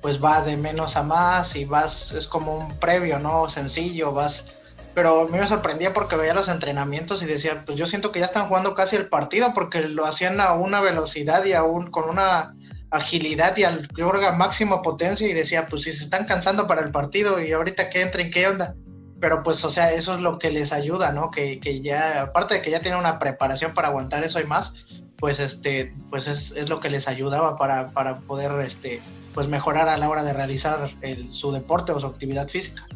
pues 0.00 0.22
va 0.22 0.42
de 0.42 0.56
menos 0.56 0.96
a 0.96 1.02
más 1.02 1.56
y 1.56 1.64
vas, 1.64 2.12
es 2.12 2.28
como 2.28 2.56
un 2.56 2.78
previo, 2.78 3.18
¿no? 3.18 3.48
Sencillo, 3.48 4.12
vas... 4.12 4.52
Pero 4.94 5.20
a 5.20 5.24
mí 5.26 5.38
me 5.38 5.46
sorprendía 5.46 5.92
porque 5.92 6.16
veía 6.16 6.34
los 6.34 6.48
entrenamientos 6.48 7.22
y 7.22 7.26
decía, 7.26 7.62
pues 7.66 7.78
yo 7.78 7.86
siento 7.86 8.10
que 8.10 8.20
ya 8.20 8.26
están 8.26 8.48
jugando 8.48 8.74
casi 8.74 8.96
el 8.96 9.08
partido 9.08 9.52
porque 9.54 9.82
lo 9.82 10.06
hacían 10.06 10.40
a 10.40 10.54
una 10.54 10.80
velocidad 10.80 11.44
y 11.44 11.52
aún 11.52 11.90
con 11.90 12.08
una 12.08 12.54
agilidad 12.90 13.56
y 13.56 13.64
al, 13.64 13.86
yo 13.96 14.08
creo 14.08 14.32
máxima 14.32 14.82
potencia 14.82 15.28
y 15.28 15.34
decía, 15.34 15.66
pues 15.68 15.82
si 15.82 15.92
se 15.92 16.04
están 16.04 16.26
cansando 16.26 16.66
para 16.66 16.80
el 16.80 16.90
partido 16.90 17.40
y 17.40 17.52
ahorita 17.52 17.90
que 17.90 18.02
entren, 18.02 18.30
¿qué 18.30 18.48
onda? 18.48 18.74
Pero 19.20 19.42
pues, 19.42 19.64
o 19.64 19.70
sea, 19.70 19.92
eso 19.92 20.14
es 20.14 20.20
lo 20.20 20.38
que 20.38 20.50
les 20.50 20.72
ayuda, 20.72 21.12
¿no? 21.12 21.30
Que, 21.30 21.58
que 21.58 21.80
ya, 21.80 22.22
aparte 22.22 22.54
de 22.54 22.62
que 22.62 22.70
ya 22.70 22.80
tienen 22.80 23.00
una 23.00 23.18
preparación 23.18 23.74
para 23.74 23.88
aguantar 23.88 24.22
eso 24.24 24.40
y 24.40 24.44
más, 24.44 24.74
pues 25.18 25.40
este, 25.40 25.94
pues 26.08 26.28
es, 26.28 26.52
es 26.52 26.68
lo 26.68 26.78
que 26.80 26.90
les 26.90 27.08
ayudaba 27.08 27.56
para, 27.56 27.88
para, 27.88 28.20
poder, 28.20 28.52
este, 28.64 29.00
pues 29.34 29.48
mejorar 29.48 29.88
a 29.88 29.98
la 29.98 30.08
hora 30.08 30.22
de 30.22 30.32
realizar 30.32 30.90
el, 31.00 31.32
su 31.32 31.50
deporte 31.50 31.92
o 31.92 31.98
su 31.98 32.06
actividad 32.06 32.48
física. 32.48 32.86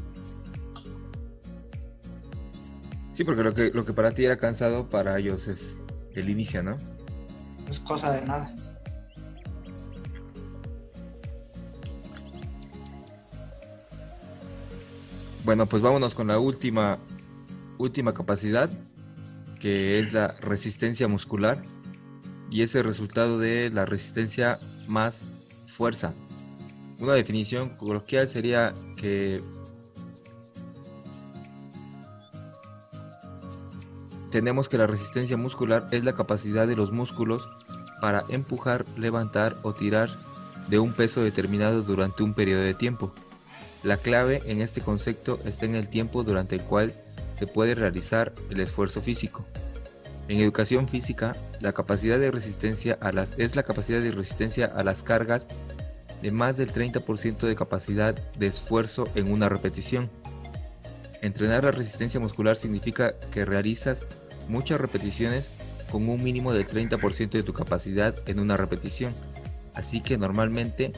Sí, 3.10 3.24
porque 3.24 3.42
lo 3.42 3.52
que, 3.52 3.70
lo 3.70 3.84
que 3.84 3.92
para 3.92 4.12
ti 4.12 4.24
era 4.24 4.38
cansado, 4.38 4.88
para 4.88 5.18
ellos 5.18 5.48
es 5.48 5.76
el 6.14 6.30
inicio, 6.30 6.62
¿no? 6.62 6.76
Es 7.68 7.80
cosa 7.80 8.12
de 8.12 8.22
nada. 8.22 8.50
Bueno, 15.44 15.66
pues 15.66 15.82
vámonos 15.82 16.14
con 16.14 16.28
la 16.28 16.38
última, 16.38 16.98
última 17.76 18.14
capacidad, 18.14 18.70
que 19.58 19.98
es 19.98 20.12
la 20.12 20.36
resistencia 20.40 21.08
muscular. 21.08 21.60
Y 22.48 22.62
es 22.62 22.74
el 22.74 22.84
resultado 22.84 23.38
de 23.38 23.70
la 23.70 23.84
resistencia 23.84 24.60
más 24.86 25.24
fuerza. 25.66 26.14
Una 27.00 27.14
definición 27.14 27.70
coloquial 27.70 28.28
sería 28.28 28.72
que 28.96 29.42
tenemos 34.30 34.68
que 34.68 34.78
la 34.78 34.86
resistencia 34.86 35.36
muscular 35.36 35.86
es 35.90 36.04
la 36.04 36.12
capacidad 36.12 36.68
de 36.68 36.76
los 36.76 36.92
músculos 36.92 37.48
para 38.00 38.22
empujar, 38.28 38.84
levantar 38.96 39.56
o 39.62 39.74
tirar 39.74 40.10
de 40.68 40.78
un 40.78 40.92
peso 40.92 41.22
determinado 41.22 41.82
durante 41.82 42.22
un 42.22 42.34
periodo 42.34 42.62
de 42.62 42.74
tiempo. 42.74 43.12
La 43.82 43.96
clave 43.96 44.42
en 44.46 44.60
este 44.60 44.80
concepto 44.80 45.40
está 45.44 45.66
en 45.66 45.74
el 45.74 45.88
tiempo 45.88 46.22
durante 46.22 46.54
el 46.54 46.62
cual 46.62 46.94
se 47.34 47.48
puede 47.48 47.74
realizar 47.74 48.32
el 48.48 48.60
esfuerzo 48.60 49.02
físico. 49.02 49.44
En 50.28 50.40
educación 50.40 50.86
física, 50.86 51.34
la 51.60 51.72
capacidad 51.72 52.20
de 52.20 52.30
resistencia 52.30 52.96
a 53.00 53.10
las, 53.10 53.34
es 53.38 53.56
la 53.56 53.64
capacidad 53.64 54.00
de 54.00 54.12
resistencia 54.12 54.66
a 54.66 54.84
las 54.84 55.02
cargas 55.02 55.48
de 56.22 56.30
más 56.30 56.56
del 56.56 56.72
30% 56.72 57.40
de 57.40 57.56
capacidad 57.56 58.14
de 58.14 58.46
esfuerzo 58.46 59.08
en 59.16 59.32
una 59.32 59.48
repetición. 59.48 60.08
Entrenar 61.20 61.64
la 61.64 61.72
resistencia 61.72 62.20
muscular 62.20 62.56
significa 62.56 63.14
que 63.32 63.44
realizas 63.44 64.06
muchas 64.48 64.80
repeticiones 64.80 65.48
con 65.90 66.08
un 66.08 66.22
mínimo 66.22 66.52
del 66.52 66.68
30% 66.68 67.30
de 67.30 67.42
tu 67.42 67.52
capacidad 67.52 68.14
en 68.26 68.38
una 68.38 68.56
repetición. 68.56 69.12
Así 69.74 70.00
que 70.00 70.18
normalmente 70.18 70.92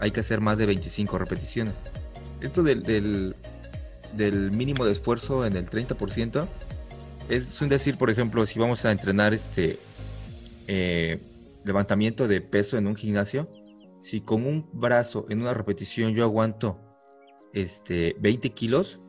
hay 0.00 0.12
que 0.12 0.20
hacer 0.20 0.40
más 0.40 0.56
de 0.56 0.64
25 0.64 1.18
repeticiones 1.18 1.74
esto 2.40 2.62
del, 2.62 3.34
mínimo 4.52 4.84
de 4.84 4.92
esfuerzo 4.92 5.46
en 5.46 5.56
el 5.56 5.68
30% 5.68 6.48
es 7.28 7.60
un 7.60 7.68
decir, 7.68 7.98
por 7.98 8.08
ejemplo, 8.10 8.46
si 8.46 8.58
vamos 8.58 8.84
a 8.84 8.92
entrenar 8.92 9.34
este 9.34 9.78
eh, 10.68 11.20
levantamiento 11.64 12.28
de 12.28 12.40
peso 12.40 12.78
en 12.78 12.86
un 12.86 12.94
gimnasio, 12.94 13.48
si 14.00 14.20
con 14.20 14.46
un 14.46 14.64
brazo 14.72 15.26
en 15.28 15.40
una 15.40 15.52
repetición 15.52 16.14
yo 16.14 16.22
aguanto 16.22 16.78
este 17.52 18.14
20 18.20 18.50
kilos, 18.50 19.00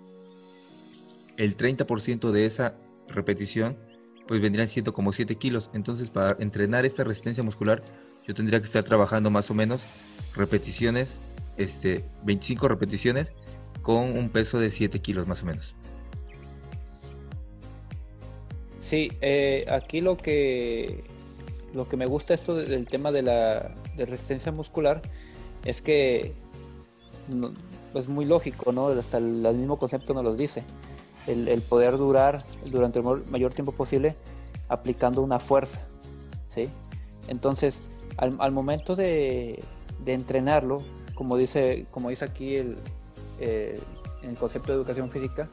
el 1.37 1.55
30% 1.55 2.31
de 2.31 2.45
esa 2.45 2.75
repetición 3.07 3.77
pues 4.27 4.41
vendrían 4.41 4.67
siendo 4.67 4.93
como 4.93 5.13
7 5.13 5.35
kilos. 5.35 5.69
Entonces 5.73 6.09
para 6.09 6.35
entrenar 6.39 6.85
esta 6.85 7.03
resistencia 7.03 7.43
muscular 7.43 7.83
yo 8.27 8.33
tendría 8.33 8.59
que 8.59 8.65
estar 8.65 8.83
trabajando 8.83 9.29
más 9.29 9.51
o 9.51 9.53
menos 9.53 9.83
repeticiones 10.35 11.17
este, 11.57 12.05
25 12.23 12.67
repeticiones 12.67 13.33
con 13.81 14.17
un 14.17 14.29
peso 14.29 14.59
de 14.59 14.71
7 14.71 14.99
kilos 14.99 15.27
más 15.27 15.43
o 15.43 15.45
menos. 15.45 15.75
Sí, 18.81 19.11
eh, 19.21 19.65
aquí 19.69 19.99
lo 20.01 20.15
que 20.15 21.03
lo 21.73 21.87
que 21.89 21.97
me 21.97 22.05
gusta 22.05 22.33
esto 22.33 22.55
del 22.55 22.87
tema 22.87 23.11
de 23.11 23.21
la 23.21 23.75
resistencia 23.97 24.51
muscular 24.51 25.01
es 25.65 25.81
que 25.81 26.33
es 27.93 28.07
muy 28.07 28.25
lógico, 28.25 28.71
¿no? 28.71 28.87
Hasta 28.87 29.17
el, 29.17 29.41
mismo 29.55 29.77
concepto 29.77 30.13
nos 30.13 30.23
lo 30.23 30.35
dice. 30.35 30.63
El, 31.27 31.61
poder 31.61 31.97
durar 31.97 32.45
durante 32.65 32.99
el 32.99 33.05
mayor 33.29 33.53
tiempo 33.53 33.73
posible 33.73 34.15
aplicando 34.69 35.21
una 35.21 35.39
fuerza, 35.39 35.81
¿sí? 36.49 36.69
Entonces, 37.27 37.81
al, 38.15 38.51
momento 38.51 38.95
de, 38.95 39.61
entrenarlo, 40.05 40.81
como 41.17 41.35
dice, 41.35 41.87
como 41.89 42.09
dice 42.09 42.25
aquí 42.25 42.55
el, 42.55 42.77
eh, 43.39 43.81
en 44.21 44.29
el 44.29 44.37
concepto 44.37 44.71
de 44.71 44.77
educación 44.77 45.09
física, 45.09 45.49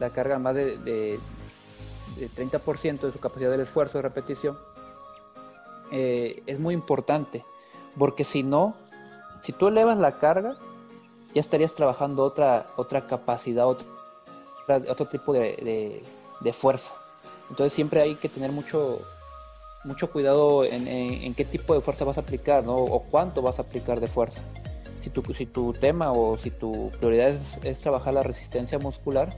la 0.00 0.10
carga 0.10 0.38
más 0.38 0.54
de, 0.54 0.78
de, 0.78 1.18
30% 2.36 3.00
de 3.00 3.12
su 3.12 3.18
capacidad 3.20 3.50
del 3.50 3.60
esfuerzo 3.60 3.98
de 3.98 4.02
repetición, 4.02 4.58
eh, 5.92 6.42
es 6.46 6.58
muy 6.58 6.72
importante, 6.72 7.44
porque 7.98 8.24
si 8.24 8.42
no, 8.42 8.74
si 9.42 9.52
tú 9.52 9.68
elevas 9.68 9.98
la 9.98 10.18
carga, 10.18 10.56
ya 11.34 11.40
estarías 11.40 11.74
trabajando 11.74 12.22
otra, 12.22 12.66
otra 12.76 13.06
capacidad, 13.06 13.66
otro, 13.66 13.86
otro 14.88 15.06
tipo 15.06 15.34
de, 15.34 16.02
fuerza. 16.52 16.94
Entonces 17.50 17.74
siempre 17.74 18.00
hay 18.00 18.14
que 18.14 18.30
tener 18.30 18.52
mucho, 18.52 19.00
mucho 19.84 20.10
cuidado 20.10 20.64
en, 20.64 21.34
qué 21.34 21.44
tipo 21.44 21.74
de 21.74 21.82
fuerza 21.82 22.06
vas 22.06 22.16
a 22.16 22.22
aplicar, 22.22 22.64
¿no? 22.64 22.76
O 22.76 23.02
cuánto 23.02 23.42
vas 23.42 23.58
a 23.58 23.62
aplicar 23.62 24.00
de 24.00 24.06
fuerza. 24.06 24.40
Si 25.04 25.10
tu, 25.10 25.22
si 25.34 25.44
tu 25.44 25.74
tema 25.74 26.12
o 26.12 26.38
si 26.38 26.50
tu 26.50 26.90
prioridad 26.98 27.36
es, 27.62 27.78
trabajar 27.80 28.14
la 28.14 28.22
resistencia 28.22 28.78
muscular, 28.78 29.36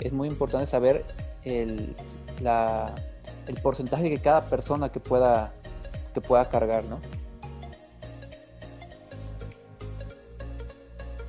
es 0.00 0.10
muy 0.14 0.28
importante 0.28 0.66
saber 0.66 1.04
el, 1.42 1.94
el 2.40 3.54
porcentaje 3.62 4.08
que 4.08 4.16
cada 4.16 4.46
persona 4.46 4.88
que 4.88 5.00
pueda, 5.00 5.52
que 6.14 6.22
pueda 6.22 6.48
cargar, 6.48 6.86
¿no? 6.86 7.00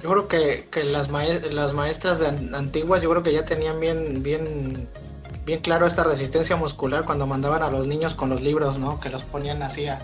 Yo 0.02 0.10
creo 0.10 0.28
que, 0.30 0.70
que 0.72 0.86
las, 0.86 1.10
las 1.52 1.74
maestras 1.74 2.22
antiguas, 2.22 3.02
yo 3.02 3.10
creo 3.10 3.24
que 3.24 3.34
ya 3.34 3.44
tenían 3.44 3.82
bien, 3.82 4.24
bien, 4.24 4.88
bien 5.46 5.60
claro 5.60 5.86
esta 5.86 6.06
resistencia 6.06 6.56
muscular 6.56 7.04
cuando 7.04 7.28
mandaban 7.28 7.62
a 7.62 7.70
los 7.70 7.88
niños 7.88 8.16
con 8.16 8.30
los 8.30 8.40
libros, 8.40 8.80
¿no? 8.80 9.02
Que 9.02 9.10
los 9.10 9.24
ponían 9.24 9.64
así 9.64 9.88
a, 9.88 10.00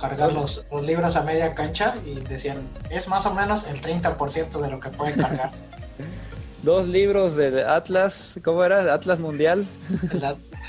cargar 0.00 0.32
los, 0.32 0.64
libros 0.82 1.16
a 1.16 1.22
media 1.22 1.54
cancha 1.54 1.94
y 2.04 2.14
decían, 2.20 2.68
es 2.90 3.08
más 3.08 3.26
o 3.26 3.34
menos 3.34 3.66
el 3.66 3.80
30% 3.80 4.60
de 4.60 4.70
lo 4.70 4.80
que 4.80 4.90
pueden 4.90 5.20
cargar. 5.20 5.50
Dos 6.62 6.88
libros 6.88 7.36
del 7.36 7.66
Atlas, 7.68 8.34
¿cómo 8.42 8.64
era? 8.64 8.92
Atlas 8.92 9.18
Mundial. 9.18 9.66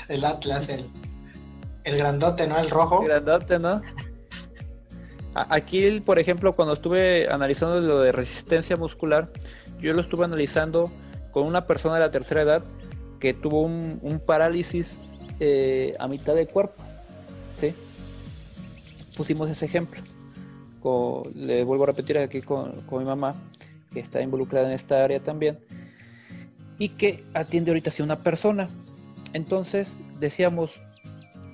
El, 0.08 0.24
Atlas, 0.24 0.68
el, 0.68 0.86
el 1.84 1.96
grandote, 1.96 2.46
¿no? 2.46 2.58
El 2.58 2.68
rojo. 2.68 3.00
El 3.00 3.08
grandote, 3.08 3.58
¿no? 3.58 3.80
Aquí, 5.34 6.00
por 6.00 6.18
ejemplo, 6.18 6.54
cuando 6.54 6.74
estuve 6.74 7.28
analizando 7.30 7.80
lo 7.80 8.00
de 8.00 8.12
resistencia 8.12 8.76
muscular, 8.76 9.28
yo 9.80 9.92
lo 9.94 10.00
estuve 10.00 10.24
analizando 10.24 10.90
con 11.30 11.46
una 11.46 11.66
persona 11.66 11.94
de 11.94 12.00
la 12.00 12.10
tercera 12.10 12.42
edad 12.42 12.64
que 13.20 13.34
tuvo 13.34 13.62
un, 13.62 14.22
parálisis 14.24 14.98
eh, 15.40 15.94
a 15.98 16.08
mitad 16.08 16.34
del 16.34 16.48
cuerpo. 16.48 16.82
¿sí? 17.60 17.74
Pusimos 19.16 19.48
ese 19.50 19.66
ejemplo. 19.66 20.02
le 21.34 21.64
vuelvo 21.64 21.84
a 21.84 21.86
repetir 21.88 22.18
aquí 22.18 22.42
con, 22.42 22.72
mi 22.90 23.04
mamá, 23.04 23.34
que 23.92 24.00
está 24.00 24.20
involucrada 24.20 24.68
en 24.68 24.74
esta 24.74 25.02
área 25.02 25.20
también, 25.20 25.58
y 26.78 26.90
que 26.90 27.24
atiende 27.34 27.70
ahorita 27.70 27.90
a 27.98 28.02
una 28.02 28.16
persona. 28.16 28.68
Entonces 29.32 29.96
decíamos, 30.20 30.70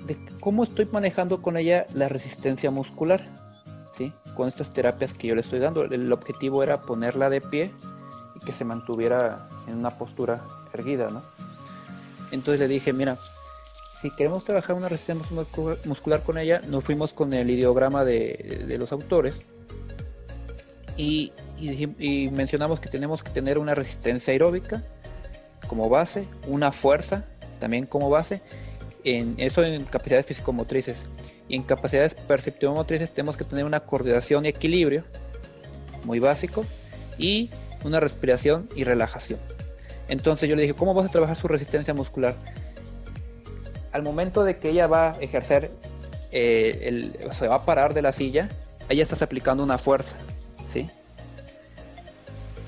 de 0.07 0.17
¿cómo 0.41 0.65
estoy 0.65 0.87
manejando 0.87 1.41
con 1.41 1.57
ella 1.57 1.87
la 1.95 2.09
resistencia 2.09 2.71
muscular? 2.71 3.25
con 4.35 4.49
estas 4.49 4.73
terapias 4.73 5.13
que 5.13 5.29
yo 5.29 5.35
le 5.35 5.43
estoy 5.43 5.59
dando. 5.59 5.85
El 5.85 6.13
objetivo 6.13 6.63
era 6.63 6.81
ponerla 6.83 7.31
de 7.31 7.41
pie 7.41 7.71
y 8.37 8.45
que 8.45 8.53
se 8.53 8.65
mantuviera 8.65 9.49
en 9.67 9.77
una 9.77 9.91
postura 9.91 10.43
erguida, 10.73 11.11
¿no? 11.11 11.23
Entonces 12.31 12.61
le 12.61 12.69
dije, 12.69 12.93
mira, 12.93 13.19
si 14.03 14.11
queremos 14.11 14.45
trabajar 14.45 14.75
una 14.75 14.89
resistencia 14.89 15.25
muscular 15.85 16.23
con 16.25 16.37
ella, 16.37 16.61
nos 16.67 16.83
fuimos 16.83 17.13
con 17.13 17.33
el 17.33 17.49
ideograma 17.49 18.05
de, 18.05 18.75
los 18.77 18.91
autores 18.91 19.37
y, 20.97 21.33
mencionamos 22.33 22.81
que 22.81 22.89
tenemos 22.89 23.23
que 23.23 23.31
tener 23.31 23.59
una 23.59 23.77
resistencia 23.77 24.33
aeróbica 24.33 24.83
como 25.69 25.89
base, 25.89 26.25
una 26.49 26.73
fuerza 26.73 27.25
también 27.61 27.87
como 27.87 28.11
base, 28.11 28.41
en 29.05 29.37
eso 29.39 29.63
en 29.63 29.85
capacidades 29.85 30.27
físico-motrices 30.27 30.99
y 31.49 31.55
en 31.55 31.63
capacidades 31.63 32.15
perceptivo-motrices 32.15 33.15
tenemos 33.15 33.37
que 33.37 33.45
tener 33.45 33.65
una 33.65 33.81
coordinación 33.81 34.47
y 34.47 34.49
equilibrio, 34.49 35.05
muy 36.03 36.19
básico, 36.19 36.65
y 37.19 37.51
una 37.85 38.01
respiración 38.01 38.69
y 38.75 38.83
relajación. 38.83 39.39
Entonces 40.09 40.51
yo 40.51 40.57
le 40.57 40.63
dije, 40.63 40.75
¿cómo 40.75 40.93
vas 40.93 41.07
a 41.07 41.09
trabajar 41.09 41.37
su 41.37 41.47
resistencia 41.47 41.95
muscular? 41.95 42.35
Al 43.93 44.03
momento 44.03 44.45
de 44.45 44.59
que 44.59 44.71
ella 44.71 44.87
va 44.87 45.13
a 45.13 45.21
ejercer, 45.21 45.71
eh, 46.33 47.13
se 47.33 47.49
va 47.49 47.57
a 47.57 47.65
parar 47.65 47.95
de 47.95 48.03
la 48.03 48.13
silla, 48.13 48.49
ella 48.89 49.03
estás 49.03 49.23
aplicando 49.23 49.63
una 49.63 49.79
fuerza, 49.79 50.17
¿sí? 50.67 50.89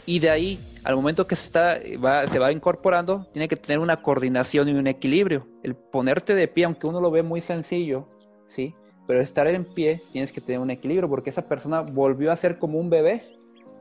Y 0.06 0.18
de 0.18 0.30
ahí, 0.30 0.58
al 0.84 0.96
momento 0.96 1.26
que 1.26 1.34
se, 1.34 1.46
está, 1.46 1.78
va, 2.02 2.26
se 2.26 2.38
va 2.38 2.52
incorporando, 2.52 3.26
tiene 3.32 3.48
que 3.48 3.56
tener 3.56 3.78
una 3.78 4.02
coordinación 4.02 4.68
y 4.68 4.72
un 4.72 4.86
equilibrio. 4.86 5.46
El 5.62 5.74
ponerte 5.74 6.34
de 6.34 6.46
pie, 6.46 6.64
aunque 6.64 6.86
uno 6.86 7.00
lo 7.00 7.10
ve 7.10 7.22
muy 7.22 7.40
sencillo, 7.40 8.06
¿sí? 8.48 8.74
Pero 9.06 9.20
estar 9.20 9.46
en 9.46 9.64
pie 9.64 10.00
tienes 10.12 10.32
que 10.32 10.40
tener 10.40 10.60
un 10.60 10.70
equilibrio 10.70 11.08
porque 11.08 11.30
esa 11.30 11.42
persona 11.42 11.80
volvió 11.80 12.32
a 12.32 12.36
ser 12.36 12.58
como 12.58 12.78
un 12.78 12.90
bebé, 12.90 13.22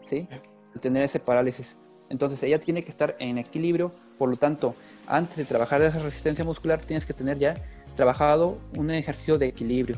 ¿sí? 0.05 0.27
Al 0.73 0.81
tener 0.81 1.03
ese 1.03 1.19
parálisis. 1.19 1.75
Entonces 2.13 2.43
ella 2.43 2.59
tiene 2.59 2.83
que 2.83 2.91
estar 2.91 3.15
en 3.17 3.39
equilibrio, 3.39 3.89
por 4.19 4.29
lo 4.29 4.37
tanto, 4.37 4.75
antes 5.07 5.35
de 5.35 5.45
trabajar 5.45 5.81
esa 5.81 5.97
resistencia 5.97 6.45
muscular 6.45 6.77
tienes 6.77 7.07
que 7.07 7.13
tener 7.13 7.39
ya 7.39 7.55
trabajado 7.95 8.59
un 8.77 8.91
ejercicio 8.91 9.39
de 9.39 9.47
equilibrio 9.47 9.97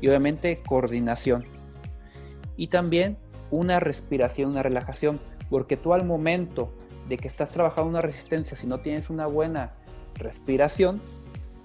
y 0.00 0.06
obviamente 0.06 0.62
coordinación. 0.64 1.44
Y 2.56 2.68
también 2.68 3.18
una 3.50 3.80
respiración, 3.80 4.50
una 4.50 4.62
relajación, 4.62 5.18
porque 5.50 5.76
tú 5.76 5.92
al 5.92 6.04
momento 6.04 6.72
de 7.08 7.16
que 7.16 7.26
estás 7.26 7.50
trabajando 7.50 7.90
una 7.90 8.00
resistencia, 8.00 8.56
si 8.56 8.68
no 8.68 8.78
tienes 8.78 9.10
una 9.10 9.26
buena 9.26 9.74
respiración, 10.14 11.00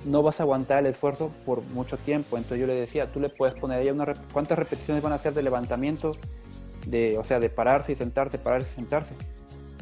no 0.04 0.24
vas 0.24 0.40
a 0.40 0.44
aguantar 0.44 0.80
el 0.80 0.88
esfuerzo 0.88 1.32
por 1.46 1.62
mucho 1.62 1.98
tiempo. 1.98 2.38
Entonces 2.38 2.60
yo 2.60 2.66
le 2.66 2.74
decía, 2.74 3.12
tú 3.12 3.20
le 3.20 3.30
puedes 3.30 3.54
poner 3.54 3.82
ahí 3.82 3.90
una 3.92 4.16
cuántas 4.34 4.58
repeticiones 4.58 5.04
van 5.04 5.12
a 5.12 5.18
hacer 5.18 5.36
de 5.36 5.44
levantamiento, 5.44 6.18
de, 6.88 7.20
o 7.20 7.24
sea, 7.24 7.40
de 7.40 7.52
pararse 7.52 7.92
y 7.92 7.96
sentarse, 7.96 8.40
pararse 8.40 8.68
y 8.72 8.76
sentarse. 8.76 9.14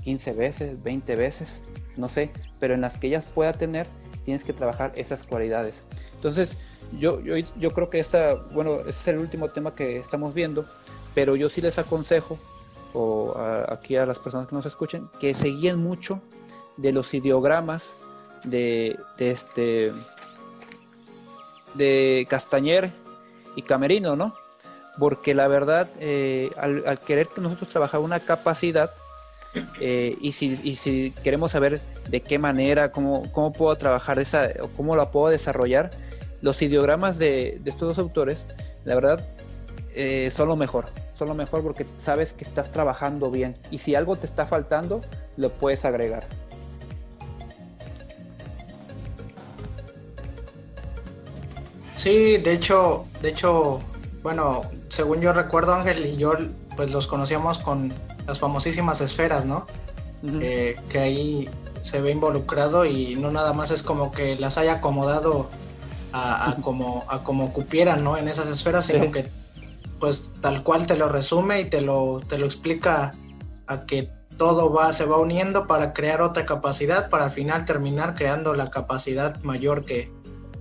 15 0.03 0.33
veces, 0.33 0.83
20 0.83 1.15
veces, 1.15 1.61
no 1.97 2.07
sé, 2.07 2.31
pero 2.59 2.73
en 2.73 2.81
las 2.81 2.97
que 2.97 3.07
ellas 3.07 3.25
pueda 3.33 3.53
tener, 3.53 3.85
tienes 4.25 4.43
que 4.43 4.53
trabajar 4.53 4.91
esas 4.95 5.23
cualidades. 5.23 5.81
Entonces, 6.15 6.57
yo, 6.97 7.21
yo, 7.21 7.35
yo 7.37 7.71
creo 7.71 7.89
que 7.89 7.99
esta, 7.99 8.35
bueno, 8.51 8.79
ese 8.81 8.89
es 8.89 9.07
el 9.07 9.17
último 9.19 9.47
tema 9.49 9.75
que 9.75 9.97
estamos 9.97 10.33
viendo, 10.33 10.65
pero 11.13 11.35
yo 11.35 11.49
sí 11.49 11.61
les 11.61 11.77
aconsejo, 11.77 12.39
o 12.93 13.35
aquí 13.67 13.95
a 13.95 14.05
las 14.05 14.19
personas 14.19 14.47
que 14.47 14.55
nos 14.55 14.65
escuchen, 14.65 15.09
que 15.19 15.33
se 15.33 15.51
mucho 15.75 16.21
de 16.77 16.91
los 16.91 17.13
ideogramas 17.13 17.93
de, 18.43 18.97
este 19.17 19.91
de 21.75 22.25
Castañer 22.29 22.89
y 23.55 23.61
Camerino, 23.61 24.15
¿no? 24.15 24.33
Porque 24.97 25.33
la 25.33 25.47
verdad, 25.47 25.87
eh, 25.99 26.51
al, 26.57 26.99
querer 26.99 27.27
que 27.27 27.41
nosotros 27.41 27.69
trabajar 27.69 27.99
una 27.99 28.19
capacidad, 28.19 28.91
eh, 29.79 30.17
y, 30.21 30.31
si, 30.31 30.59
y, 30.63 30.75
si, 30.75 31.11
queremos 31.23 31.51
saber 31.51 31.79
de 32.09 32.21
qué 32.21 32.37
manera, 32.37 32.91
cómo, 32.91 33.23
cómo 33.31 33.51
puedo 33.51 33.75
trabajar 33.75 34.19
esa, 34.19 34.49
o 34.61 34.67
cómo 34.69 34.95
la 34.95 35.11
puedo 35.11 35.29
desarrollar, 35.29 35.91
los 36.41 36.61
ideogramas 36.61 37.17
de, 37.17 37.61
estos 37.65 37.89
dos 37.89 37.99
autores, 37.99 38.45
la 38.85 38.95
verdad, 38.95 39.25
eh, 39.95 40.31
son 40.35 40.49
lo 40.49 40.55
mejor. 40.55 40.85
Son 41.17 41.27
lo 41.27 41.35
mejor 41.35 41.63
porque 41.63 41.85
sabes 41.97 42.31
que 42.31 42.45
estás 42.45 42.71
trabajando 42.71 43.29
bien. 43.29 43.57
Y 43.71 43.79
si 43.79 43.95
algo 43.95 44.15
te 44.15 44.25
está 44.25 44.45
faltando, 44.45 45.01
lo 45.35 45.49
puedes 45.49 45.83
agregar. 45.83 46.25
Sí, 51.97 52.37
de 52.37 52.53
hecho, 52.53 53.05
de 53.21 53.29
hecho, 53.29 53.81
bueno, 54.23 54.61
según 54.87 55.19
yo 55.19 55.33
recuerdo 55.33 55.73
Ángel 55.73 56.05
y 56.05 56.15
yo, 56.15 56.33
pues 56.77 56.91
los 56.91 57.07
conocíamos 57.07 57.59
con 57.59 57.91
las 58.29 58.39
famosísimas 58.39 59.01
esferas, 59.01 59.45
¿no? 59.45 59.65
que 60.21 60.99
ahí 60.99 61.49
se 61.81 62.01
ve 62.01 62.11
involucrado 62.11 62.85
y 62.85 63.15
no 63.15 63.31
nada 63.31 63.53
más 63.53 63.71
es 63.71 63.81
como 63.81 64.11
que 64.11 64.35
las 64.35 64.57
haya 64.57 64.73
acomodado 64.75 65.49
a, 66.13 66.55
como 66.61 67.05
a 67.07 67.23
como 67.23 67.53
cupieran, 67.53 68.03
¿no? 68.03 68.17
En 68.17 68.27
esas 68.27 68.49
esferas, 68.49 68.85
sino 68.85 69.11
que 69.11 69.27
pues 69.99 70.33
tal 70.41 70.63
cual 70.63 70.87
te 70.87 70.95
lo 70.95 71.09
resume 71.09 71.61
y 71.61 71.65
te 71.65 71.81
lo, 71.81 72.21
te 72.27 72.37
lo 72.37 72.45
explica 72.45 73.13
a 73.67 73.85
que 73.85 74.09
todo 74.37 74.71
va, 74.71 74.93
se 74.93 75.05
va 75.05 75.17
uniendo 75.17 75.67
para 75.67 75.93
crear 75.93 76.21
otra 76.21 76.45
capacidad, 76.45 77.09
para 77.09 77.25
al 77.25 77.31
final 77.31 77.65
terminar 77.65 78.15
creando 78.15 78.53
la 78.53 78.69
capacidad 78.69 79.41
mayor 79.41 79.85
que, 79.85 80.11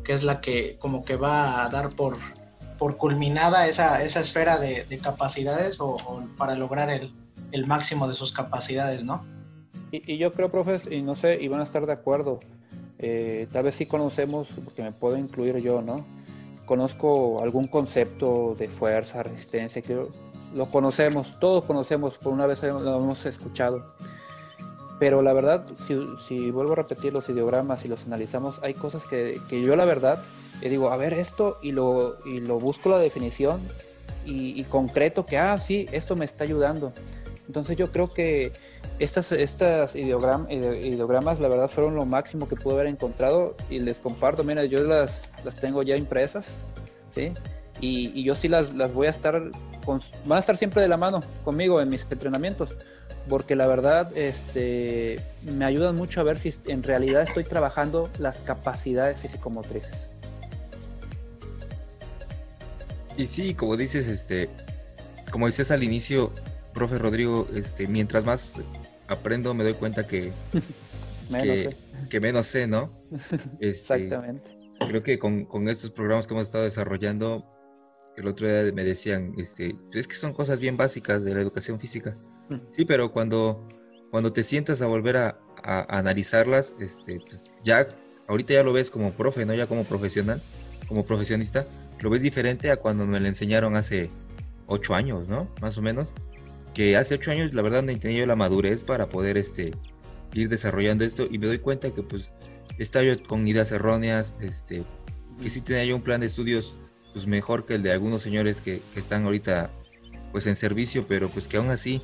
que 0.05 0.13
es 0.13 0.25
la 0.25 0.41
que 0.41 0.77
como 0.79 1.05
que 1.05 1.17
va 1.17 1.65
a 1.65 1.69
dar 1.69 1.91
por, 1.91 2.17
por 2.79 2.97
culminada 2.97 3.69
esa, 3.69 4.03
esa 4.03 4.21
esfera 4.21 4.59
de, 4.59 4.99
capacidades 5.01 5.77
o, 5.81 5.97
para 6.37 6.57
lograr 6.57 6.91
el, 6.91 7.13
el, 7.53 7.67
máximo 7.67 8.09
de 8.09 8.15
sus 8.15 8.33
capacidades, 8.33 9.05
¿no? 9.05 9.25
Y, 9.91 10.19
yo 10.19 10.33
creo, 10.33 10.51
profes, 10.51 10.83
y 10.91 11.03
no 11.03 11.17
sé, 11.17 11.39
y 11.41 11.49
van 11.49 11.61
a 11.61 11.65
estar 11.65 11.87
de 11.87 11.93
acuerdo, 11.93 12.41
eh, 12.99 13.47
tal 13.53 13.65
vez 13.65 13.75
sí 13.75 13.87
conocemos, 13.87 14.49
porque 14.65 14.83
me 14.83 14.93
puedo 14.93 15.17
incluir 15.17 15.57
yo, 15.59 15.83
¿no? 15.83 16.05
Conozco 16.67 17.43
algún 17.43 17.69
concepto 17.69 18.55
de 18.59 18.69
fuerza, 18.69 19.23
resistencia, 19.23 19.81
que 19.81 19.99
lo 20.55 20.69
conocemos, 20.69 21.39
todos 21.39 21.65
conocemos, 21.65 22.19
por 22.19 22.33
una 22.33 22.47
vez 22.47 22.63
lo 22.63 22.97
hemos 22.97 23.25
escuchado. 23.27 23.95
Pero 24.99 25.23
la 25.23 25.33
verdad, 25.33 25.65
si, 26.27 26.51
vuelvo 26.51 26.73
a 26.73 26.77
repetir 26.77 27.13
los 27.13 27.29
ideogramas 27.29 27.85
y 27.85 27.89
los 27.89 28.07
analizamos, 28.07 28.61
hay 28.63 28.75
cosas 28.75 29.05
que, 29.05 29.41
yo 29.51 29.77
la 29.77 29.85
verdad 29.85 30.23
le 30.61 30.69
digo, 30.69 30.91
a 30.91 30.97
ver 30.97 31.13
esto 31.13 31.59
y 31.63 31.71
lo, 31.71 32.17
y 32.27 32.41
lo 32.41 32.59
busco 32.59 32.89
la 32.89 32.99
definición 32.99 33.61
y, 34.27 34.61
y 34.61 34.65
concreto 34.65 35.25
que, 35.25 35.39
ah, 35.39 35.57
sí, 35.59 35.87
esto 35.93 36.17
me 36.17 36.25
está 36.25 36.43
ayudando. 36.43 36.93
Entonces 37.49 37.77
yo 37.77 37.91
creo 37.91 38.13
que 38.13 38.53
estas, 38.99 39.33
estas 39.33 39.97
ideogramas, 39.97 41.41
la 41.41 41.49
verdad, 41.49 41.69
fueron 41.69 41.97
lo 41.97 42.05
máximo 42.05 42.47
que 42.47 42.57
pude 42.57 42.75
haber 42.75 42.87
encontrado 42.87 43.57
y 43.71 43.79
les 43.79 44.01
comparto. 44.01 44.45
Mira, 44.45 44.67
yo 44.67 44.85
las, 44.85 45.29
las 45.45 45.57
tengo 45.57 45.83
ya 45.83 45.97
impresas, 45.97 46.59
¿sí? 47.11 47.33
Y, 47.81 48.23
yo 48.23 48.35
sí 48.35 48.49
las, 48.49 48.75
las 48.75 48.93
voy 48.93 49.07
a 49.07 49.11
estar, 49.11 49.51
con, 49.85 50.03
van 50.27 50.37
a 50.37 50.41
estar 50.41 50.57
siempre 50.57 50.83
de 50.83 50.89
la 50.89 50.99
mano 50.99 51.23
conmigo 51.43 51.81
en 51.81 51.89
mis 51.89 52.07
entrenamientos, 52.11 52.77
porque 53.29 53.57
la 53.57 53.67
verdad 53.67 54.15
este, 54.17 55.21
me 55.43 55.65
ayudan 55.65 55.97
mucho 55.97 56.21
a 56.21 56.25
ver 56.25 56.39
si 56.39 56.53
en 56.67 56.83
realidad 56.83 57.23
estoy 57.23 57.45
trabajando 57.45 58.11
las 58.19 58.41
capacidades 58.41 59.19
físico-motrices. 59.21 60.11
Y 63.17 63.27
sí, 63.27 63.55
como 63.55 63.77
dices, 63.77 64.07
este, 64.07 64.51
como 65.31 65.47
decías 65.47 65.71
al 65.71 65.83
inicio, 65.83 66.33
profe 66.79 66.97
Rodrigo, 66.97 67.49
este, 67.57 67.89
mientras 67.89 68.25
más 68.25 68.55
aprendo 69.09 69.53
me 69.53 69.65
doy 69.65 69.75
cuenta 69.75 70.07
que, 70.07 70.33
que, 72.09 72.21
menos 72.21 72.47
sé, 72.47 72.69
¿no? 72.69 72.93
Este, 73.59 73.69
Exactamente. 73.69 74.57
Creo 74.87 75.03
que 75.03 75.19
con, 75.19 75.45
con, 75.45 75.69
estos 75.69 75.91
programas 75.91 76.29
que 76.29 76.35
hemos 76.35 76.47
estado 76.47 76.63
desarrollando, 76.63 77.45
el 78.17 78.29
otro 78.29 78.47
día 78.47 78.73
me 78.73 78.85
decían, 78.85 79.35
este, 79.39 79.75
es 79.93 80.07
que 80.07 80.15
son 80.15 80.33
cosas 80.33 80.61
bien 80.61 80.77
básicas 80.77 81.25
de 81.25 81.35
la 81.35 81.41
educación 81.41 81.81
física. 81.81 82.17
Mm. 82.49 82.59
Sí, 82.71 82.85
pero 82.85 83.11
cuando, 83.11 83.67
cuando 84.13 84.33
te 84.33 84.45
sientas 84.45 84.81
a 84.81 84.87
volver 84.87 85.17
a, 85.17 85.37
a, 85.65 85.99
analizarlas, 85.99 86.77
este, 86.79 87.19
pues 87.19 87.43
ya, 87.65 87.89
ahorita 88.29 88.55
ya 88.55 88.63
lo 88.63 88.73
ves 88.73 88.89
como 88.89 89.13
profe, 89.15 89.45
¿no? 89.45 89.53
Ya 89.53 89.67
como 89.67 89.83
profesional, 89.83 90.41
como 90.87 91.05
profesionista, 91.05 91.67
lo 91.99 92.09
ves 92.09 92.23
diferente 92.23 92.71
a 92.71 92.77
cuando 92.77 93.05
me 93.05 93.19
lo 93.19 93.27
enseñaron 93.27 93.75
hace 93.75 94.11
ocho 94.69 94.95
años, 94.95 95.27
¿no? 95.27 95.49
Más 95.61 95.77
o 95.77 95.83
menos 95.83 96.13
que 96.75 96.97
hace 96.97 97.15
ocho 97.15 97.31
años 97.31 97.55
la 97.55 97.63
verdad 97.63 97.83
no 97.83 97.93
he 97.93 97.99
tenido 97.99 98.27
la 98.27 98.37
madurez 98.37 98.85
para 98.85 99.09
poder 99.09 99.37
este, 99.37 99.73
ir 100.35 100.49
desarrollando 100.49 101.05
esto 101.05 101.27
y 101.31 101.39
me 101.39 101.47
doy 101.47 101.59
cuenta 101.59 101.91
que 101.91 102.03
pues 102.03 102.31
estaba 102.79 103.05
yo 103.05 103.23
con 103.25 103.47
ideas 103.47 103.73
erróneas, 103.73 104.35
este, 104.41 104.85
que 105.43 105.51
sí 105.51 105.61
tenía 105.61 105.85
yo 105.85 105.97
un 105.97 106.03
plan 106.03 106.21
de 106.21 106.27
estudios 106.27 106.75
pues 107.13 107.27
mejor 107.27 107.67
que 107.67 107.75
el 107.75 107.83
de 107.83 107.93
algunos 107.93 108.23
señores 108.23 108.61
que, 108.61 108.83
están 108.95 109.25
ahorita 109.25 109.71
pues 110.33 110.47
en 110.47 110.57
servicio, 110.57 111.05
pero 111.09 111.29
pues 111.29 111.47
que 111.47 111.57
aún 111.57 111.71
así 111.71 112.01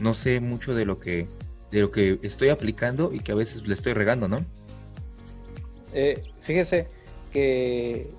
no 0.00 0.14
sé 0.14 0.40
mucho 0.40 0.74
de 0.74 0.84
lo 0.84 0.98
que 0.98 1.28
de 1.70 1.80
lo 1.80 1.92
que 1.92 2.18
estoy 2.22 2.48
aplicando 2.48 3.12
y 3.12 3.20
que 3.20 3.30
a 3.30 3.36
veces 3.36 3.66
le 3.66 3.74
estoy 3.74 3.92
regando, 3.92 4.26
¿no? 4.26 4.44
Eh, 5.94 6.20
fíjese 6.40 6.88
que, 7.32 8.10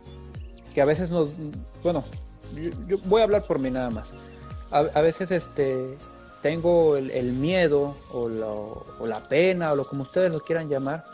que 0.73 0.81
a 0.81 0.85
veces 0.85 1.09
nos, 1.09 1.33
bueno, 1.83 2.01
yo 2.87 2.97
voy 3.05 3.19
a 3.19 3.25
hablar 3.25 3.45
por 3.45 3.59
mí 3.59 3.69
nada 3.69 3.89
más 3.89 4.07
a, 4.71 5.01
veces 5.01 5.31
este, 5.31 5.97
tengo 6.41 6.95
el, 6.97 7.33
miedo 7.33 7.95
o, 8.11 8.27
la 9.05 9.19
pena 9.23 9.71
o 9.71 9.75
lo 9.75 9.85
como 9.85 10.03
ustedes 10.03 10.31
lo 10.31 10.39
quieran 10.39 10.69
llamar, 10.69 11.05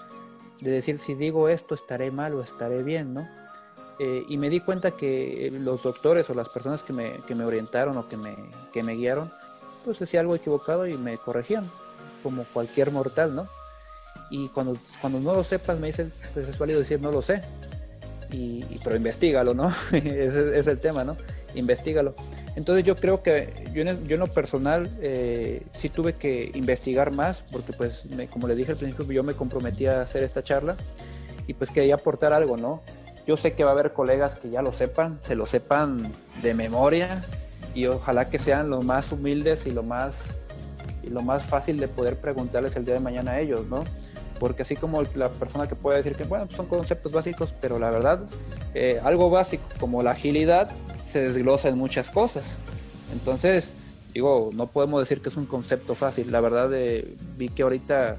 de 0.62 0.72
decir 0.72 1.00
si 1.00 1.16
digo 1.16 1.50
esto 1.50 1.76
estaré 1.76 2.12
mal 2.12 2.34
o 2.36 2.42
estaré 2.42 2.84
bien, 2.84 3.14
¿no? 3.14 3.28
Eh, 4.00 4.26
y 4.30 4.38
me 4.38 4.50
di 4.50 4.60
cuenta 4.60 4.92
que 4.92 5.52
los 5.60 5.82
doctores 5.82 6.30
o 6.30 6.36
las 6.36 6.50
personas 6.50 6.84
que 6.84 6.94
me, 6.94 7.20
que 7.28 7.34
me 7.34 7.46
orientaron 7.46 7.98
o 7.98 8.08
que 8.08 8.16
me, 8.16 8.36
que 8.72 8.84
me 8.84 8.94
guiaron, 8.94 9.32
pues 9.84 9.98
decía 9.98 10.20
algo 10.20 10.36
equivocado 10.36 10.86
y 10.86 10.96
me 10.98 11.18
corregían, 11.18 11.68
como 12.22 12.44
cualquier 12.54 12.92
mortal, 12.92 13.36
¿no? 13.36 13.48
Y 14.30 14.50
cuando, 14.50 14.78
cuando 15.02 15.20
no 15.20 15.34
lo 15.34 15.44
sepas 15.44 15.80
me 15.80 15.88
dicen, 15.88 16.14
pues 16.34 16.48
es 16.48 16.58
válido 16.60 16.80
decir 16.80 17.02
no 17.02 17.12
lo 17.12 17.24
sé, 17.24 17.42
y, 18.32 18.64
pero 18.84 18.98
investigalo, 18.98 19.56
¿no? 19.56 19.74
es 19.92 20.68
el 20.68 20.80
tema, 20.80 21.04
¿no? 21.04 21.18
Investígalo. 21.56 22.14
Entonces 22.58 22.84
yo 22.84 22.96
creo 22.96 23.22
que 23.22 23.54
yo 23.72 23.84
en, 23.84 24.08
yo 24.08 24.16
en 24.16 24.20
lo 24.20 24.26
personal 24.26 24.90
eh, 25.00 25.62
sí 25.74 25.90
tuve 25.90 26.14
que 26.14 26.50
investigar 26.56 27.12
más 27.12 27.44
porque 27.52 27.72
pues 27.72 28.04
como 28.32 28.48
le 28.48 28.56
dije 28.56 28.72
al 28.72 28.80
principio 28.80 29.12
yo 29.12 29.22
me 29.22 29.36
comprometí 29.36 29.86
a 29.86 30.02
hacer 30.02 30.24
esta 30.24 30.42
charla 30.42 30.76
y 31.46 31.54
pues 31.54 31.70
quería 31.70 31.94
aportar 31.94 32.34
algo, 32.34 32.58
¿no? 32.58 32.82
Yo 33.28 33.38
sé 33.38 33.54
que 33.54 33.64
va 33.64 33.70
a 33.70 33.74
haber 33.74 33.94
colegas 33.94 34.34
que 34.34 34.50
ya 34.50 34.64
lo 34.64 34.74
sepan, 34.74 35.20
se 35.22 35.36
lo 35.36 35.46
sepan 35.46 36.12
de 36.42 36.56
memoria 36.56 37.24
y 37.76 37.86
ojalá 37.86 38.28
que 38.28 38.40
sean 38.40 38.72
los 38.72 38.84
más 38.84 39.12
humildes 39.12 39.68
y 39.68 39.70
lo 39.70 39.84
más 39.84 40.16
y 41.04 41.10
lo 41.10 41.22
más 41.22 41.44
fácil 41.44 41.80
de 41.80 41.88
poder 41.88 42.16
preguntarles 42.18 42.76
el 42.76 42.86
día 42.86 42.96
de 42.96 43.02
mañana 43.02 43.34
a 43.34 43.40
ellos, 43.40 43.68
¿no? 43.68 43.84
Porque 44.40 44.64
así 44.64 44.76
como 44.76 45.04
la 45.14 45.30
persona 45.30 45.68
que 45.68 45.76
puede 45.76 45.98
decir 45.98 46.16
que 46.16 46.24
bueno, 46.24 46.48
pues 46.48 46.58
son 46.58 46.66
conceptos 46.66 47.12
básicos, 47.12 47.54
pero 47.62 47.78
la 47.78 47.92
verdad, 47.92 48.22
eh, 48.74 49.00
algo 49.04 49.30
básico 49.30 49.64
como 49.80 50.02
la 50.02 50.12
agilidad 50.12 50.72
desglosa 51.22 51.70
en 51.70 51.78
muchas 51.78 52.10
cosas. 52.10 52.58
Entonces, 53.12 53.72
digo, 54.14 54.50
no 54.54 54.68
podemos 54.68 55.00
decir 55.00 55.22
que 55.22 55.30
es 55.30 55.38
un 55.38 55.46
concepto 55.46 55.96
fácil. 55.96 56.32
La 56.32 56.42
verdad, 56.42 56.72
eh, 56.74 57.16
vi 57.38 57.50
que 57.50 57.64
ahorita 57.64 58.18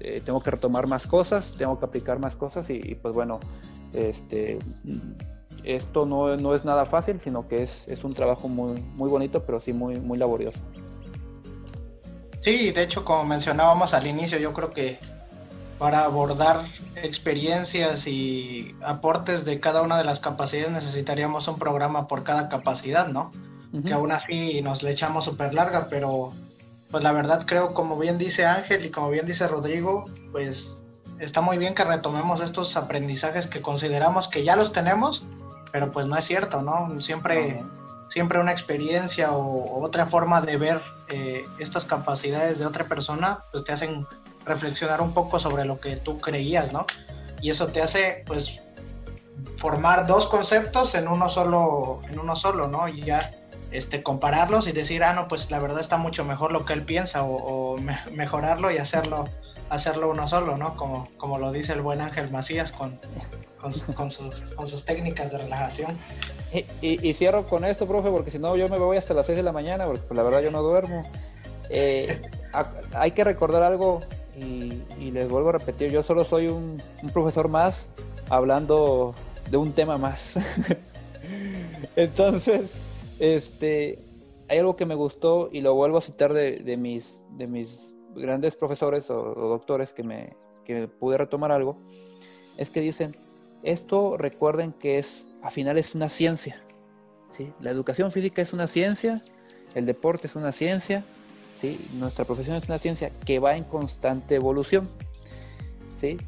eh, 0.00 0.22
tengo 0.24 0.42
que 0.42 0.50
retomar 0.50 0.86
más 0.86 1.06
cosas, 1.06 1.54
tengo 1.56 1.78
que 1.78 1.86
aplicar 1.86 2.18
más 2.18 2.36
cosas 2.36 2.68
y, 2.70 2.94
pues 2.96 3.14
bueno, 3.14 3.40
este, 3.92 4.58
esto 5.64 6.06
no, 6.06 6.36
no, 6.36 6.54
es 6.54 6.64
nada 6.64 6.86
fácil, 6.86 7.20
sino 7.20 7.46
que 7.46 7.62
es, 7.62 7.86
es 7.88 8.04
un 8.04 8.12
trabajo 8.12 8.48
muy, 8.48 8.80
muy 8.94 9.08
bonito, 9.08 9.44
pero 9.44 9.60
sí 9.60 9.72
muy, 9.72 9.98
muy 9.98 10.18
laborioso. 10.18 10.58
Sí, 12.40 12.70
de 12.70 12.84
hecho, 12.84 13.04
como 13.04 13.24
mencionábamos 13.24 13.92
al 13.92 14.06
inicio, 14.06 14.38
yo 14.38 14.52
creo 14.52 14.70
que 14.70 14.98
para 15.78 16.04
abordar 16.04 16.62
experiencias 16.96 18.06
y 18.06 18.74
aportes 18.82 19.44
de 19.44 19.60
cada 19.60 19.82
una 19.82 19.98
de 19.98 20.04
las 20.04 20.20
capacidades 20.20 20.72
necesitaríamos 20.72 21.48
un 21.48 21.58
programa 21.58 22.08
por 22.08 22.24
cada 22.24 22.48
capacidad, 22.48 23.08
¿no? 23.08 23.32
Que 23.84 23.92
aún 23.92 24.10
así 24.10 24.62
nos 24.62 24.82
le 24.82 24.92
echamos 24.92 25.26
súper 25.26 25.52
larga, 25.52 25.88
pero 25.90 26.32
pues 26.90 27.02
la 27.02 27.12
verdad 27.12 27.44
creo, 27.46 27.74
como 27.74 27.98
bien 27.98 28.16
dice 28.16 28.46
Ángel 28.46 28.86
y 28.86 28.90
como 28.90 29.10
bien 29.10 29.26
dice 29.26 29.46
Rodrigo, 29.48 30.06
pues 30.32 30.82
está 31.18 31.42
muy 31.42 31.58
bien 31.58 31.74
que 31.74 31.84
retomemos 31.84 32.40
estos 32.40 32.76
aprendizajes 32.76 33.48
que 33.48 33.60
consideramos 33.60 34.28
que 34.28 34.44
ya 34.44 34.56
los 34.56 34.72
tenemos, 34.72 35.24
pero 35.72 35.92
pues 35.92 36.06
no 36.06 36.16
es 36.16 36.24
cierto, 36.24 36.62
¿no? 36.62 36.98
Siempre, 37.00 37.62
siempre 38.08 38.40
una 38.40 38.52
experiencia 38.52 39.32
o, 39.32 39.82
otra 39.84 40.06
forma 40.06 40.40
de 40.40 40.56
ver 40.56 40.80
eh, 41.08 41.44
estas 41.58 41.84
capacidades 41.84 42.58
de 42.58 42.64
otra 42.64 42.84
persona, 42.84 43.40
pues 43.52 43.64
te 43.64 43.72
hacen 43.72 44.06
reflexionar 44.46 45.00
un 45.00 45.12
poco 45.12 45.38
sobre 45.40 45.64
lo 45.64 45.80
que 45.80 45.96
tú 45.96 46.20
creías, 46.20 46.72
¿no? 46.72 46.86
Y 47.42 47.50
eso 47.50 47.66
te 47.66 47.82
hace, 47.82 48.22
pues, 48.26 48.60
formar 49.58 50.06
dos 50.06 50.26
conceptos 50.26 50.94
en 50.94 51.08
uno 51.08 51.28
solo, 51.28 52.00
en 52.10 52.18
uno 52.18 52.36
solo, 52.36 52.68
¿no? 52.68 52.88
Y 52.88 53.02
ya 53.02 53.32
este, 53.70 54.02
compararlos 54.02 54.68
y 54.68 54.72
decir, 54.72 55.02
ah, 55.04 55.12
no, 55.12 55.28
pues 55.28 55.50
la 55.50 55.58
verdad 55.58 55.80
está 55.80 55.96
mucho 55.96 56.24
mejor 56.24 56.52
lo 56.52 56.64
que 56.64 56.72
él 56.72 56.84
piensa, 56.84 57.24
o, 57.24 57.76
mejorarlo 58.12 58.70
y 58.70 58.78
hacerlo, 58.78 59.28
hacerlo 59.68 60.10
uno 60.10 60.28
solo, 60.28 60.56
¿no? 60.56 60.74
Como, 60.74 61.08
como 61.18 61.38
lo 61.38 61.52
dice 61.52 61.72
el 61.72 61.82
buen 61.82 62.00
Ángel 62.00 62.30
Macías 62.30 62.72
con, 62.72 62.98
con, 63.60 63.74
sus, 63.74 64.42
con 64.54 64.68
sus, 64.68 64.84
técnicas 64.84 65.32
de 65.32 65.38
relajación. 65.38 65.98
Y, 66.80 67.12
cierro 67.14 67.44
con 67.46 67.64
esto, 67.64 67.86
profe, 67.86 68.10
porque 68.10 68.30
si 68.30 68.38
no 68.38 68.56
yo 68.56 68.68
me 68.68 68.78
voy 68.78 68.96
hasta 68.96 69.12
las 69.12 69.26
6 69.26 69.36
de 69.36 69.42
la 69.42 69.52
mañana, 69.52 69.84
porque 69.84 70.02
pues, 70.02 70.16
la 70.16 70.22
verdad 70.22 70.40
yo 70.40 70.50
no 70.50 70.62
duermo. 70.62 71.02
Eh, 71.68 72.22
hay 72.94 73.10
que 73.10 73.24
recordar 73.24 73.62
algo 73.62 74.00
y, 74.36 75.10
les 75.10 75.28
vuelvo 75.28 75.48
a 75.48 75.52
repetir, 75.52 75.90
yo 75.90 76.02
solo 76.02 76.24
soy 76.24 76.48
un, 76.48 76.80
profesor 77.12 77.48
más 77.48 77.88
hablando 78.28 79.14
de 79.50 79.56
un 79.56 79.72
tema 79.72 79.96
más. 79.96 80.36
Entonces, 81.96 82.72
este, 83.18 83.98
hay 84.48 84.58
algo 84.58 84.76
que 84.76 84.86
me 84.86 84.94
gustó 84.94 85.48
y 85.52 85.60
lo 85.60 85.74
vuelvo 85.74 85.98
a 85.98 86.00
citar 86.00 86.32
de, 86.32 86.76
mis, 86.76 87.16
de 87.38 87.46
mis 87.46 87.94
grandes 88.14 88.54
profesores 88.54 89.10
o, 89.10 89.34
doctores 89.34 89.92
que 89.92 90.02
me 90.02 90.36
que 90.64 90.88
pude 90.88 91.16
retomar 91.16 91.52
algo, 91.52 91.78
es 92.58 92.70
que 92.70 92.80
dicen, 92.80 93.14
esto 93.62 94.16
recuerden 94.18 94.72
que 94.72 94.98
es, 94.98 95.28
al 95.42 95.52
final 95.52 95.78
es 95.78 95.94
una 95.94 96.10
ciencia. 96.10 96.60
La 97.60 97.70
educación 97.70 98.10
física 98.10 98.42
es 98.42 98.52
una 98.52 98.66
ciencia, 98.66 99.22
el 99.74 99.86
deporte 99.86 100.26
es 100.26 100.34
una 100.34 100.52
ciencia, 100.52 101.04
¿sí? 101.60 101.78
nuestra 101.94 102.24
profesión 102.24 102.56
es 102.56 102.68
una 102.68 102.78
ciencia 102.78 103.10
que 103.24 103.38
va 103.38 103.56
en 103.56 103.64
constante 103.64 104.34
evolución. 104.34 104.88
¿sí? 106.00 106.18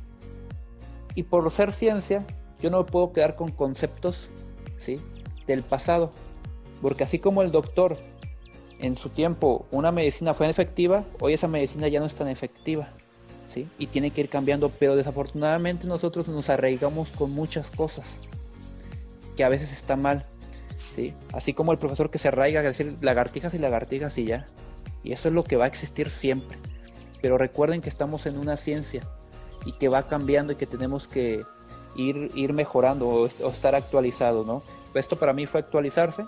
Y 1.14 1.24
por 1.24 1.50
ser 1.52 1.72
ciencia, 1.72 2.24
yo 2.60 2.70
no 2.70 2.78
me 2.78 2.84
puedo 2.84 3.12
quedar 3.12 3.36
con 3.36 3.50
conceptos 3.50 4.28
¿sí? 4.78 5.00
del 5.46 5.62
pasado, 5.62 6.12
porque 6.82 7.04
así 7.04 7.18
como 7.18 7.42
el 7.42 7.50
doctor 7.50 7.96
en 8.80 8.96
su 8.96 9.08
tiempo 9.08 9.66
una 9.70 9.90
medicina 9.90 10.34
fue 10.34 10.48
efectiva, 10.48 11.04
hoy 11.20 11.32
esa 11.32 11.48
medicina 11.48 11.88
ya 11.88 12.00
no 12.00 12.06
es 12.06 12.14
tan 12.14 12.28
efectiva. 12.28 12.88
¿sí? 13.52 13.68
Y 13.78 13.86
tiene 13.86 14.10
que 14.10 14.20
ir 14.20 14.28
cambiando, 14.28 14.70
pero 14.70 14.96
desafortunadamente 14.96 15.86
nosotros 15.86 16.28
nos 16.28 16.50
arraigamos 16.50 17.08
con 17.10 17.32
muchas 17.32 17.70
cosas 17.70 18.18
que 19.36 19.44
a 19.44 19.48
veces 19.48 19.72
está 19.72 19.96
mal. 19.96 20.24
¿sí? 20.94 21.14
Así 21.32 21.54
como 21.54 21.72
el 21.72 21.78
profesor 21.78 22.10
que 22.10 22.18
se 22.18 22.28
arraiga 22.28 22.60
a 22.60 22.62
decir 22.64 22.96
lagartijas 23.00 23.54
y 23.54 23.58
lagartijas 23.58 24.18
y 24.18 24.24
ya. 24.24 24.46
Y 25.08 25.12
eso 25.12 25.28
es 25.28 25.34
lo 25.34 25.42
que 25.42 25.56
va 25.56 25.64
a 25.64 25.68
existir 25.68 26.10
siempre. 26.10 26.58
Pero 27.22 27.38
recuerden 27.38 27.80
que 27.80 27.88
estamos 27.88 28.26
en 28.26 28.36
una 28.36 28.58
ciencia 28.58 29.00
y 29.64 29.72
que 29.72 29.88
va 29.88 30.02
cambiando 30.02 30.52
y 30.52 30.56
que 30.56 30.66
tenemos 30.66 31.08
que 31.08 31.42
ir, 31.96 32.30
ir 32.34 32.52
mejorando 32.52 33.08
o, 33.08 33.26
estar 33.26 33.74
actualizado, 33.74 34.44
¿no? 34.44 34.62
Esto 34.92 35.16
para 35.16 35.32
mí 35.32 35.46
fue 35.46 35.60
actualizarse 35.60 36.26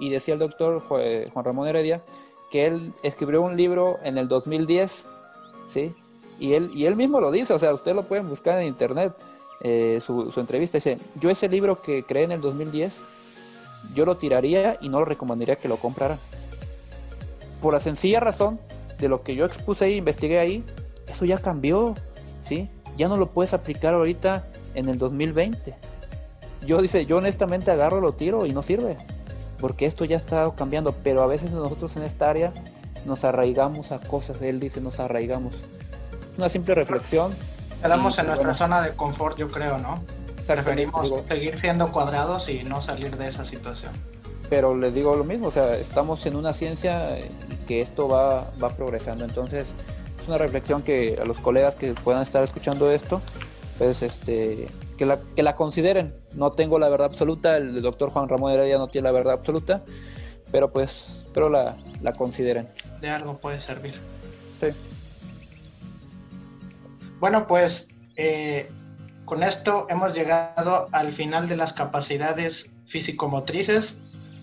y 0.00 0.08
decía 0.08 0.32
el 0.32 0.40
doctor 0.40 0.80
Juan 0.80 1.44
Ramón 1.44 1.68
Heredia 1.68 2.00
que 2.50 2.66
él 2.66 2.94
escribió 3.02 3.42
un 3.42 3.54
libro 3.54 3.98
en 4.02 4.16
el 4.16 4.28
2010, 4.28 5.04
¿sí? 5.68 5.94
Y 6.40 6.54
él, 6.54 6.70
y 6.74 6.86
él 6.86 6.96
mismo 6.96 7.20
lo 7.20 7.30
dice, 7.30 7.52
o 7.52 7.58
sea, 7.58 7.74
ustedes 7.74 7.94
lo 7.94 8.02
pueden 8.02 8.30
buscar 8.30 8.58
en 8.58 8.66
internet, 8.66 9.12
eh, 9.60 10.00
su, 10.04 10.32
su, 10.32 10.40
entrevista, 10.40 10.78
dice, 10.78 10.98
yo 11.20 11.28
ese 11.28 11.50
libro 11.50 11.82
que 11.82 12.02
creé 12.02 12.24
en 12.24 12.32
el 12.32 12.40
2010, 12.40 12.94
yo 13.94 14.06
lo 14.06 14.16
tiraría 14.16 14.78
y 14.80 14.88
no 14.88 15.00
lo 15.00 15.04
recomendaría 15.04 15.56
que 15.56 15.68
lo 15.68 15.76
compraran. 15.76 16.18
Por 17.62 17.72
la 17.72 17.80
sencilla 17.80 18.20
razón 18.20 18.60
de 18.98 19.08
lo 19.08 19.22
que 19.22 19.36
yo 19.36 19.46
expuse 19.46 19.84
ahí, 19.84 19.94
investigué 19.94 20.40
ahí, 20.40 20.64
eso 21.06 21.24
ya 21.24 21.38
cambió, 21.38 21.94
¿sí? 22.44 22.68
Ya 22.96 23.08
no 23.08 23.16
lo 23.16 23.30
puedes 23.30 23.54
aplicar 23.54 23.94
ahorita 23.94 24.44
en 24.74 24.88
el 24.88 24.98
2020. 24.98 25.74
Yo 26.66 26.82
dice, 26.82 27.06
yo 27.06 27.18
honestamente 27.18 27.70
agarro, 27.70 28.00
lo 28.00 28.12
tiro 28.12 28.46
y 28.46 28.52
no 28.52 28.62
sirve, 28.62 28.96
porque 29.60 29.86
esto 29.86 30.04
ya 30.04 30.16
está 30.16 30.50
cambiando, 30.56 30.92
pero 31.04 31.22
a 31.22 31.26
veces 31.26 31.52
nosotros 31.52 31.96
en 31.96 32.02
esta 32.02 32.30
área 32.30 32.52
nos 33.04 33.24
arraigamos 33.24 33.92
a 33.92 34.00
cosas, 34.00 34.40
él 34.42 34.60
dice, 34.60 34.80
nos 34.80 35.00
arraigamos. 35.00 35.54
Una 36.36 36.48
simple 36.48 36.74
reflexión. 36.74 37.32
Quedamos 37.80 38.18
en 38.18 38.26
nuestra 38.26 38.54
zona 38.54 38.82
de 38.82 38.94
confort, 38.94 39.36
yo 39.38 39.48
creo, 39.48 39.78
¿no? 39.78 40.02
Preferimos 40.46 41.12
seguir 41.28 41.56
siendo 41.56 41.90
cuadrados 41.90 42.48
y 42.48 42.64
no 42.64 42.82
salir 42.82 43.16
de 43.16 43.28
esa 43.28 43.44
situación. 43.44 43.92
Pero 44.48 44.76
les 44.76 44.92
digo 44.94 45.16
lo 45.16 45.24
mismo, 45.24 45.48
o 45.48 45.52
sea, 45.52 45.76
estamos 45.76 46.24
en 46.26 46.36
una 46.36 46.52
ciencia 46.52 47.16
que 47.72 47.80
esto 47.80 48.06
va, 48.06 48.50
va 48.62 48.68
progresando, 48.68 49.24
entonces 49.24 49.66
es 50.20 50.28
una 50.28 50.36
reflexión 50.36 50.82
que 50.82 51.18
a 51.20 51.24
los 51.24 51.38
colegas 51.38 51.74
que 51.74 51.94
puedan 51.94 52.22
estar 52.22 52.44
escuchando 52.44 52.90
esto, 52.90 53.22
pues 53.78 54.02
este, 54.02 54.68
que 54.98 55.06
la, 55.06 55.18
que 55.34 55.42
la 55.42 55.56
consideren. 55.56 56.12
No 56.34 56.52
tengo 56.52 56.78
la 56.78 56.90
verdad 56.90 57.06
absoluta, 57.06 57.56
el 57.56 57.80
doctor 57.80 58.10
Juan 58.10 58.28
Ramón 58.28 58.52
Heredia 58.52 58.76
no 58.76 58.88
tiene 58.88 59.08
la 59.08 59.12
verdad 59.12 59.32
absoluta, 59.32 59.82
pero 60.50 60.70
pues, 60.70 61.24
pero 61.32 61.48
la, 61.48 61.78
la 62.02 62.12
consideren. 62.12 62.68
De 63.00 63.08
algo 63.08 63.38
puede 63.38 63.60
servir. 63.62 63.94
Sí. 64.60 64.68
Bueno, 67.18 67.46
pues 67.46 67.88
eh, 68.16 68.70
con 69.24 69.42
esto 69.42 69.86
hemos 69.88 70.12
llegado 70.12 70.88
al 70.92 71.14
final 71.14 71.48
de 71.48 71.56
las 71.56 71.72
capacidades 71.72 72.70
físico-motrices 72.86 73.98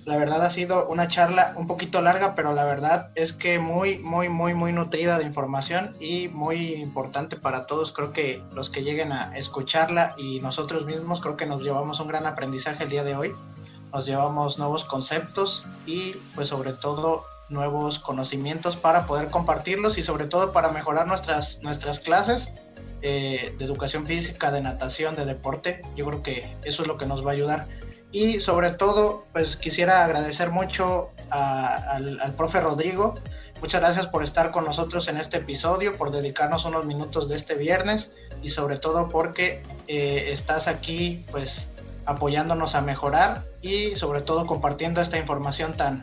la 0.10 0.18
verdad 0.18 0.44
ha 0.44 0.50
sido 0.50 0.88
una 0.88 1.08
charla 1.08 1.54
un 1.56 1.68
poquito 1.68 2.02
larga, 2.02 2.34
pero 2.34 2.52
la 2.56 2.66
verdad 2.66 3.12
es 3.14 3.32
que 3.32 3.60
muy, 3.60 4.00
muy, 4.00 4.28
muy, 4.28 4.56
muy 4.56 4.74
nutrida 4.74 5.20
de 5.20 5.24
información 5.24 5.92
y 6.00 6.30
muy 6.30 6.74
importante 6.74 7.36
para 7.36 7.68
todos. 7.68 7.92
Creo 7.92 8.12
que 8.12 8.42
los 8.52 8.72
que 8.72 8.82
lleguen 8.82 9.12
a 9.12 9.38
escucharla 9.38 10.16
y 10.18 10.40
nosotros 10.40 10.88
mismos 10.88 11.22
creo 11.22 11.38
que 11.38 11.46
nos 11.46 11.62
llevamos 11.62 12.00
un 12.00 12.08
gran 12.08 12.26
aprendizaje 12.26 12.86
el 12.86 12.90
día 12.90 13.04
de 13.04 13.16
hoy. 13.16 13.34
Nos 13.94 14.08
llevamos 14.08 14.58
nuevos 14.58 14.84
conceptos 14.84 15.64
y 15.86 16.14
pues 16.34 16.48
sobre 16.48 16.74
todo 16.74 17.26
nuevos 17.50 18.00
conocimientos 18.00 18.78
para 18.78 19.06
poder 19.06 19.30
compartirlos 19.30 20.00
y 20.00 20.04
sobre 20.04 20.26
todo 20.26 20.52
para 20.52 20.72
mejorar 20.72 21.06
nuestras, 21.06 21.62
nuestras 21.62 22.00
clases 22.00 22.52
eh, 23.04 23.54
de 23.60 23.64
educación 23.64 24.08
física, 24.08 24.50
de 24.50 24.62
natación, 24.62 25.16
de 25.16 25.26
deporte. 25.26 25.84
Yo 25.96 26.08
creo 26.08 26.24
que 26.24 26.58
eso 26.64 26.82
es 26.82 26.88
lo 26.88 26.98
que 26.98 27.06
nos 27.06 27.24
va 27.24 27.30
a 27.30 27.34
ayudar 27.34 27.68
y 28.12 28.40
sobre 28.40 28.72
todo, 28.72 29.26
pues 29.34 29.56
quisiera 29.56 30.04
agradecer 30.04 30.50
mucho 30.50 31.12
al, 31.30 32.34
profe 32.36 32.60
Rodrigo. 32.60 33.16
Muchas 33.62 33.82
gracias 33.82 34.08
por 34.08 34.24
estar 34.24 34.52
con 34.52 34.66
nosotros 34.66 35.08
en 35.10 35.18
este 35.18 35.38
episodio, 35.38 35.96
por 35.98 36.12
dedicarnos 36.12 36.66
unos 36.66 36.86
minutos 36.86 37.30
de 37.30 37.36
este 37.36 37.56
viernes 37.56 38.12
y 38.42 38.50
sobre 38.50 38.78
todo 38.78 39.10
porque 39.10 39.64
eh, 39.88 40.30
estás 40.32 40.68
aquí 40.68 41.26
pues 41.30 41.70
apoyándonos 42.06 42.74
a 42.76 42.82
mejorar 42.82 43.44
y 43.62 43.96
sobre 43.96 44.22
todo 44.22 44.48
compartiendo 44.48 45.02
esta 45.02 45.18
información 45.18 45.74
tan, 45.74 46.02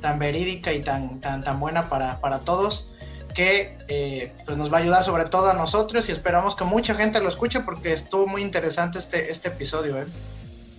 tan 0.00 0.18
verídica 0.18 0.72
y 0.72 0.82
tan, 0.82 1.20
tan, 1.20 1.42
tan 1.42 1.58
buena 1.58 1.88
para, 1.88 2.20
para 2.20 2.40
todos 2.40 2.92
que 3.34 3.78
eh, 3.88 4.32
pues 4.44 4.58
nos 4.58 4.72
va 4.72 4.78
a 4.78 4.80
ayudar 4.80 5.04
sobre 5.04 5.24
todo 5.24 5.50
a 5.50 5.54
nosotros 5.54 6.08
y 6.08 6.12
esperamos 6.12 6.54
que 6.54 6.64
mucha 6.64 6.94
gente 6.94 7.20
lo 7.20 7.28
escuche 7.28 7.60
porque 7.60 7.92
estuvo 7.92 8.26
muy 8.26 8.42
interesante 8.42 8.98
este, 8.98 9.30
este 9.30 9.48
episodio. 9.48 9.98
¿eh? 9.98 10.06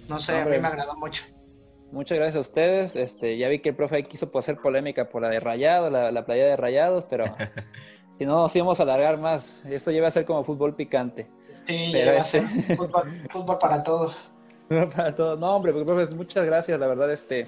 No 0.10 0.20
sé, 0.20 0.38
a 0.40 0.46
mí 0.46 0.58
me 0.58 0.68
agradó 0.68 0.96
mucho. 0.96 1.24
Muchas 1.92 2.18
gracias 2.18 2.38
a 2.38 2.42
ustedes. 2.42 2.96
Este, 2.96 3.38
ya 3.38 3.50
vi 3.50 3.60
que 3.60 3.70
el 3.70 3.76
profe 3.76 4.04
quiso 4.04 4.30
hacer 4.38 4.58
polémica 4.58 5.10
por 5.10 5.22
la 5.22 5.30
de 5.30 5.40
Rayado, 5.40 5.90
la, 5.90 6.26
playa 6.26 6.46
de 6.46 6.56
Rayados, 6.56 7.06
pero 7.10 7.26
si 8.18 8.26
no 8.26 8.38
nos 8.38 8.56
íbamos 8.56 8.80
a 8.80 8.84
alargar 8.84 9.18
más. 9.18 9.66
Esto 9.66 9.92
lleva 9.92 10.08
a 10.08 10.12
ser 10.12 10.26
como 10.26 10.44
fútbol 10.44 10.76
picante. 10.76 11.28
Sí, 11.68 11.90
pero 11.92 12.20
a 12.20 12.24
ser 12.24 12.44
fútbol, 13.32 13.58
para 13.60 13.84
todos. 13.84 14.16
para 14.70 15.14
todos. 15.16 15.38
No, 15.38 15.56
hombre, 15.56 15.74
pues, 15.74 15.86
profe, 15.86 16.14
muchas 16.16 16.46
gracias. 16.46 16.80
La 16.80 16.88
verdad, 16.88 17.12
este, 17.12 17.48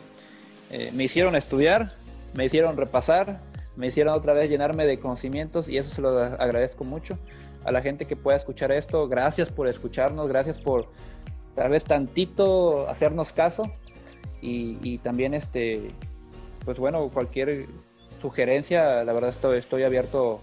eh, 0.72 0.92
me 0.94 1.06
hicieron 1.06 1.36
estudiar, 1.36 1.94
me 2.34 2.46
hicieron 2.46 2.76
repasar, 2.76 3.40
me 3.78 3.88
hicieron 3.88 4.14
otra 4.14 4.34
vez 4.34 4.50
llenarme 4.50 4.86
de 4.86 5.00
conocimientos 5.00 5.70
y 5.70 5.78
eso 5.78 5.90
se 5.90 6.02
lo 6.02 6.20
agradezco 6.20 6.84
mucho 6.84 7.18
a 7.64 7.72
la 7.72 7.82
gente 7.82 8.06
que 8.06 8.18
pueda 8.18 8.36
escuchar 8.36 8.74
esto. 8.74 9.08
Gracias 9.08 9.50
por 9.50 9.70
escucharnos, 9.70 10.28
gracias 10.28 10.60
por 10.60 10.90
tal 11.56 11.70
vez 11.70 11.84
tantito 11.84 12.90
hacernos 12.90 13.32
caso 13.32 13.72
y, 14.42 14.98
también 14.98 15.34
este 15.34 15.92
pues 16.66 16.78
bueno 16.78 17.10
cualquier 17.10 17.68
sugerencia 18.22 19.04
la 19.04 19.14
verdad 19.14 19.30
estoy, 19.30 19.58
estoy 19.58 19.84
abierto 19.84 20.42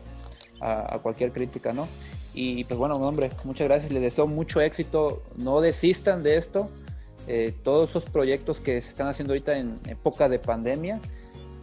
a, 0.61 0.99
cualquier 1.03 1.33
crítica 1.33 1.73
no 1.73 1.87
y 2.33 2.65
pues 2.65 2.79
bueno 2.79 2.97
hombre 2.97 3.31
muchas 3.45 3.69
gracias 3.69 3.93
les 3.93 4.03
deseo 4.03 4.27
mucho 4.27 4.61
éxito 4.61 5.23
no 5.37 5.61
desistan 5.61 6.23
de 6.23 6.37
esto 6.37 6.71
eh, 7.27 7.55
todos 7.63 7.91
esos 7.91 8.05
proyectos 8.05 8.61
que 8.61 8.81
se 8.81 8.89
están 8.89 9.09
haciendo 9.09 9.33
ahorita 9.33 9.59
en 9.59 9.79
época 9.89 10.29
de 10.29 10.39
pandemia 10.39 11.01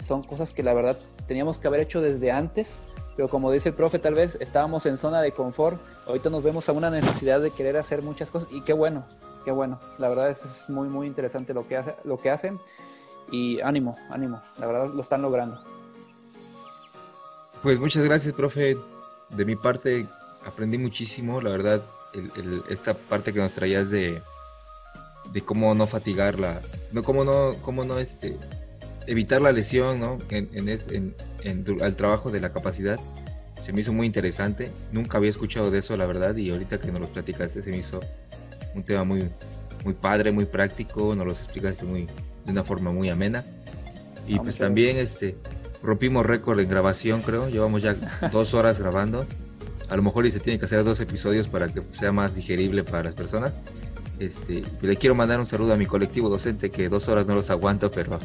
son 0.07 0.23
cosas 0.23 0.51
que 0.51 0.63
la 0.63 0.73
verdad 0.73 0.97
teníamos 1.27 1.57
que 1.57 1.67
haber 1.67 1.81
hecho 1.81 2.01
desde 2.01 2.31
antes 2.31 2.79
pero 3.17 3.27
como 3.27 3.51
dice 3.51 3.69
el 3.69 3.75
profe, 3.75 3.97
tal 3.97 4.13
vez 4.13 4.37
estábamos 4.39 4.85
en 4.85 4.97
zona 4.97 5.21
de 5.21 5.31
confort, 5.31 5.81
ahorita 6.05 6.29
nos 6.29 6.43
vemos 6.43 6.69
a 6.69 6.71
una 6.71 6.91
necesidad 6.91 7.41
de 7.41 7.49
querer 7.49 7.75
hacer 7.75 8.03
muchas 8.03 8.29
cosas 8.29 8.47
y 8.51 8.61
qué 8.61 8.73
bueno, 8.73 9.05
qué 9.43 9.49
bueno. 9.49 9.79
La 9.97 10.07
verdad 10.07 10.29
es, 10.29 10.43
muy, 10.69 10.87
muy 10.87 11.07
interesante 11.07 11.51
lo 11.51 11.67
que, 11.67 11.77
hace, 11.77 11.95
lo 12.03 12.19
que 12.19 12.29
hacen 12.29 12.59
y 13.31 13.59
ánimo, 13.61 13.97
ánimo. 14.11 14.39
La 14.59 14.67
verdad 14.67 14.93
lo 14.93 15.01
están 15.01 15.23
logrando. 15.23 15.59
Pues 17.63 17.79
muchas 17.79 18.03
gracias, 18.03 18.33
profe. 18.35 18.77
De 19.29 19.45
mi 19.45 19.55
parte 19.55 20.07
aprendí 20.45 20.77
muchísimo, 20.77 21.41
la 21.41 21.49
verdad, 21.49 21.81
esta 22.69 22.93
parte 22.93 23.33
que 23.33 23.39
nos 23.39 23.53
traías 23.53 23.89
de, 23.89 24.21
de 25.33 25.41
cómo 25.41 25.73
no 25.73 25.87
fatigarla, 25.87 26.61
no 26.91 27.01
cómo 27.01 27.23
no, 27.23 27.55
cómo 27.63 27.83
no 27.83 27.97
este, 27.97 28.37
evitar 29.07 29.41
la 29.41 29.51
lesión, 29.51 29.99
¿no? 29.99 30.19
En, 30.29 30.49
en, 30.53 31.15
en, 31.41 31.81
al 31.81 31.95
trabajo 31.95 32.29
de 32.29 32.39
la 32.39 32.51
capacidad. 32.51 32.99
Se 33.63 33.73
me 33.73 33.81
hizo 33.81 33.91
muy 33.91 34.05
interesante. 34.05 34.71
Nunca 34.91 35.17
había 35.17 35.29
escuchado 35.29 35.71
de 35.71 35.79
eso, 35.79 35.95
la 35.95 36.05
verdad, 36.05 36.35
y 36.35 36.51
ahorita 36.51 36.79
que 36.79 36.91
nos 36.91 37.01
lo 37.01 37.07
platicaste 37.07 37.61
se 37.61 37.71
me 37.71 37.77
hizo 37.77 37.99
un 38.75 38.83
tema 38.83 39.03
muy, 39.03 39.29
muy 39.83 39.93
padre, 39.93 40.31
muy 40.31 40.45
práctico, 40.45 41.15
nos 41.15 41.25
lo 41.25 41.31
explicaste 41.31 41.85
muy, 41.85 42.05
de 42.45 42.51
una 42.51 42.63
forma 42.63 42.91
muy 42.91 43.09
amena. 43.09 43.43
Y 44.27 44.37
pues 44.39 44.57
también 44.57 44.97
este, 44.97 45.35
rompimos 45.81 46.25
récord 46.25 46.59
en 46.59 46.69
grabación, 46.69 47.21
creo, 47.21 47.49
llevamos 47.49 47.81
ya 47.81 47.95
dos 48.31 48.53
horas 48.53 48.79
grabando. 48.79 49.25
A 49.89 49.95
lo 49.95 50.03
mejor 50.03 50.25
y 50.25 50.31
se 50.31 50.41
tiene 50.41 50.59
que 50.59 50.65
hacer 50.65 50.83
dos 50.83 50.99
episodios 50.99 51.47
para 51.47 51.69
que 51.69 51.81
sea 51.93 52.11
más 52.11 52.35
digerible 52.35 52.83
para 52.83 53.03
las 53.03 53.15
personas. 53.15 53.53
Este, 54.19 54.63
le 54.81 54.97
quiero 54.97 55.15
mandar 55.15 55.39
un 55.39 55.45
saludo 55.45 55.73
a 55.73 55.77
mi 55.77 55.85
colectivo 55.85 56.27
docente 56.27 56.71
que 56.71 56.89
dos 56.89 57.07
horas 57.07 57.27
no 57.27 57.35
los 57.35 57.49
aguanto, 57.49 57.89
pero... 57.89 58.19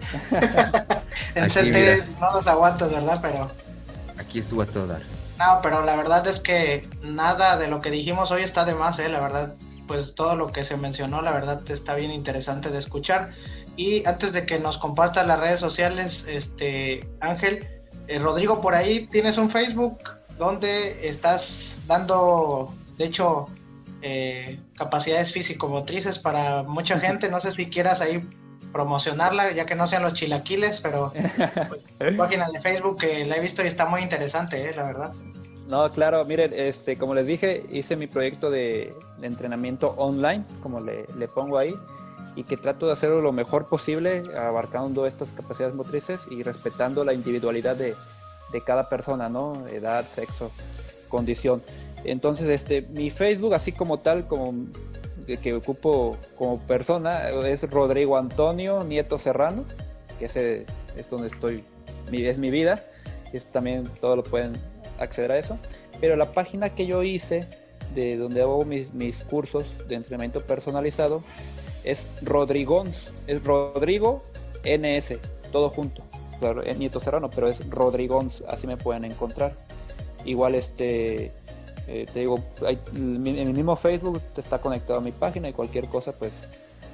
en 1.34 1.48
CT 1.48 2.20
no 2.20 2.32
los 2.32 2.46
aguantas, 2.46 2.90
¿verdad? 2.90 3.18
Pero... 3.20 3.50
Aquí 4.18 4.40
estuvo 4.40 4.62
a 4.62 4.66
todo 4.66 4.86
dar. 4.86 5.02
No, 5.38 5.60
pero 5.62 5.84
la 5.84 5.94
verdad 5.94 6.26
es 6.26 6.40
que 6.40 6.88
nada 7.02 7.56
de 7.56 7.68
lo 7.68 7.80
que 7.80 7.90
dijimos 7.90 8.30
hoy 8.30 8.42
está 8.42 8.64
de 8.64 8.74
más, 8.74 8.98
¿eh? 8.98 9.08
La 9.08 9.20
verdad, 9.20 9.54
pues 9.86 10.14
todo 10.14 10.34
lo 10.34 10.48
que 10.48 10.64
se 10.64 10.76
mencionó, 10.76 11.22
la 11.22 11.30
verdad 11.30 11.62
está 11.70 11.94
bien 11.94 12.10
interesante 12.10 12.70
de 12.70 12.78
escuchar. 12.78 13.30
Y 13.76 14.04
antes 14.06 14.32
de 14.32 14.44
que 14.44 14.58
nos 14.58 14.78
comparta 14.78 15.22
las 15.22 15.38
redes 15.38 15.60
sociales, 15.60 16.26
este 16.28 17.08
Ángel, 17.20 17.64
eh, 18.08 18.18
Rodrigo, 18.18 18.60
por 18.60 18.74
ahí 18.74 19.06
tienes 19.06 19.38
un 19.38 19.48
Facebook 19.48 19.98
donde 20.38 21.08
estás 21.08 21.82
dando, 21.86 22.74
de 22.96 23.04
hecho, 23.04 23.46
eh, 24.02 24.58
capacidades 24.76 25.32
físico-motrices 25.32 26.18
para 26.18 26.64
mucha 26.64 26.98
gente. 27.00 27.28
No 27.30 27.40
sé 27.40 27.52
si 27.52 27.70
quieras 27.70 28.00
ahí 28.00 28.28
promocionarla, 28.72 29.52
ya 29.52 29.66
que 29.66 29.74
no 29.74 29.86
sean 29.86 30.02
los 30.02 30.14
chilaquiles, 30.14 30.80
pero 30.80 31.12
pues, 31.68 31.84
página 32.16 32.46
de 32.52 32.60
Facebook 32.60 32.98
que 32.98 33.24
la 33.24 33.36
he 33.36 33.40
visto 33.40 33.62
y 33.62 33.66
está 33.66 33.86
muy 33.86 34.02
interesante, 34.02 34.70
eh, 34.70 34.74
la 34.74 34.84
verdad. 34.84 35.12
No, 35.68 35.90
claro, 35.90 36.24
miren, 36.24 36.52
este, 36.54 36.96
como 36.96 37.14
les 37.14 37.26
dije, 37.26 37.66
hice 37.70 37.94
mi 37.94 38.06
proyecto 38.06 38.50
de, 38.50 38.94
entrenamiento 39.20 39.88
online, 39.98 40.42
como 40.62 40.80
le, 40.80 41.04
pongo 41.28 41.58
ahí, 41.58 41.74
y 42.36 42.44
que 42.44 42.56
trato 42.56 42.86
de 42.86 42.94
hacerlo 42.94 43.20
lo 43.20 43.32
mejor 43.32 43.66
posible, 43.66 44.22
abarcando 44.34 45.06
estas 45.06 45.30
capacidades 45.30 45.74
motrices 45.74 46.20
y 46.30 46.42
respetando 46.42 47.04
la 47.04 47.12
individualidad 47.12 47.76
de, 47.76 47.94
de 48.50 48.60
cada 48.62 48.88
persona, 48.88 49.28
¿no? 49.28 49.66
Edad, 49.68 50.06
sexo, 50.10 50.50
condición. 51.08 51.62
Entonces, 52.04 52.48
este, 52.48 52.82
mi 52.82 53.10
Facebook, 53.10 53.52
así 53.52 53.72
como 53.72 53.98
tal, 53.98 54.26
como 54.26 54.54
que, 55.36 55.54
ocupo 55.54 56.16
como 56.36 56.58
persona, 56.60 57.28
es 57.28 57.62
Rodrigo 57.70 58.16
Antonio 58.16 58.82
Nieto 58.84 59.18
Serrano, 59.18 59.64
que 60.18 60.26
ese 60.26 60.64
es 60.96 61.10
donde 61.10 61.28
estoy, 61.28 61.64
es 62.10 62.38
mi 62.38 62.50
vida. 62.50 62.84
Es 63.32 63.44
también 63.44 63.88
todo 64.00 64.16
lo 64.16 64.24
pueden 64.24 64.52
acceder 64.98 65.32
a 65.32 65.38
eso. 65.38 65.58
Pero 66.00 66.16
la 66.16 66.32
página 66.32 66.70
que 66.70 66.86
yo 66.86 67.02
hice, 67.02 67.46
de 67.94 68.16
donde 68.16 68.40
hago 68.40 68.64
mis, 68.64 68.94
mis 68.94 69.16
cursos 69.24 69.66
de 69.86 69.96
entrenamiento 69.96 70.40
personalizado, 70.40 71.22
es 71.84 72.08
Rodrigons, 72.22 73.10
es 73.26 73.44
Rodrigo 73.44 74.22
NS, 74.64 75.16
todo 75.52 75.70
junto. 75.70 76.02
Claro, 76.40 76.62
es 76.62 76.78
Nieto 76.78 77.00
Serrano, 77.00 77.30
pero 77.30 77.48
es 77.48 77.68
Rodrigons, 77.68 78.44
así 78.48 78.66
me 78.66 78.76
pueden 78.76 79.04
encontrar. 79.04 79.56
Igual 80.24 80.54
este 80.54 81.32
eh, 81.88 82.06
te 82.12 82.20
digo, 82.20 82.44
en 82.94 83.22
mi 83.22 83.32
mismo 83.32 83.74
Facebook 83.74 84.20
está 84.36 84.60
conectado 84.60 84.98
a 84.98 85.02
mi 85.02 85.10
página 85.10 85.48
y 85.48 85.54
cualquier 85.54 85.86
cosa, 85.86 86.12
pues, 86.12 86.32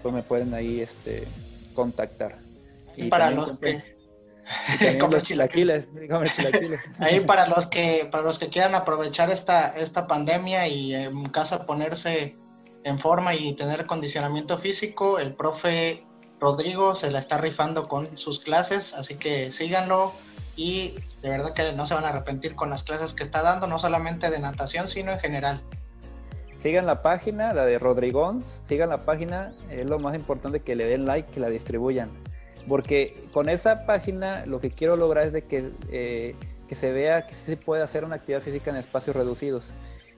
pues 0.03 0.15
me 0.15 0.23
pueden 0.23 0.55
ahí 0.55 0.81
este, 0.81 1.27
contactar. 1.75 2.37
Y 2.97 3.09
para 3.09 3.33
los 3.33 3.59
que 3.59 3.97
los 5.11 5.23
chilaquiles, 5.25 5.89
Ahí 7.01 7.21
para 7.21 7.49
los 7.49 7.67
que 7.67 8.09
para 8.09 8.23
los 8.23 8.39
que 8.39 8.51
quieran 8.51 8.77
aprovechar 8.77 9.31
esta 9.31 9.77
esta 9.77 10.07
pandemia 10.07 10.69
y 10.69 10.95
en 10.95 11.29
casa 11.31 11.67
ponerse 11.67 12.37
en 12.85 12.99
forma 13.01 13.35
y 13.35 13.55
tener 13.55 13.87
condicionamiento 13.87 14.59
físico, 14.59 15.19
el 15.19 15.35
profe 15.35 16.05
Rodrigo 16.39 16.95
se 16.95 17.11
la 17.11 17.19
está 17.19 17.39
rifando 17.39 17.89
con 17.89 18.17
sus 18.17 18.39
clases, 18.39 18.95
así 18.95 19.17
que 19.17 19.51
síganlo 19.51 20.13
y 20.57 20.95
de 21.23 21.31
verdad 21.31 21.55
que 21.55 21.73
no 21.73 21.87
se 21.87 21.95
van 21.95 22.05
a 22.05 22.09
arrepentir 22.09 22.55
con 22.55 22.71
las 22.71 22.83
clases 22.83 23.15
que 23.15 23.23
está 23.23 23.43
dando, 23.43 23.67
no 23.67 23.79
solamente 23.79 24.31
de 24.31 24.39
natación, 24.39 24.89
sino 24.89 25.13
en 25.13 25.21
general. 25.21 25.61
Sigan 26.61 26.87
la 26.87 27.03
página, 27.03 27.53
la 27.53 27.65
de 27.65 27.79
Rodrigón, 27.79 28.43
sigan 28.65 28.89
la 28.89 28.99
página, 28.99 29.53
es 29.71 29.87
lo 29.87 29.99
más 29.99 30.15
importante 30.15 30.61
que 30.61 30.75
le 30.75 30.87
den 30.87 31.05
like, 31.05 31.31
que 31.31 31.41
la 31.41 31.51
distribuyan 31.51 32.11
porque 32.69 33.29
con 33.33 33.49
esa 33.49 33.87
página 33.87 34.47
lo 34.47 34.61
que 34.61 34.71
quiero 34.71 34.97
lograr 34.97 35.27
es 35.27 35.33
de 35.33 35.43
que, 35.43 35.71
eh, 35.91 36.35
que 36.69 36.75
se 36.75 36.93
vea 36.93 37.27
que 37.27 37.35
se 37.35 37.57
puede 37.57 37.83
hacer 37.83 38.05
una 38.05 38.17
actividad 38.17 38.41
física 38.41 38.71
en 38.71 38.77
espacios 38.77 39.15
reducidos. 39.15 39.71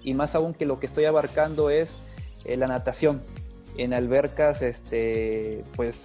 Y 0.03 0.15
más 0.15 0.35
aún 0.35 0.55
que 0.55 0.67
lo 0.67 0.79
que 0.79 0.87
estoy 0.87 1.05
abarcando 1.07 1.71
es 1.71 1.97
eh, 2.45 2.57
la 2.57 2.69
natación. 2.69 3.23
En 3.77 3.93
albercas, 3.93 4.63
este, 4.63 5.65
pues 5.75 6.05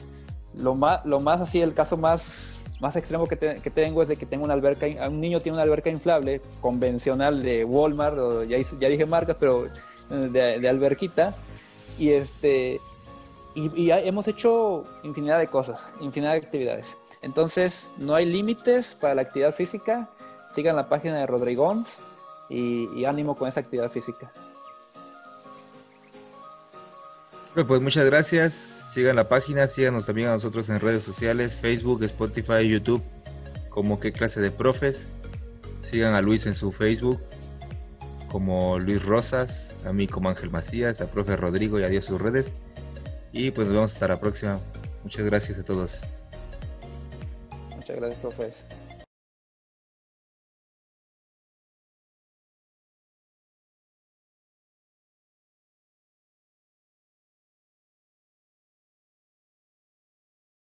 lo 0.55 0.75
más, 0.75 1.05
lo 1.05 1.19
más 1.19 1.41
así, 1.41 1.61
el 1.61 1.73
caso 1.73 1.95
más, 1.95 2.61
más 2.82 2.95
extremo 2.95 3.27
que, 3.27 3.36
tengo 3.36 4.01
es 4.01 4.09
de 4.09 4.17
que 4.17 4.25
tengo 4.25 4.43
una 4.43 4.55
alberca, 4.55 4.88
un 5.07 5.21
niño 5.21 5.39
tiene 5.39 5.55
una 5.55 5.63
alberca 5.63 5.91
inflable 5.91 6.41
convencional 6.61 7.43
de 7.43 7.63
Walmart, 7.63 8.17
o 8.17 8.43
ya, 8.43 8.57
dije 8.57 9.05
marcas, 9.05 9.38
pero 9.39 9.67
eh, 9.67 10.59
de, 10.59 10.67
alberquita. 10.67 11.36
Y 11.99 12.09
este, 12.09 12.82
y, 13.53 13.91
hemos 13.91 14.27
hecho 14.27 14.84
infinidad 15.03 15.38
de 15.38 15.47
cosas, 15.47 15.93
infinidad 16.01 16.32
de 16.32 16.39
actividades. 16.39 16.97
Entonces, 17.21 17.91
no 17.97 18.15
hay 18.15 18.25
límites 18.25 18.97
para 18.99 19.13
la 19.13 19.21
actividad 19.21 19.53
física. 19.53 20.09
Sigan 20.51 20.75
la 20.75 20.89
página 20.89 21.19
de 21.19 21.27
Rodrigón 21.27 21.86
y, 22.49 23.05
ánimo 23.05 23.38
con 23.38 23.47
esa 23.47 23.59
actividad 23.59 23.91
física. 23.91 24.32
Bueno, 27.53 27.67
pues 27.67 27.79
muchas 27.79 28.05
gracias. 28.05 28.70
Sigan 28.93 29.15
la 29.15 29.29
página, 29.29 29.67
síganos 29.67 30.05
también 30.05 30.27
a 30.27 30.33
nosotros 30.33 30.67
en 30.67 30.79
redes 30.81 31.05
sociales, 31.05 31.55
Facebook, 31.55 32.03
Spotify, 32.03 32.67
YouTube, 32.67 33.01
como 33.69 34.01
qué 34.01 34.11
clase 34.11 34.41
de 34.41 34.51
profes. 34.51 35.05
Sigan 35.89 36.13
a 36.13 36.21
Luis 36.21 36.45
en 36.45 36.55
su 36.55 36.73
Facebook, 36.73 37.21
como 38.29 38.79
Luis 38.79 39.03
Rosas, 39.03 39.73
a 39.85 39.93
mí 39.93 40.07
como 40.07 40.29
Ángel 40.29 40.49
Macías, 40.49 40.99
a 40.99 41.09
profe 41.09 41.37
Rodrigo 41.37 41.79
y 41.79 41.83
adiós 41.83 42.05
sus 42.05 42.19
redes. 42.19 42.51
Y 43.31 43.51
pues 43.51 43.67
nos 43.67 43.75
vemos 43.75 43.93
hasta 43.93 44.09
la 44.09 44.19
próxima. 44.19 44.59
Muchas 45.03 45.25
gracias 45.25 45.57
a 45.59 45.63
todos. 45.63 46.01
Muchas 47.77 47.95
gracias, 47.95 48.19
profes. 48.19 48.65